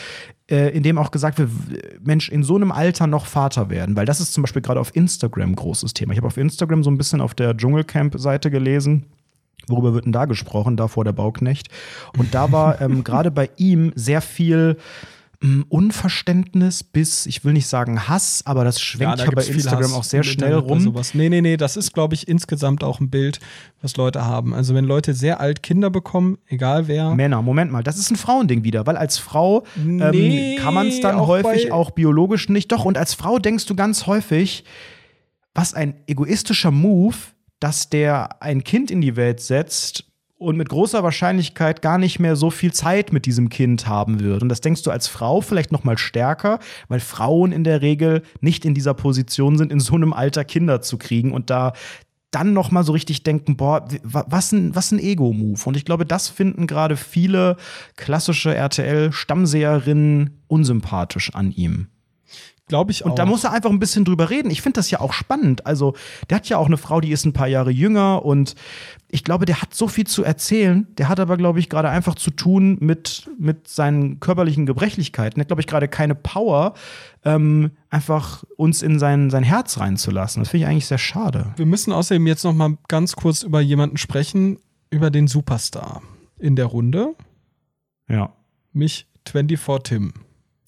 [0.53, 1.51] äh, in dem auch gesagt wird,
[2.05, 4.95] Mensch, in so einem Alter noch Vater werden, weil das ist zum Beispiel gerade auf
[4.95, 6.13] Instagram großes Thema.
[6.13, 9.07] Ich habe auf Instagram so ein bisschen auf der Dschungelcamp-Seite gelesen.
[9.69, 11.69] Worüber wird denn da gesprochen, da vor der Bauknecht?
[12.19, 14.77] Und da war ähm, gerade bei ihm sehr viel
[15.69, 19.93] Unverständnis bis, ich will nicht sagen Hass, aber das schwenkt ja, bei gibt's viel Instagram
[19.95, 20.81] auch sehr schnell bei rum.
[20.81, 21.15] Sowas.
[21.15, 23.41] Nee, nee, nee, das ist, glaube ich, insgesamt auch ein Bild,
[23.81, 24.55] was Leute haben.
[24.55, 27.15] Also, wenn Leute sehr alt Kinder bekommen, egal wer.
[27.15, 30.87] Männer, Moment mal, das ist ein Frauending wieder, weil als Frau Nee, ähm, kann man
[30.87, 32.71] es dann auch häufig bei- auch biologisch nicht.
[32.71, 34.65] Doch, und als Frau denkst du ganz häufig,
[35.55, 37.17] was ein egoistischer Move,
[37.61, 40.05] dass der ein Kind in die Welt setzt
[40.43, 44.43] und mit großer Wahrscheinlichkeit gar nicht mehr so viel Zeit mit diesem Kind haben wird.
[44.43, 48.23] Und das denkst du als Frau vielleicht noch mal stärker, weil Frauen in der Regel
[48.41, 51.73] nicht in dieser Position sind, in so einem Alter Kinder zu kriegen und da
[52.31, 55.61] dann noch mal so richtig denken, boah, wa- was ein, was ein Ego-Move.
[55.67, 57.57] Und ich glaube, das finden gerade viele
[57.97, 61.89] klassische RTL-Stammseherinnen unsympathisch an ihm.
[62.69, 63.11] Glaube ich auch.
[63.11, 64.51] Und da muss er einfach ein bisschen drüber reden.
[64.51, 65.67] Ich finde das ja auch spannend.
[65.67, 65.95] Also,
[66.31, 68.55] der hat ja auch eine Frau, die ist ein paar Jahre jünger und
[69.09, 70.87] ich glaube, der hat so viel zu erzählen.
[70.97, 75.35] Der hat aber, glaube ich, gerade einfach zu tun mit, mit seinen körperlichen Gebrechlichkeiten.
[75.37, 76.73] Der hat, glaube ich, gerade keine Power,
[77.25, 80.43] ähm, einfach uns in sein, sein Herz reinzulassen.
[80.43, 81.53] Das finde ich eigentlich sehr schade.
[81.57, 84.59] Wir müssen außerdem jetzt noch mal ganz kurz über jemanden sprechen,
[84.91, 86.01] über den Superstar.
[86.39, 87.15] in der Runde,
[88.09, 88.33] Ja.
[88.73, 90.13] mich 24 Tim,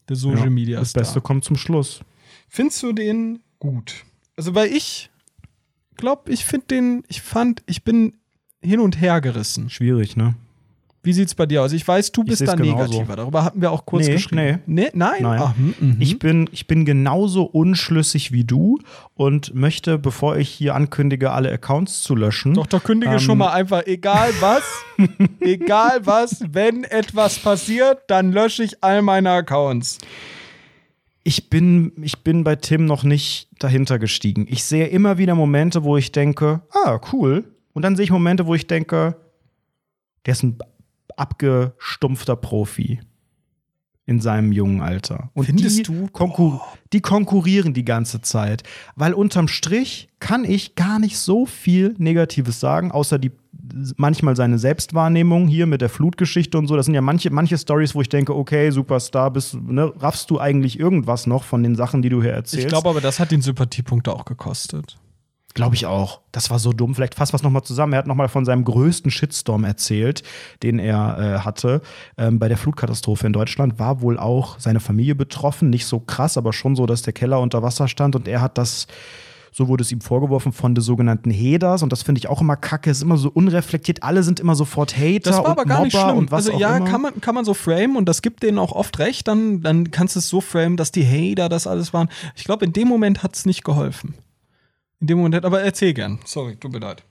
[0.09, 0.51] der Social ja.
[0.51, 1.03] Media Das Star.
[1.03, 2.01] Beste kommt zum Schluss.
[2.49, 4.05] Findest du den gut?
[4.37, 5.11] Also, weil ich
[5.97, 8.17] glaube, ich finde den, ich fand, ich bin
[8.61, 9.71] hin und her gerissen.
[9.71, 10.35] Schwierig, ne?
[11.05, 11.73] Wie sieht's bei dir aus?
[11.73, 12.85] Ich weiß, du bist da genauso.
[12.85, 13.17] negativer.
[13.17, 14.61] Darüber hatten wir auch kurz Nee, geschrieben.
[14.67, 15.23] Nee, nein?
[15.23, 15.41] Nein.
[15.41, 15.97] Ah, hm, mhm.
[16.01, 18.79] Ich bin, ich bin genauso unschlüssig wie du
[19.15, 22.55] und möchte, bevor ich hier ankündige, alle Accounts zu löschen.
[22.55, 24.63] Doch, da kündige Ähm, schon mal einfach, egal was,
[25.41, 29.99] egal was, wenn etwas passiert, dann lösche ich all meine Accounts.
[31.23, 34.47] Ich bin, ich bin bei Tim noch nicht dahinter gestiegen.
[34.49, 37.45] Ich sehe immer wieder Momente, wo ich denke, ah, cool.
[37.73, 39.17] Und dann sehe ich Momente, wo ich denke,
[40.27, 40.59] der ist ein
[41.17, 43.01] abgestumpfter Profi
[44.07, 45.31] in seinem jungen Alter.
[45.33, 46.09] Und Findest die, du?
[46.09, 46.61] konkur
[46.93, 48.63] die konkurrieren die ganze Zeit.
[48.97, 53.33] Weil unterm Strich kann ich gar nicht so viel Negatives sagen, außer die
[53.97, 56.77] manchmal seine Selbstwahrnehmung hier mit der Flutgeschichte und so.
[56.77, 60.39] Das sind ja manche, manche Stories, wo ich denke, okay, Superstar, bist, ne, raffst du
[60.39, 62.67] eigentlich irgendwas noch von den Sachen, die du hier erzählst?
[62.67, 64.99] Ich glaube aber, das hat den Sympathiepunkte auch gekostet.
[65.55, 66.21] Glaube ich auch.
[66.33, 66.97] Das war so dumm.
[66.97, 67.93] Vielleicht fasst was nochmal zusammen.
[67.93, 70.25] Er hat nochmal von seinem größten Shitstorm erzählt,
[70.65, 71.81] den er äh, hatte.
[72.19, 75.71] Ähm, bei der Flutkatastrophe in Deutschland war wohl auch seine Familie betroffen.
[75.71, 78.17] Nicht so krass, aber schon so, dass der Keller unter Wasser stand.
[78.17, 78.89] Und er hat das,
[79.53, 81.85] so wurde es ihm vorgeworfen, von den sogenannten Heders.
[81.85, 82.91] Und das finde ich auch immer kacke.
[82.91, 84.03] Es ist immer so unreflektiert.
[84.03, 86.29] Alle sind immer sofort Hater Das war und aber gar Mobber nicht schlimm.
[86.33, 86.87] also ja, immer.
[86.87, 89.93] kann man, kann man so framen und das gibt denen auch oft recht, dann, dann
[89.93, 92.09] kannst du es so framen, dass die Hater das alles waren.
[92.35, 94.15] Ich glaube, in dem Moment hat es nicht geholfen.
[95.05, 96.19] In dem Moment, aber erzähl gern.
[96.25, 97.03] Sorry, tut mir leid.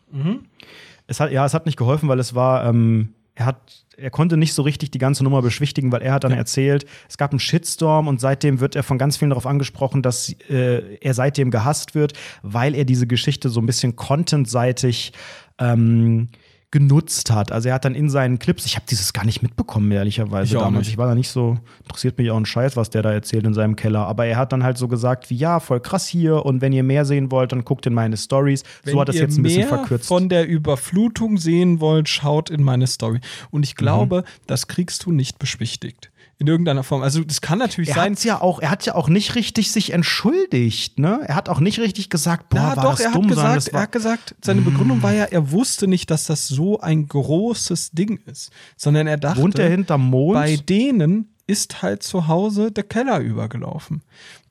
[1.06, 4.36] Es hat, ja, es hat nicht geholfen, weil es war, ähm, er hat, er konnte
[4.36, 7.40] nicht so richtig die ganze Nummer beschwichtigen, weil er hat dann erzählt, es gab einen
[7.40, 11.94] Shitstorm und seitdem wird er von ganz vielen darauf angesprochen, dass äh, er seitdem gehasst
[11.94, 15.14] wird, weil er diese Geschichte so ein bisschen contentseitig
[15.60, 16.30] ähm,
[16.74, 17.52] genutzt hat.
[17.52, 20.60] Also er hat dann in seinen Clips, ich habe dieses gar nicht mitbekommen, ehrlicherweise Ich
[20.60, 20.88] damals.
[20.88, 23.54] Ich war da nicht so, interessiert mich auch ein Scheiß, was der da erzählt in
[23.54, 24.08] seinem Keller.
[24.08, 26.82] Aber er hat dann halt so gesagt, wie ja, voll krass hier und wenn ihr
[26.82, 28.64] mehr sehen wollt, dann guckt in meine Stories.
[28.84, 30.08] Wenn so hat das ihr jetzt ein bisschen verkürzt.
[30.08, 33.20] von der Überflutung sehen wollt, schaut in meine Story.
[33.52, 34.42] Und ich glaube, Mhm.
[34.48, 36.10] das kriegst du nicht beschwichtigt.
[36.40, 37.04] In irgendeiner Form.
[37.04, 38.12] Also, das kann natürlich Er sein.
[38.14, 41.22] hat's ja auch, er hat ja auch nicht richtig sich entschuldigt, ne?
[41.28, 43.54] Er hat auch nicht richtig gesagt, boah, Na war doch, das er dumm, hat, sondern
[43.56, 47.08] gesagt, er hat gesagt, seine Begründung war ja, er wusste nicht, dass das so ein
[47.08, 50.34] großes Ding ist, sondern er dachte, wohnt er hinterm Mond?
[50.36, 54.02] bei denen ist halt zu Hause der Keller übergelaufen.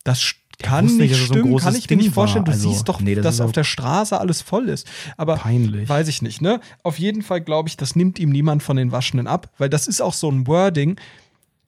[0.05, 2.45] Das kann nicht, nicht so stimmen, großes kann ich mir nicht vorstellen.
[2.45, 4.87] Du Also, siehst doch, nee, das dass auf der Straße alles voll ist.
[5.17, 5.89] Aber Peinlich.
[5.89, 6.61] weiß ich nicht, ne?
[6.85, 9.89] Auf jeden Fall glaube ich, das nimmt ihm niemand von den Waschenden ab, weil das
[9.89, 10.97] ist auch so ein Wording.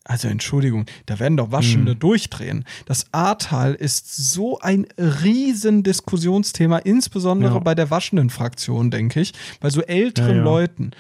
[0.07, 1.99] Also Entschuldigung, da werden doch Waschende Hm.
[1.99, 2.65] durchdrehen.
[2.85, 7.59] Das Ahrtal ist so ein riesen Diskussionsthema, insbesondere Ja.
[7.61, 10.43] bei der waschenden Fraktion, denke ich, bei so älteren Ja, ja.
[10.43, 10.91] Leuten.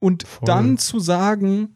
[0.00, 0.46] Und Voll.
[0.46, 1.74] dann zu sagen,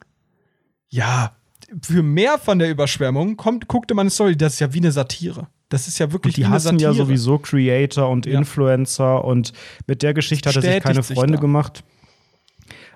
[0.91, 1.35] ja,
[1.83, 5.49] für mehr von der Überschwemmung kommt, guckte meine Story, das ist ja wie eine Satire.
[5.71, 7.07] Das ist ja wirklich Und die hassen ja Satire.
[7.07, 8.39] sowieso Creator und Ja.
[8.39, 9.55] Influencer und
[9.87, 11.41] mit der Geschichte hat er sich keine sich Freunde da.
[11.41, 11.83] gemacht.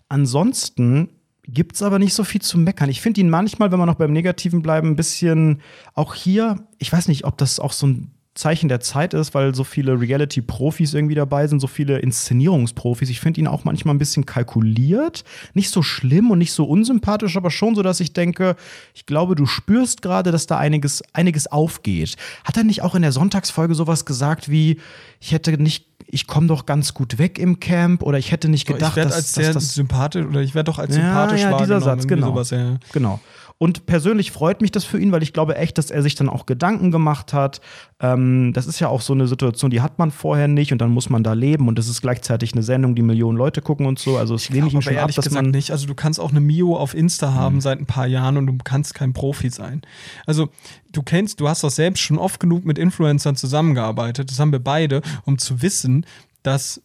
[0.09, 1.09] Ansonsten
[1.49, 2.91] gibt's aber nicht so viel zu meckern.
[2.91, 5.61] Ich finde ihn manchmal, wenn wir noch beim Negativen bleiben, ein bisschen
[5.95, 9.53] auch hier, ich weiß nicht, ob das auch so ein Zeichen der Zeit ist, weil
[9.53, 13.11] so viele Reality-Profis irgendwie dabei sind, so viele Inszenierungsprofis.
[13.11, 15.25] Ich finde ihn auch manchmal ein bisschen kalkuliert.
[15.55, 18.55] Nicht so schlimm und nicht so unsympathisch, aber schon so, dass ich denke,
[18.95, 22.15] ich glaube, du spürst gerade, dass da einiges, einiges aufgeht.
[22.45, 24.81] Hat er nicht auch in der Sonntagsfolge sowas gesagt wie,
[25.21, 28.67] ich hätte nicht, ich komme doch ganz gut weg im Camp oder ich hätte nicht
[28.67, 31.03] gedacht, ich werde dass, als dass sehr das sympathisch oder ich werde doch als Ja,
[31.03, 32.27] sympathisch ja, dieser wahrgenommen, Satz, irgendwie genau.
[32.29, 32.77] Sowas, ja.
[32.93, 33.21] Genau.
[33.61, 36.29] Und persönlich freut mich das für ihn, weil ich glaube echt, dass er sich dann
[36.29, 37.61] auch Gedanken gemacht hat.
[37.99, 40.91] Ähm, das ist ja auch so eine Situation, die hat man vorher nicht und dann
[40.91, 43.99] muss man da leben und das ist gleichzeitig eine Sendung, die Millionen Leute gucken und
[43.99, 44.17] so.
[44.17, 45.73] Also es lehne ich ihm schon ab, dass man nicht.
[45.73, 48.57] Also du kannst auch eine Mio auf Insta haben seit ein paar Jahren und du
[48.63, 49.83] kannst kein Profi sein.
[50.25, 50.51] Also
[50.93, 54.31] du kennst, du hast doch selbst schon oft genug mit Influencern zusammengearbeitet.
[54.31, 56.07] Das haben wir beide, um zu wissen,
[56.45, 56.81] dass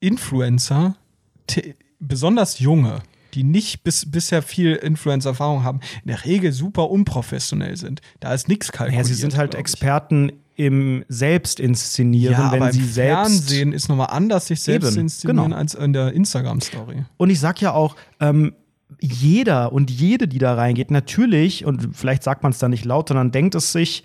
[0.00, 0.96] Influencer,
[2.00, 3.02] besonders junge,
[3.36, 8.00] die nicht bis, bisher viel Influencer-Erfahrung haben, in der Regel super unprofessionell sind.
[8.20, 9.06] Da ist nichts kalkuliert.
[9.06, 9.54] ja, sie sind halt.
[9.54, 14.94] Experten im Selbstinszenieren, Ja, wenn aber sie im selbst Fernsehen ist nochmal anders, sich selbst
[14.94, 15.56] zu inszenieren, genau.
[15.56, 17.04] als in der Instagram-Story.
[17.18, 18.54] Und ich sag ja auch, ähm,
[19.00, 23.08] jeder und jede, die da reingeht, natürlich, und vielleicht sagt man es dann nicht laut,
[23.08, 24.04] sondern denkt es sich,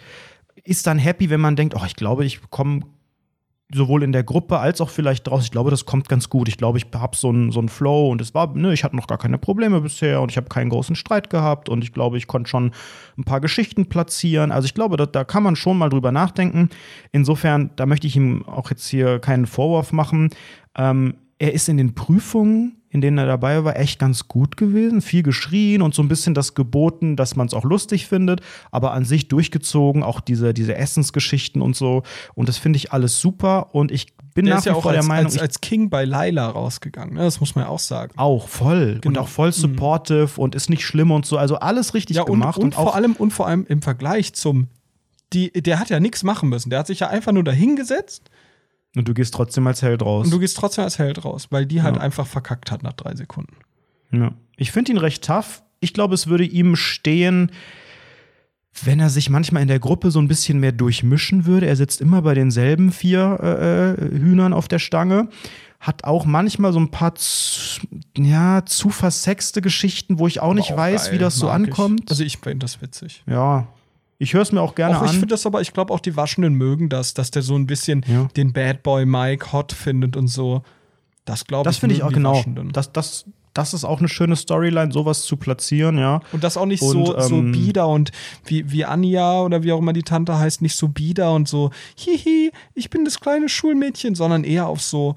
[0.64, 2.82] ist dann happy, wenn man denkt, oh, ich glaube, ich komme
[3.73, 5.45] sowohl in der Gruppe als auch vielleicht draußen.
[5.45, 6.48] Ich glaube, das kommt ganz gut.
[6.48, 9.07] Ich glaube, ich habe so einen so Flow und es war, ne, ich hatte noch
[9.07, 12.27] gar keine Probleme bisher und ich habe keinen großen Streit gehabt und ich glaube, ich
[12.27, 12.72] konnte schon
[13.18, 14.52] ein paar Geschichten platzieren.
[14.52, 16.69] Also ich glaube, da, da kann man schon mal drüber nachdenken.
[17.11, 20.30] Insofern, da möchte ich ihm auch jetzt hier keinen Vorwurf machen.
[20.77, 25.02] Ähm, er ist in den Prüfungen in denen er dabei war, echt ganz gut gewesen.
[25.02, 28.92] Viel geschrien und so ein bisschen das geboten, dass man es auch lustig findet, aber
[28.92, 32.04] an sich durchgezogen, auch diese, diese Essensgeschichten und so.
[32.36, 33.74] Und das finde ich alles super.
[33.74, 36.04] Und ich bin Der nach ist ja auch als, der Meinung, als, als King bei
[36.06, 37.16] Laila rausgegangen.
[37.16, 37.22] Ne?
[37.22, 38.14] Das muss man ja auch sagen.
[38.18, 39.22] auch voll und Genau.
[39.22, 41.38] auch voll supportive und ist nicht schlimm und so.
[41.38, 44.34] Also alles richtig Ja, und, gemacht und, auch vor allem, und vor allem im Vergleich
[44.34, 44.68] zum.
[45.34, 46.70] Die, der hat ja nichts machen müssen.
[46.70, 48.30] Der hat sich ja einfach nur dahingesetzt
[48.96, 50.26] und du gehst trotzdem als Held raus.
[50.26, 52.02] und du gehst trotzdem als Held raus, weil die halt Ja.
[52.02, 53.56] einfach verkackt hat nach drei Sekunden.
[54.12, 54.34] Ja.
[54.58, 55.64] Ich finde ihn recht tough.
[55.80, 57.52] Ich glaube, es würde ihm stehen,
[58.84, 61.66] wenn er sich manchmal in der Gruppe so ein bisschen mehr durchmischen würde.
[61.68, 65.28] Er sitzt immer bei denselben vier äh, äh, Hühnern auf der Stange.
[65.80, 67.82] Hat auch manchmal so ein paar zu,
[68.18, 71.62] ja, zu versexte Geschichten, wo ich auch nicht Aber weiß, geil, wie das so mag
[71.62, 71.68] ich.
[71.70, 72.12] ankommt.
[72.12, 73.24] Also ich finde das witzig.
[73.28, 73.68] ja,
[74.22, 75.15] ich höre es mir auch gerne Auch ich an.
[75.15, 78.06] finde das aber, ich glaube auch die Waschenden mögen das, dass der so ein bisschen
[78.07, 78.27] Ja.
[78.38, 80.61] den Bad Boy Mike hot findet und so.
[81.26, 81.73] Das glaube ich.
[81.76, 82.43] Das finde ich auch genau.
[82.72, 86.22] Das, das, das ist auch eine schöne Storyline, sowas zu platzieren, ja.
[86.31, 88.11] Und das auch nicht Und, so, so ähm, bieder und
[88.45, 91.72] wie, wie Anja oder wie auch immer die Tante heißt, nicht so bieder und so,
[91.98, 95.15] hihi, ich bin das kleine Schulmädchen, sondern eher auf so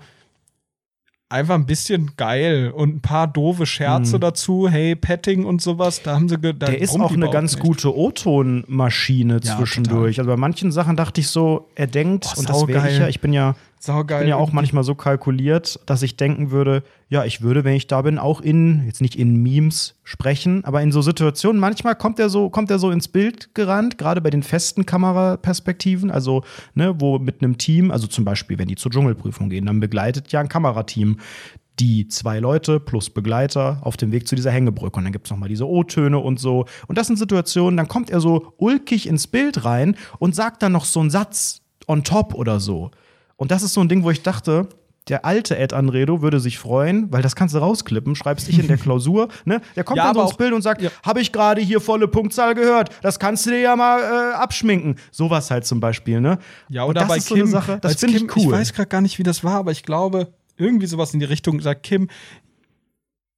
[1.29, 6.15] einfach ein bisschen geil und ein paar doofe Scherze dazu, hey, Petting und sowas, da
[6.15, 6.53] haben sie da.
[6.53, 7.63] Der ist auch eine ganz nicht.
[7.63, 10.19] gute O-Ton-Maschine Ja, zwischendurch.
[10.19, 13.09] Also bei manchen Sachen dachte ich so, er denkt, Boah, und das wäre ich ja,
[13.09, 14.21] ich bin ja, Saugeil.
[14.21, 17.87] bin ja auch manchmal so kalkuliert, dass ich denken würde, ja, ich würde, wenn ich
[17.87, 22.19] da bin, auch in, jetzt nicht in Memes sprechen, aber in so Situationen, manchmal kommt
[22.19, 26.45] er so, kommt er so ins Bild gerannt, gerade bei den festen Kameraperspektiven, also,
[26.75, 30.33] ne, wo mit einem Team, also zum Beispiel, wenn die zur Dschungelprüfung gehen, dann begleitet
[30.33, 31.19] ja ein Kamerateam
[31.81, 34.97] die zwei Leute plus Begleiter auf dem Weg zu dieser Hängebrücke.
[34.97, 36.67] Und dann gibt es nochmal diese O-Töne und so.
[36.87, 40.73] Und das sind Situationen, dann kommt er so ulkig ins Bild rein und sagt dann
[40.73, 42.91] noch so einen Satz on top oder so.
[43.37, 44.69] Und das ist so ein Ding, wo ich dachte,
[45.09, 48.69] der alte Ed Anredo würde sich freuen, weil das kannst du rausklippen, schreibst dich in
[48.69, 49.61] der Klausur, ne?
[49.77, 50.89] Der kommt Ja, dann so ins Bild und sagt, ja.
[51.05, 54.97] habe ich gerade hier volle Punktzahl gehört, das kannst du dir ja mal äh, abschminken.
[55.11, 56.39] Sowas halt zum Beispiel, ne?
[56.71, 57.43] Ja, Und oder das bei ist so Kim.
[57.45, 58.45] eine Sache, das finde ich cool.
[58.45, 61.27] Ich weiß gerade gar nicht, wie das war, aber ich glaube, irgendwie sowas in die
[61.27, 62.09] Richtung sagt Kim,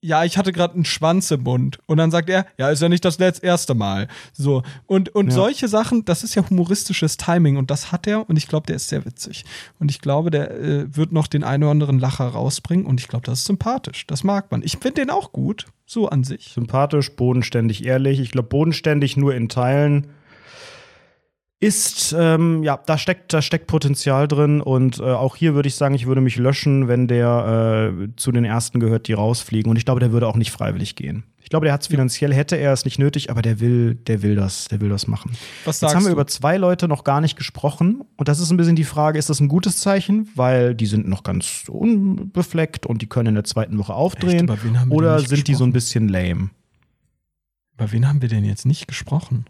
[0.07, 1.78] ja, ich hatte gerade einen Schwanz im Mund.
[1.87, 4.07] Und dann sagt er, ja, ist ja nicht das letzte erste Mal.
[4.33, 4.62] So.
[4.87, 5.35] Und, und Ja.
[5.35, 8.77] solche Sachen, das ist ja humoristisches Timing und das hat er und ich glaube, der
[8.77, 9.45] ist sehr witzig.
[9.81, 13.09] Und ich glaube, der äh, wird noch den einen oder anderen Lacher rausbringen und ich
[13.09, 14.07] glaube, das ist sympathisch.
[14.07, 14.62] Das mag man.
[14.62, 16.53] Ich finde den auch gut, so an sich.
[16.55, 18.20] sympathisch, bodenständig, ehrlich.
[18.20, 20.07] Ich glaube, bodenständig nur in Teilen
[21.59, 25.74] ist, ähm, ja, da steckt, da steckt Potenzial drin und äh, auch hier würde ich
[25.74, 29.70] sagen, ich würde mich löschen, wenn der äh, zu den ersten gehört, die rausfliegen.
[29.70, 31.24] Und ich glaube, der würde auch nicht freiwillig gehen.
[31.41, 34.20] Ich glaube, der hat es finanziell, hätte er es nicht nötig, aber der will, der
[34.20, 35.31] will das, der will das machen.
[35.65, 36.15] Was Jetzt sagst haben wir du?
[36.15, 38.03] über zwei Leute noch gar nicht gesprochen.
[38.16, 40.28] Und das ist ein bisschen die Frage, ist das ein gutes Zeichen?
[40.35, 44.47] Weil die sind noch ganz unbefleckt und die können in der zweiten Woche aufdrehen.
[44.47, 45.73] denn Oder sind die so ein gesprochen?
[45.73, 46.51] bisschen lame?
[47.78, 49.47] Über wen haben wir denn jetzt nicht gesprochen?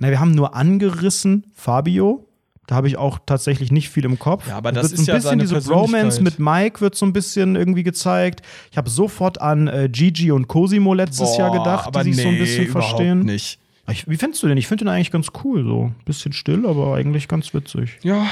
[0.00, 2.26] Na, wir haben nur angerissen Fabio.
[2.66, 4.46] Da habe ich auch tatsächlich nicht viel im Kopf.
[4.46, 5.60] Ja, aber das ist so ein ja bisschen diese.
[5.60, 8.42] Bromance mit Mike wird so ein bisschen irgendwie gezeigt.
[8.70, 12.28] Ich habe sofort an äh, Gigi und Cosimo letztes Jahr gedacht, aber die sich so
[12.28, 13.20] ein bisschen verstehen.
[13.24, 13.58] nicht.
[13.90, 14.56] Ich, wie findest du den?
[14.56, 17.98] Ich finde den eigentlich ganz cool, so bisschen still, aber eigentlich ganz witzig.
[18.02, 18.26] Ja,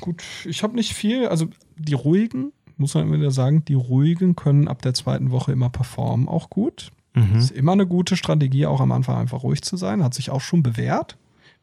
[0.00, 1.28] gut, ich habe nicht viel.
[1.28, 1.46] Also
[1.76, 5.70] die ruhigen, muss man immer wieder sagen, die ruhigen können ab der zweiten Woche immer
[5.70, 6.90] performen, auch gut.
[7.14, 7.36] Mhm.
[7.36, 10.02] Ist immer eine gute Strategie, auch am Anfang einfach ruhig zu sein.
[10.02, 11.16] Hat sich auch schon bewährt,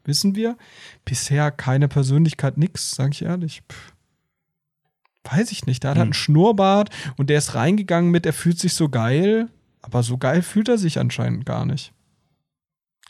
[0.04, 0.56] wissen wir.
[1.04, 3.62] Bisher keine Persönlichkeit, nix, sage ich ehrlich.
[3.70, 3.92] Pff.
[5.24, 5.82] Weiß ich nicht.
[5.84, 6.08] Der hat halt Hm.
[6.08, 9.48] einen Schnurrbart und der ist reingegangen mit, er fühlt sich so geil,
[9.82, 11.92] aber so geil fühlt er sich anscheinend gar nicht.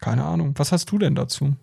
[0.01, 0.52] Keine Ahnung.
[0.56, 1.55] Was hast du denn dazu?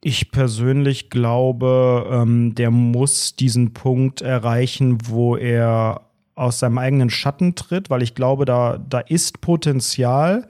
[0.00, 6.02] Ich persönlich glaube, ähm, der muss diesen Punkt erreichen, wo er
[6.34, 10.48] aus seinem eigenen Schatten tritt, weil ich glaube, da, da ist Potenzial,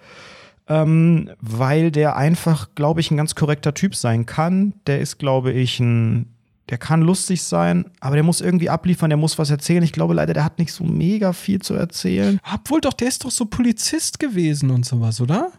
[0.68, 4.74] ähm, weil der einfach, glaube ich, ein ganz korrekter Typ sein kann.
[4.86, 6.26] Der ist, glaube ich, ein,
[6.70, 9.82] der kann lustig sein, aber der muss irgendwie abliefern, der muss was erzählen.
[9.82, 12.40] Ich glaube leider, der hat nicht so mega viel zu erzählen.
[12.54, 15.52] Obwohl doch, der ist doch so Polizist gewesen und sowas, oder?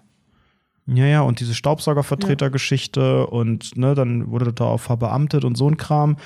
[0.87, 5.77] Ja, ja, und diese Staubsaugervertretergeschichte und ne, dann wurde da auch verbeamtet und so ein
[5.77, 6.17] Kram.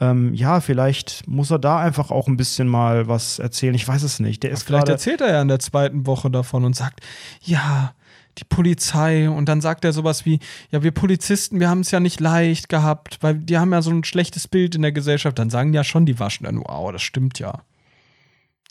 [0.00, 3.74] Ähm, ja, vielleicht muss er da einfach auch ein bisschen mal was erzählen.
[3.74, 4.42] Ich weiß es nicht.
[4.42, 7.00] Der ist Vielleicht erzählt er ja in der zweiten Woche davon und sagt,
[7.42, 7.94] ja,
[8.38, 9.28] die Polizei.
[9.28, 10.40] Und dann sagt er sowas wie,
[10.70, 13.90] ja, wir Polizisten, wir haben es ja nicht leicht gehabt, weil die haben ja so
[13.90, 15.38] ein schlechtes Bild in der Gesellschaft.
[15.38, 17.62] Dann sagen ja schon die Waschenden, wow, das stimmt ja.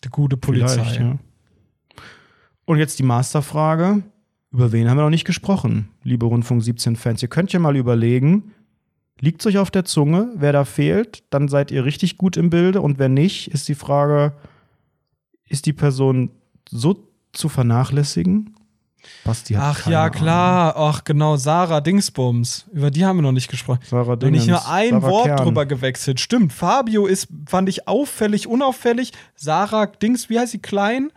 [0.04, 0.98] Die gute Polizei.
[0.98, 1.18] Ja.
[2.64, 4.02] Und jetzt die Masterfrage.
[4.58, 7.22] Über wen haben wir noch nicht gesprochen, liebe Rundfunk 17-Fans?
[7.22, 8.54] Ihr könnt ja mal überlegen,
[9.20, 12.80] liegt euch auf der Zunge, wer da fehlt, dann seid ihr richtig gut im Bilde
[12.80, 14.32] und wer nicht, ist die Frage,
[15.46, 16.32] ist die Person
[16.68, 18.56] so zu vernachlässigen?
[19.22, 20.74] Basti hat Ach ja, klar.
[20.74, 20.88] Ahnung.
[20.92, 22.66] Ach genau, Sarah Dingsbums.
[22.72, 23.78] Über die haben wir noch nicht gesprochen.
[23.84, 24.48] Sarah Dingens.
[24.48, 25.44] Noch nicht nur ein Sarah Wort Kern.
[25.44, 26.18] drüber gewechselt.
[26.18, 26.52] Stimmt.
[26.52, 29.12] Fabio ist, fand ich auffällig, unauffällig.
[29.36, 30.58] Sarah Dings, wie heißt sie?
[30.58, 31.12] Klein?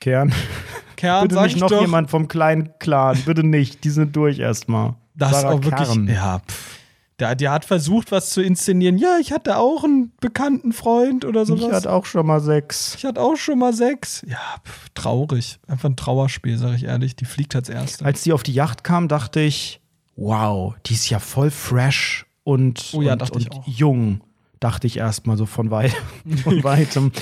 [0.00, 0.32] Kern.
[0.96, 1.80] Kern, Bitte nicht noch doch.
[1.80, 3.18] jemand vom kleinen Clan.
[3.24, 3.84] Bitte nicht.
[3.84, 4.94] Die sind durch erstmal.
[5.14, 5.88] Das Sarah ist auch wirklich.
[5.88, 6.08] Kern.
[6.08, 6.76] Ja, pff.
[7.18, 8.98] Der, der hat versucht, was zu inszenieren.
[8.98, 11.68] Ja, ich hatte auch einen bekannten Freund oder sowas.
[11.68, 12.94] Ich hatte auch schon mal sechs.
[12.96, 14.22] Ich hatte auch schon mal sechs.
[14.28, 15.58] Ja, pff, traurig.
[15.66, 17.16] Einfach ein Trauerspiel, sag ich ehrlich.
[17.16, 18.04] Die fliegt als erste.
[18.04, 19.80] Als die auf die Yacht kam, dachte ich,
[20.16, 24.20] wow, die ist ja voll fresh und, oh ja, und, und jung.
[24.60, 25.96] Dachte ich erstmal so von, weit,
[26.42, 27.12] von weitem.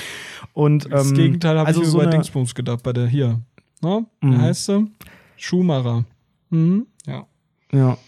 [0.55, 3.40] Und, das ähm, Gegenteil habe also ich so über Dingsbums gedacht, bei der hier.
[3.85, 4.06] Ne?
[4.20, 4.40] Wie mhm.
[4.40, 4.90] heißt sie?
[5.36, 6.05] Schumacher.
[6.51, 6.86] Mhm.
[7.06, 7.27] Ja.
[7.73, 7.98] Ja.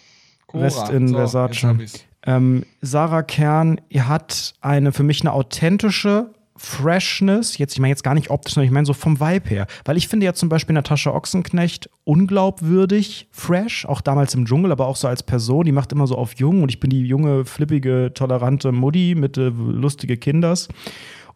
[0.52, 2.06] West in so, Versace.
[2.24, 8.14] Ähm, Sarah Kern hat eine für mich eine authentische Freshness, jetzt, ich meine jetzt gar
[8.14, 9.66] nicht optisch, sondern ich meine so vom Vibe her.
[9.84, 14.86] Weil ich finde ja zum Beispiel Natascha Ochsenknecht unglaubwürdig fresh, auch damals im Dschungel, aber
[14.86, 15.66] auch so als Person.
[15.66, 19.36] Die macht immer so auf jung und ich bin die junge, flippige, tolerante Mutti mit
[19.36, 20.68] äh, lustige Kinders.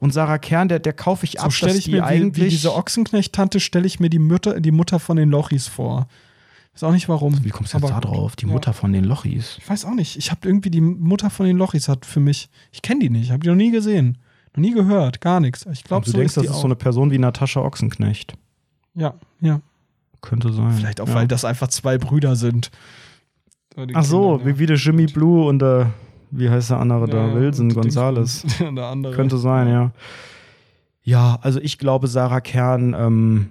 [0.00, 2.44] Und Sarah Kern, der, der kaufe ich so ab, dass ich die mir eigentlich.
[2.44, 6.08] Wie, wie diese Ochsenknecht-Tante stelle ich mir die, Mütter, die Mutter von den Lochis vor.
[6.72, 7.44] Weiß auch nicht warum.
[7.44, 8.34] Wie kommst du jetzt da drauf?
[8.34, 8.72] Die Mutter ja.
[8.72, 9.56] von den Lochis.
[9.58, 10.16] Ich weiß auch nicht.
[10.16, 12.48] Ich habe irgendwie die Mutter von den Lochis hat für mich.
[12.72, 14.18] Ich kenne die nicht, habe die noch nie gesehen.
[14.54, 15.66] Noch nie gehört, gar nichts.
[15.66, 16.62] Ich glaube, so Du denkst, ist das ist auch.
[16.62, 18.34] so eine Person wie Natascha Ochsenknecht.
[18.94, 19.60] Ja, ja.
[20.22, 20.72] Könnte sein.
[20.72, 21.14] Vielleicht auch, ja.
[21.14, 22.70] weil das einfach zwei Brüder sind.
[23.94, 24.46] Ach so, ja.
[24.46, 25.92] wie, wie der Jimmy Blue und der,
[26.30, 27.34] wie heißt der andere da?
[27.34, 28.44] Wilson Gonzales.
[28.60, 29.14] der andere.
[29.14, 29.92] Könnte sein, ja.
[31.02, 33.50] Ja, also ich glaube, Sarah Kern ähm,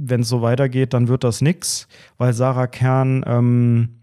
[0.00, 1.86] wenn es so weitergeht, dann wird das nix,
[2.16, 4.00] weil Sarah Kern, ähm,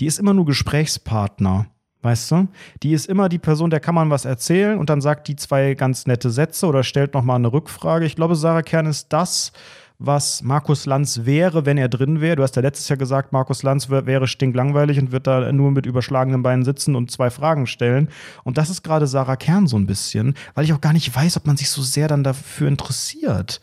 [0.00, 1.66] die ist immer nur Gesprächspartner.
[2.02, 2.48] Weißt du?
[2.82, 5.74] Die ist immer die Person, der kann man was erzählen und dann sagt die zwei
[5.74, 8.04] ganz nette Sätze oder stellt nochmal eine Rückfrage.
[8.04, 9.52] Ich glaube, Sarah Kern ist das,
[9.98, 12.36] was Markus Lanz wäre, wenn er drin wäre.
[12.36, 15.86] Du hast ja letztes Jahr gesagt, Markus Lanz wäre stinklangweilig und wird da nur mit
[15.86, 18.08] überschlagenen Beinen sitzen und zwei Fragen stellen.
[18.44, 21.36] Und das ist gerade Sarah Kern so ein bisschen, weil ich auch gar nicht weiß,
[21.38, 23.60] ob man sich so sehr dann dafür interessiert.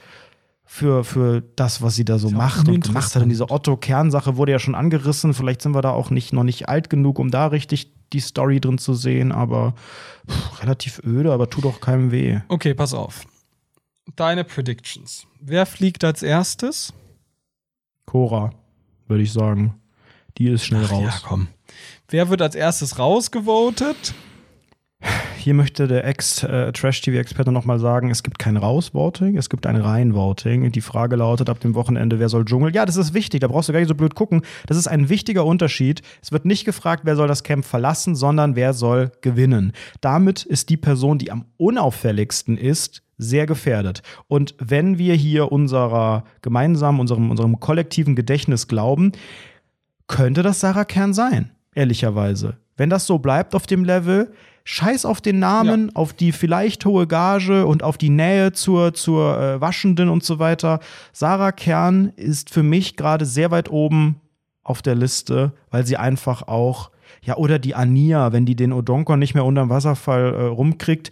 [0.65, 3.21] Für, für das, was sie da so ja macht und gemacht hat.
[3.21, 5.35] Und diese Otto-Kern-Sache wurde ja schon angerissen.
[5.35, 8.59] Vielleicht sind wir da auch nicht, noch nicht alt genug, um da richtig die Story
[8.59, 9.75] drin zu sehen, aber
[10.27, 12.39] pff, relativ öde, aber tut auch keinem weh.
[12.47, 13.23] Okay, pass auf
[14.15, 15.27] deine Predictions.
[15.39, 16.93] Wer fliegt als erstes?
[18.05, 18.51] Cora,
[19.07, 19.79] würde ich sagen.
[20.37, 21.03] Die ist schnell Ach, raus.
[21.03, 21.47] Ja, komm.
[22.09, 24.13] Wer wird als erstes rausgevotet?
[25.37, 30.71] Hier möchte der Ex-Trash-TV-Experte äh, nochmal sagen, es gibt kein Raus-Voting, es gibt ein Rein-Voting.
[30.71, 32.73] Die Frage lautet ab dem Wochenende, wer soll Dschungel?
[32.73, 34.43] Ja, das ist wichtig, da brauchst du gar nicht so blöd gucken.
[34.67, 36.01] Das ist ein wichtiger Unterschied.
[36.21, 39.73] Es wird nicht gefragt, wer soll das Camp verlassen, sondern wer soll gewinnen.
[39.99, 44.01] Damit ist die Person, die am unauffälligsten ist, sehr gefährdet.
[44.27, 49.11] Und wenn wir hier unserer gemeinsamen, unserem, unserem kollektiven Gedächtnis glauben,
[50.07, 52.57] könnte das Sarah Kern sein, ehrlicherweise.
[52.75, 54.33] Wenn das so bleibt auf dem Level,
[54.63, 55.95] scheiß auf den Namen, ja.
[55.95, 60.39] auf die vielleicht hohe Gage und auf die Nähe zur, zur äh, Waschenden und so
[60.39, 60.79] weiter.
[61.11, 64.21] Sarah Kern ist für mich gerade sehr weit oben
[64.63, 66.89] auf der Liste, weil sie einfach auch
[67.21, 71.09] ja, oder die Ania, wenn die den Odonkor nicht mehr unterm Wasserfall äh, rumkriegt,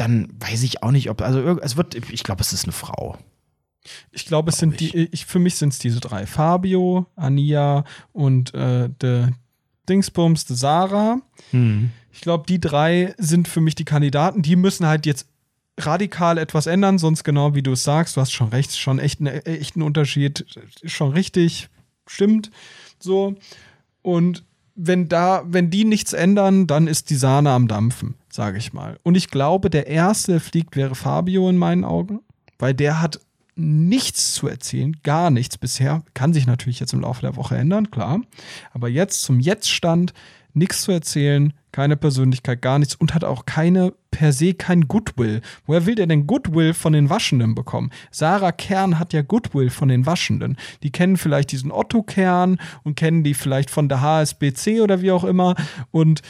[0.00, 3.18] dann weiß ich auch nicht, ob, also es wird, ich glaube, es ist eine Frau.
[4.12, 4.92] Ich glaube, es sind ich.
[4.92, 6.26] die, ich, für mich sind es diese drei.
[6.26, 9.28] Fabio, Ania und äh, de
[9.88, 11.20] Dingsbums, de Sarah.
[11.50, 11.90] Hm.
[12.12, 14.42] Ich glaube, die drei sind für mich die Kandidaten.
[14.42, 15.26] Die müssen halt jetzt
[15.78, 19.20] radikal etwas ändern, sonst genau wie du es sagst, du hast schon recht, schon echt,
[19.20, 20.44] ne, echt ein Unterschied,
[20.84, 21.68] schon richtig,
[22.06, 22.50] stimmt.
[22.98, 23.36] So.
[24.02, 24.44] Und
[24.74, 28.98] wenn da, wenn die nichts ändern, dann ist die Sahne am Dampfen, sage ich mal.
[29.02, 32.20] Und ich glaube, der erste, der fliegt, wäre Fabio in meinen Augen,
[32.58, 33.20] weil der hat
[33.56, 36.02] nichts zu erzählen, gar nichts bisher.
[36.14, 38.20] Kann sich natürlich jetzt im Laufe der Woche ändern, klar.
[38.72, 40.14] Aber jetzt zum Jetztstand
[40.54, 45.40] nichts zu erzählen, keine Persönlichkeit, gar nichts und hat auch keine per se kein Goodwill.
[45.66, 47.90] Woher will der denn Goodwill von den Waschenden bekommen?
[48.10, 50.56] Sarah Kern hat ja Goodwill von den Waschenden.
[50.82, 55.12] Die kennen vielleicht diesen Otto Kern und kennen die vielleicht von der HSBC oder wie
[55.12, 55.54] auch immer
[55.92, 56.22] und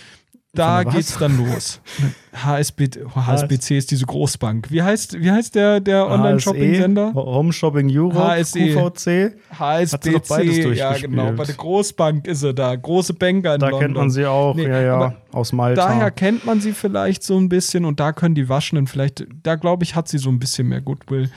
[0.53, 1.81] da geht's dann los.
[2.33, 4.71] HSB, HSBC ist diese Großbank.
[4.71, 7.15] Wie heißt, wie heißt der, der Online-Shopping-Sender?
[7.15, 8.75] Home Shopping Europe, HSE.
[8.75, 9.37] QVC.
[9.57, 11.33] HSBC, ja genau.
[11.33, 12.75] Bei der Großbank ist er da.
[12.75, 13.81] Große Banker in da London.
[13.81, 15.87] kennt man sie auch, nee, ja, ja, aus Malta.
[15.87, 19.55] Daher kennt man sie vielleicht so ein bisschen und da können die Waschenden vielleicht, da
[19.55, 21.31] glaube ich, hat sie so ein bisschen mehr Goodwill.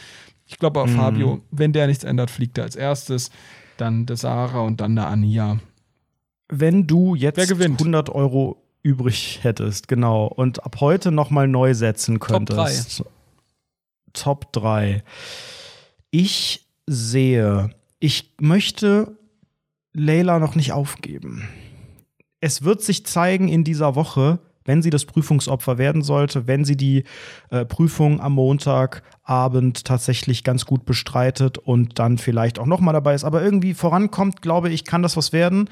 [0.48, 0.96] Ich glaube auch mhm.
[0.96, 3.30] Fabio, wenn der nichts ändert, fliegt er als erstes.
[3.78, 5.60] Dann der Sarah und dann der Ania.
[6.50, 10.28] Wenn du jetzt 100 Euro übrig hättest, genau.
[10.28, 13.04] Und ab heute nochmal neu setzen könntest.
[14.12, 15.04] Top 3.
[16.12, 19.18] Ich sehe, ich möchte
[19.94, 21.48] Leila noch nicht aufgeben.
[22.42, 26.78] Es wird sich zeigen in dieser Woche, wenn sie das Prüfungsopfer werden sollte, wenn sie
[26.78, 27.04] die
[27.50, 33.14] äh, Prüfung am Montagabend tatsächlich ganz gut bestreitet und dann vielleicht auch noch mal dabei
[33.14, 35.70] ist, aber irgendwie vorankommt, glaube ich, kann das was werden.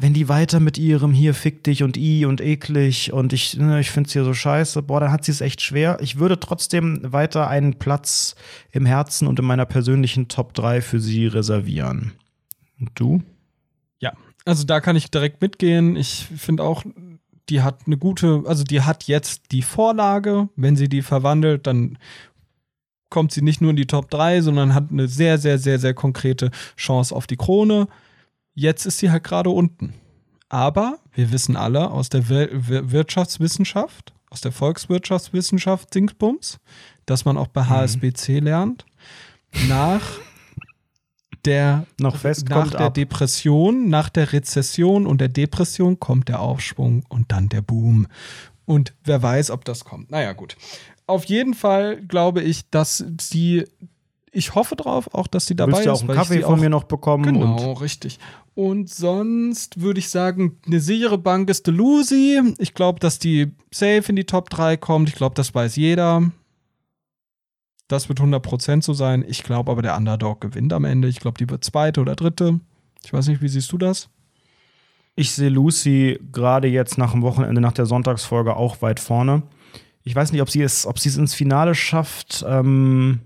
[0.00, 3.80] Wenn die weiter mit ihrem hier fick dich und i und eklig und ich, ne,
[3.80, 5.98] ich finde es hier so scheiße, boah, dann hat sie es echt schwer.
[6.00, 8.34] Ich würde trotzdem weiter einen Platz
[8.70, 12.12] im Herzen und in meiner persönlichen Top 3 für sie reservieren.
[12.78, 13.22] Und du?
[13.98, 14.12] Ja,
[14.44, 15.96] also da kann ich direkt mitgehen.
[15.96, 16.84] Ich finde auch,
[17.48, 20.48] die hat eine gute, also die hat jetzt die Vorlage.
[20.54, 21.98] Wenn sie die verwandelt, dann
[23.08, 25.94] kommt sie nicht nur in die Top 3, sondern hat eine sehr, sehr, sehr, sehr
[25.94, 27.88] konkrete Chance auf die Krone.
[28.54, 29.94] Jetzt ist sie halt gerade unten.
[30.48, 36.58] Aber wir wissen alle aus der Wir Wir Wirtschaftswissenschaft, aus der Volkswirtschaftswissenschaft Dingsbums,
[37.06, 38.84] dass man auch bei HSBC lernt,
[39.68, 40.02] nach
[41.44, 42.94] der, nach der ab.
[42.94, 48.06] Depression, nach der Rezession und der Depression kommt der Aufschwung und dann der Boom.
[48.64, 50.10] Und wer weiß, ob das kommt.
[50.10, 50.56] Naja, gut.
[51.06, 53.64] Auf jeden Fall glaube ich, dass sie,
[54.32, 55.98] ich hoffe drauf, auch, dass sie Du dabei willst ja ist.
[56.02, 57.24] auch einen Kaffee von mir noch bekommen.
[57.24, 58.18] Genau, richtig.
[58.54, 62.40] Und sonst würde ich sagen, eine sichere Bank ist Delusi.
[62.58, 65.08] Ich glaube, dass die safe in die Top 3 kommt.
[65.08, 66.30] Ich glaube, das weiß jeder.
[67.88, 69.24] Das wird 100% so sein.
[69.26, 71.08] Ich glaube aber, der Underdog gewinnt am Ende.
[71.08, 72.60] Ich glaube, die wird zweite oder dritte.
[73.04, 74.08] Ich weiß nicht, wie siehst du das?
[75.14, 79.42] ich sehe Lucy gerade jetzt nach dem Wochenende, nach der Sonntagsfolge auch weit vorne.
[80.04, 82.42] Ich weiß nicht, ob sie es, ob sie es ins Finale schafft.
[82.48, 83.20] Ähm,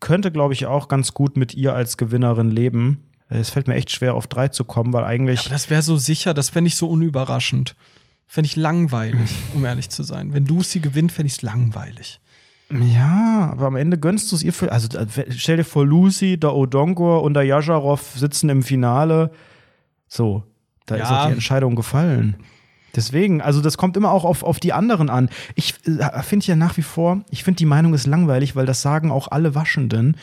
[0.00, 3.04] könnte, glaube ich, auch ganz gut mit ihr als Gewinnerin leben.
[3.28, 5.40] Es fällt mir echt schwer, auf drei zu kommen, weil eigentlich.
[5.40, 7.74] Aber das wäre so sicher, das fände ich so unüberraschend.
[8.26, 10.32] Fände ich langweilig, um ehrlich zu sein.
[10.32, 12.20] Wenn Lucy gewinnt, fände ich es langweilig.
[12.70, 14.72] Ja, aber am Ende gönnst du es ihr für.
[14.72, 14.88] Also
[15.30, 19.30] stell dir vor, Lucy, der Odonkor und der Yajarov sitzen im Finale.
[20.08, 20.44] So,
[20.86, 21.22] da ist Ja.
[21.22, 22.36] auch die Entscheidung gefallen.
[22.94, 25.30] Deswegen, also das kommt immer auch auf, auf die anderen an.
[25.54, 28.82] Ich äh, finde ja nach wie vor, ich finde die Meinung ist langweilig, weil das
[28.82, 30.16] sagen auch alle Waschenden,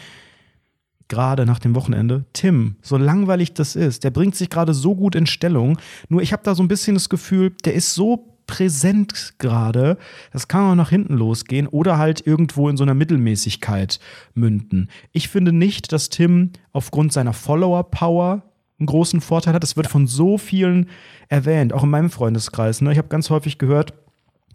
[1.08, 2.26] gerade nach dem Wochenende.
[2.34, 5.78] Tim, so langweilig das ist, der bringt sich gerade so gut in Stellung.
[6.08, 9.98] Nur ich habe da so ein bisschen das Gefühl, der ist so präsent gerade,
[10.34, 14.00] das kann auch nach hinten losgehen oder halt irgendwo in so einer Mittelmäßigkeit
[14.34, 14.90] münden.
[15.12, 18.42] Ich finde nicht, dass Tim aufgrund seiner Follower-Power
[18.80, 19.64] einen großen Vorteil hat.
[19.64, 20.90] Das wird von so vielen
[21.28, 22.82] erwähnt, auch in meinem Freundeskreis.
[22.82, 22.92] Ne?
[22.92, 23.94] Ich habe ganz häufig gehört,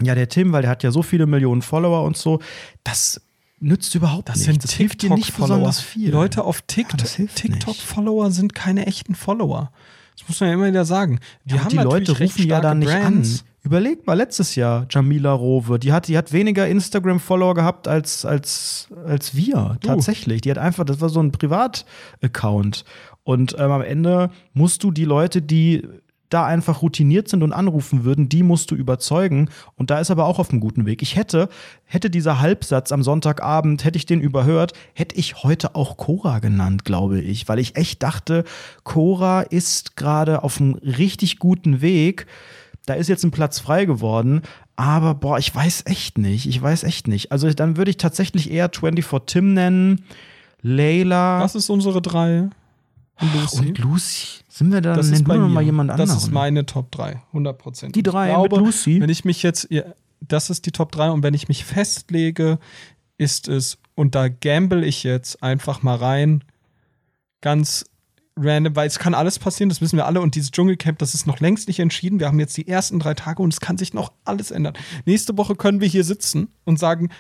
[0.03, 2.41] ja, der Tim, weil der hat ja so viele Millionen Follower und so,
[2.83, 3.21] das
[3.61, 4.51] nützt überhaupt Das nichts.
[4.51, 5.59] sind das hilft dir nicht TikTok-Follower.
[5.59, 6.11] besonders viel.
[6.11, 7.35] Leute auf Ja, TikTok.
[7.37, 9.71] TikTok-Follower sind keine echten Follower.
[10.19, 11.21] Das muss man ja immer wieder sagen.
[11.45, 13.41] Die, Ja, die Leute rufen ja da nicht Brands.
[13.41, 13.49] an.
[13.63, 18.89] Überleg mal, letztes Jahr, Jamila Rowe, die hat, die hat weniger Instagram-Follower gehabt als, als,
[19.07, 20.43] als wir, tatsächlich.
[20.43, 22.85] Die hat einfach, das war so ein Privat-Account.
[23.25, 25.83] Und ähm, am Ende musst du die Leute, die
[26.35, 29.51] da einfach routiniert sind und anrufen würden, die musst du überzeugen.
[29.77, 31.01] Und da ist aber auch auf einem guten Weg.
[31.01, 31.49] Ich hätte,
[31.85, 36.85] hätte dieser Halbsatz am Sonntagabend, hätte ich den überhört, hätte ich heute auch Cora genannt,
[36.85, 37.49] glaube ich.
[37.49, 38.45] Weil ich echt dachte,
[38.83, 42.27] Cora ist gerade auf einem richtig guten Weg.
[42.85, 44.43] Da ist jetzt ein Platz frei geworden.
[44.77, 46.47] Aber boah, ich weiß echt nicht.
[46.47, 47.31] Ich weiß echt nicht.
[47.31, 50.05] Also dann würde ich tatsächlich eher 24 Tim nennen.
[50.63, 51.41] Layla.
[51.41, 52.49] Das ist unsere drei.
[53.21, 53.59] Und Lucy.
[53.59, 54.27] Und Lucy.
[54.49, 54.95] Sind wir da?
[54.95, 55.49] das ist bei mir.
[55.49, 56.09] mal jemand anderen.
[56.09, 57.97] Das ist meine Top 3, 100 Prozent.
[57.97, 59.01] Die drei mit Lucy?
[59.01, 59.83] Wenn ich mich jetzt, ja,
[60.21, 62.59] das ist die Top 3 und wenn ich mich festlege,
[63.19, 66.45] ist es, und da gamble ich jetzt einfach mal rein,
[67.41, 67.85] ganz
[68.37, 70.21] random, weil es kann alles passieren, das wissen wir alle.
[70.21, 72.19] Und dieses Dschungelcamp, das ist noch längst nicht entschieden.
[72.19, 74.75] Wir haben jetzt die ersten drei Tage und es kann sich noch alles ändern.
[75.05, 77.11] Nächste Woche können wir hier sitzen und sagen,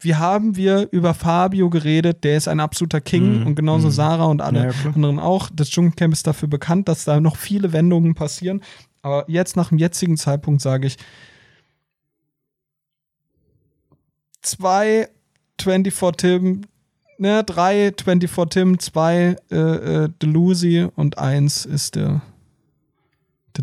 [0.00, 2.24] wie haben wir über Fabio geredet?
[2.24, 3.92] Der ist ein absoluter King Mhm, und genauso mhm.
[3.92, 5.50] Sarah und alle Ja, anderen auch.
[5.52, 8.62] Das Dschungelcamp ist dafür bekannt, dass da noch viele Wendungen passieren.
[9.02, 10.96] Aber jetzt nach dem jetzigen Zeitpunkt sage ich,
[14.42, 15.08] zwei
[15.60, 16.62] 24 Tim,
[17.18, 22.22] ne, drei 24 Tim, zwei äh, äh, Delusi und eins ist der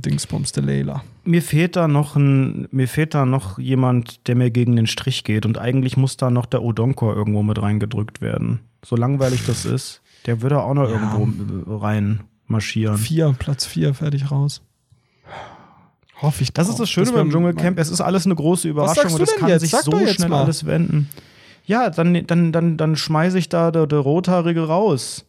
[0.09, 1.03] Dingsbums, der Layla.
[1.25, 5.23] Mir fehlt da noch ein, mir fehlt da noch jemand, der mir gegen den Strich
[5.23, 5.45] geht.
[5.45, 8.59] Und eigentlich muss da noch der Odonkor irgendwo mit reingedrückt werden.
[8.85, 10.95] So langweilig das ist, der würde auch noch Ja.
[10.95, 12.97] irgendwo rein marschieren.
[12.97, 14.61] Vier, Platz vier, fertig raus.
[16.21, 16.75] Hoffe ich Das drauf.
[16.75, 17.77] ist das Schöne wär beim Dschungelcamp.
[17.79, 19.61] Es ist alles eine große Überraschung und es kann jetzt?
[19.61, 20.43] sich Sag so schnell mal.
[20.43, 21.09] alles wenden.
[21.65, 25.25] Ja, dann, dann, dann, dann schmeiße ich da der, der Rothaarige raus.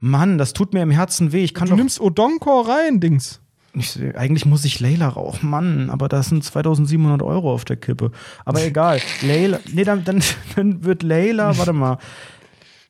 [0.00, 1.44] Mann, das tut mir im Herzen weh.
[1.44, 1.76] Ich kann Du doch.
[1.78, 3.40] nimmst Odonkor rein, Dings.
[3.74, 8.10] Ich, eigentlich muss ich Layla rauchen, Mann, aber das sind 2700 Euro auf der Kippe.
[8.44, 9.00] Aber egal.
[9.22, 10.22] Layla, nee, dann, dann,
[10.56, 11.98] dann wird Layla, warte mal.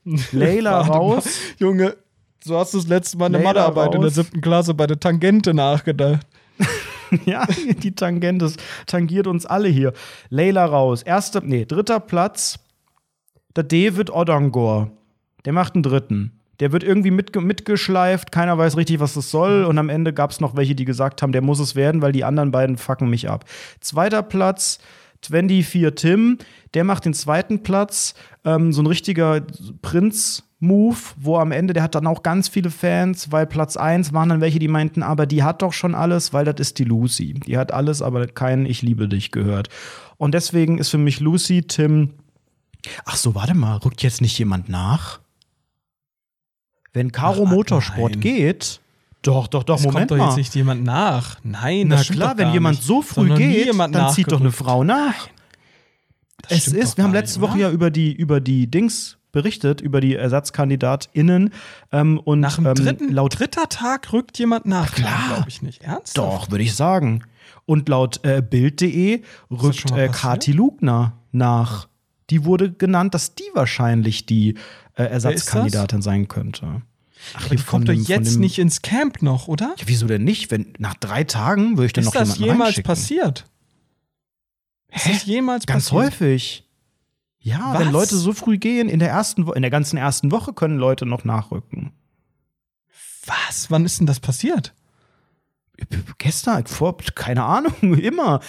[0.32, 0.96] Layla Warte mal.
[0.96, 1.38] raus.
[1.58, 1.96] Junge,
[2.42, 4.98] so hast du das letzte Mal eine Layla Mathearbeit in der siebten Klasse bei der
[4.98, 6.26] Tangente nachgedacht.
[7.26, 7.46] Ja,
[7.82, 8.56] die Tangente das
[8.86, 9.92] tangiert uns alle hier.
[10.30, 11.02] Layla raus.
[11.02, 12.58] Erster, nee, dritter Platz.
[13.54, 14.90] Der David Odongor.
[15.44, 16.40] Der macht einen dritten.
[16.62, 19.64] Der wird irgendwie mitge mitgeschleift, keiner weiß richtig, was das soll.
[19.64, 22.12] Und am Ende gab es noch welche, die gesagt haben, der muss es werden, weil
[22.12, 23.46] die anderen beiden fucken mich ab.
[23.80, 24.78] Zweiter Platz,
[25.26, 26.38] 24 Tim,
[26.74, 28.14] der macht den zweiten Platz.
[28.44, 29.40] Ähm, so ein richtiger
[29.82, 34.28] Prinz-Move, wo am Ende, der hat dann auch ganz viele Fans, weil Platz 1 waren
[34.28, 37.34] dann welche, die meinten, aber die hat doch schon alles, weil das ist die Lucy.
[37.34, 39.68] Die hat alles, aber kein Ich liebe dich gehört.
[40.16, 42.10] Und deswegen ist für mich Lucy, Tim.
[43.04, 45.21] Ach so, warte mal, rückt jetzt nicht jemand nach?
[46.92, 48.20] Wenn Caro Ach, Motorsport nein.
[48.20, 48.80] geht.
[49.22, 50.28] Doch, doch, doch, Es Moment kommt doch mal.
[50.30, 51.38] jetzt nicht jemand nach.
[51.44, 52.86] Nein, Na das klar, wenn jemand nicht.
[52.86, 54.50] so früh geht, dann zieht doch eine.
[54.50, 55.28] Frau nach.
[56.48, 57.68] Es ist, wir haben letzte nicht, Woche oder?
[57.68, 61.50] ja über die, über die Dings berichtet, über die ErsatzkandidatInnen.
[61.92, 64.92] Ähm, und Nach dem ähm, dritten, laut dritter Tag rückt jemand nach.
[64.92, 65.34] klar.
[65.34, 65.82] glaube ich nicht.
[65.82, 66.18] Ernsthaft?
[66.18, 67.22] Doch, würde ich sagen.
[67.64, 70.08] Und laut äh, Bild.de rückt äh?
[70.08, 71.88] Kati Lugner nach.
[72.30, 74.56] Die wurde genannt, dass die wahrscheinlich die
[74.94, 76.82] äh, Ersatzkandidatin sein könnte.
[77.34, 79.74] Ach, Aber die kommt doch jetzt nicht ins Camp noch, oder?
[79.78, 80.50] Ja, wieso denn nicht?
[80.50, 82.86] Wenn nach drei Tagen würde ich dann Ist noch das jemanden jemals reinschicken.
[82.88, 83.44] passiert?
[84.94, 86.12] Ist das jemals Ganz passiert?
[86.12, 86.68] häufig.
[87.38, 87.80] Ja, Was?
[87.80, 90.78] wenn Leute so früh gehen, in der ersten Wo in der ganzen ersten Woche können
[90.78, 91.92] Leute noch nachrücken.
[93.26, 93.70] Was?
[93.70, 94.74] Wann ist denn das passiert?
[96.18, 98.40] Gestern, vor, keine Ahnung, immer.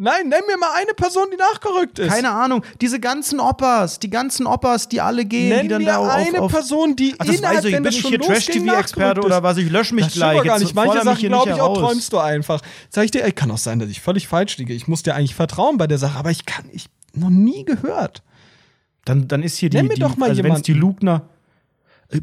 [0.00, 2.08] Nein, nenn mir mal eine Person, die nachgerückt ist.
[2.08, 2.62] Keine Ahnung.
[2.80, 6.08] Diese ganzen Oppas, die ganzen Oppas, die alle gehen, Nenn die dann mir da auf,
[6.08, 7.72] eine auf Person, die Ach, das innerhalb, weiß ich.
[7.72, 9.56] wenn Bin ich hier Trash-TV-Experte oder was?
[9.56, 10.44] Ich lösche mich Das gleich.
[10.44, 10.72] gar nicht.
[10.72, 12.60] Manche Sachen glaube ich auch, träumst du einfach.
[12.90, 14.72] Sag ich dir, ey, kann auch sein, dass ich völlig falsch liege.
[14.72, 18.22] Ich muss dir eigentlich vertrauen bei der Sache, aber ich kann, ich noch nie gehört.
[19.04, 20.74] Dann, dann ist hier die, Nenn mir die doch mal also wenn es die.
[20.74, 21.28] Lugner.
[22.10, 22.20] Äh,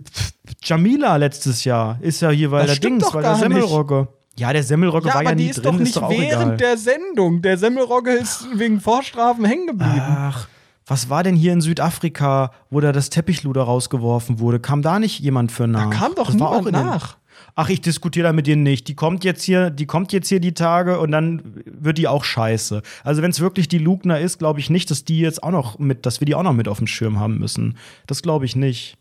[0.63, 4.07] Jamila letztes Jahr ist ja hier, weil Das der Dings, weil der gar nicht.
[4.37, 6.03] Ja, der Semmelrogge Ja, war aber ja die nie ist drin, doch nicht ist doch
[6.03, 6.57] auch während egal.
[6.57, 7.41] der Sendung.
[7.41, 10.01] Der Semmelrogge ist wegen Vorstrafen hängen geblieben.
[10.01, 10.47] Ach,
[10.87, 14.59] was war denn hier in Südafrika, wo da das Teppichluder rausgeworfen wurde?
[14.59, 15.89] Kam da nicht jemand für nach?
[15.89, 17.17] da kam doch Das war auch niemand nach.
[17.55, 18.87] Ach, ich diskutiere da mit dir nicht.
[18.89, 22.23] Die kommt jetzt hier, die kommt jetzt hier die Tage und dann wird die auch
[22.25, 22.81] scheiße.
[23.03, 25.79] Also wenn es wirklich die Lugner ist, glaube ich nicht, dass die jetzt auch noch
[25.79, 27.77] mit, dass wir die auch noch mit auf dem Schirm haben müssen.
[28.07, 28.97] Das glaube ich nicht.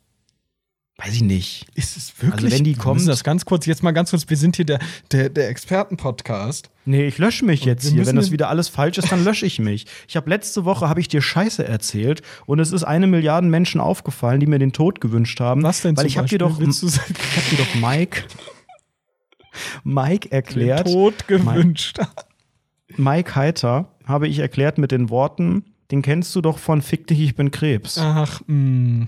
[0.97, 1.67] Weiß ich nicht.
[1.75, 2.45] Ist es wirklich?
[2.45, 4.79] Also wenn die müssen das ganz kurz, jetzt mal ganz kurz, wir sind hier der,
[5.11, 6.71] der, der Experten-Podcast.
[6.85, 8.07] Nee, ich lösche mich Und jetzt hier.
[8.07, 9.87] Wenn das den- wieder alles falsch ist, dann lösche ich mich.
[10.07, 13.81] Ich habe letzte Woche habe ich dir Scheiße erzählt und es ist eine Milliarde Menschen
[13.81, 15.65] aufgefallen, die mir den Tod gewünscht haben.
[15.65, 18.23] Was denn Weil ich habe dir doch, ich habe dir doch Mike,
[19.83, 20.87] Mike Den erklärt.
[20.87, 21.99] Tod gewünscht.
[22.97, 27.19] Mike Heiter habe ich erklärt mit den Worten, den kennst du doch von Fick dich,
[27.21, 27.99] ich bin Krebs.
[27.99, 29.07] Ach, mh,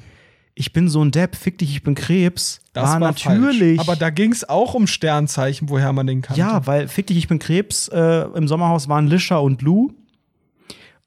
[0.58, 2.62] Ich bin so ein Depp, Fick dich, ich bin Krebs.
[2.72, 3.76] das war, war, natürlich.
[3.76, 3.88] Falsch.
[3.88, 6.40] Aber da ging es auch um Sternzeichen, woher man den kannte.
[6.40, 9.90] Ja, weil Fick dich, ich bin Krebs äh, im Sommerhaus waren Lisha und Lou.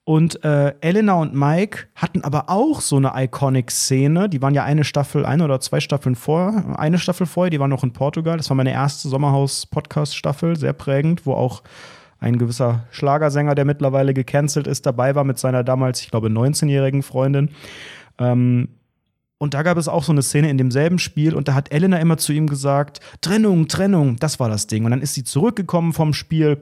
[0.03, 4.29] Und äh, Elena und Mike hatten aber auch so eine Iconic-Szene.
[4.29, 7.69] Die waren ja eine Staffel, eine oder zwei Staffeln vor, eine Staffel vorher, die waren
[7.71, 8.37] noch in Portugal.
[8.37, 11.63] Das war meine erste Sommerhaus-Podcast-Staffel, sehr prägend, wo auch
[12.19, 17.01] ein gewisser Schlagersänger, der mittlerweile gecancelt ist, dabei war mit seiner damals, ich glaube, 19-jährigen
[17.01, 17.49] Freundin.
[18.19, 18.69] Ähm,
[19.39, 21.97] und da gab es auch so eine Szene in demselben Spiel und da hat Elena
[21.97, 24.83] immer zu ihm gesagt, Trennung, Trennung, das war das Ding.
[24.83, 26.57] Und dann ist sie zurückgekommen vom Spiel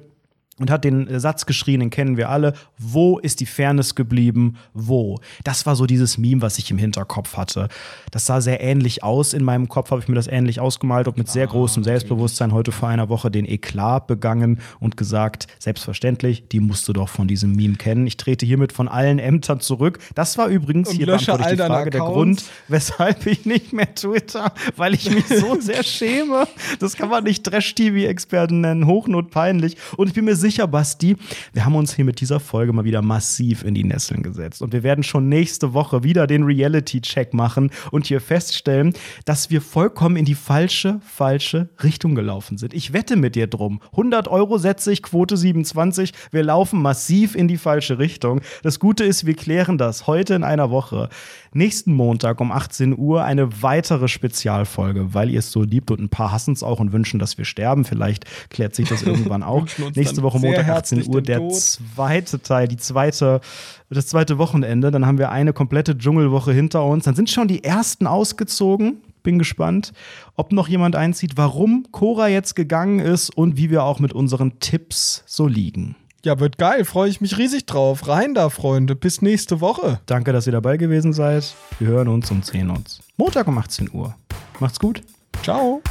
[0.60, 4.58] und hat den äh, Satz geschrien, den kennen wir alle, wo ist die Fairness geblieben,
[4.74, 5.20] wo?
[5.44, 7.68] Das war so dieses Meme, was ich im Hinterkopf hatte.
[8.12, 11.18] Das sah sehr ähnlich aus, in meinem Kopf habe ich mir das ähnlich ausgemalt und
[11.18, 16.60] mit sehr großem Selbstbewusstsein heute vor einer Woche den Eklat begangen und gesagt, selbstverständlich, die
[16.60, 18.08] musst du doch von diesem Meme kennen.
[18.08, 20.00] Ich trete hiermit von allen Ämtern zurück.
[20.16, 22.02] Das war übrigens, Und hier beantworte ich die Frage, der.
[22.02, 26.48] Grund, weshalb ich nicht mehr Twitter, weil ich mich so sehr schäme.
[26.80, 29.78] Das kann man nicht Trash-TV-Experten nennen, hochnotpeinlich.
[29.98, 31.18] Und ich bin mir sicher, Basti,
[31.54, 34.62] wir haben uns hier mit dieser Folge mal wieder massiv in die Nesseln gesetzt.
[34.62, 38.94] Und wir werden schon nächste Woche wieder den Reality-Check machen und hier feststellen,
[39.26, 42.74] dass wir vollkommen in die falsche, falsche Richtung gelaufen sind.
[42.74, 43.82] Ich wette mit dir drum.
[43.92, 46.14] 100 Euro setze ich, Quote 27.
[46.32, 48.42] Wir laufen massiv in die falsche Richtung.
[48.64, 51.10] Das Gute ist, wir klären das heute in einer Woche.
[51.54, 56.10] Nächsten Montag um 18 Uhr eine weitere Spezialfolge, weil ihr es so liebt und ein
[56.10, 57.84] paar hassen es auch und wünschen, dass wir sterben.
[57.84, 59.66] Vielleicht klärt sich das irgendwann auch.
[59.96, 61.56] Nächste dann Woche Montag 18 herzlich Uhr der Tod.
[61.56, 63.42] zweite Teil, die zweite,
[63.90, 64.92] das zweite Wochenende.
[64.92, 67.06] Dann haben wir eine komplette Dschungelwoche hinter uns.
[67.06, 69.02] Dann sind schon die ersten ausgezogen.
[69.24, 69.92] Bin gespannt,
[70.36, 74.60] ob noch jemand einzieht, warum Cora jetzt gegangen ist und wie wir auch mit unseren
[74.60, 75.96] Tipps so liegen.
[76.24, 76.84] Ja, wird geil.
[76.86, 78.08] Freue ich mich riesig drauf.
[78.08, 78.96] Rein da, Freunde.
[78.96, 80.00] Bis nächste Woche.
[80.06, 81.56] Danke, dass ihr dabei gewesen seid.
[81.80, 83.02] Wir hören uns und sehen uns.
[83.18, 84.16] Montag um 18 Uhr.
[84.60, 85.02] Macht's gut.
[85.44, 85.82] Ciao.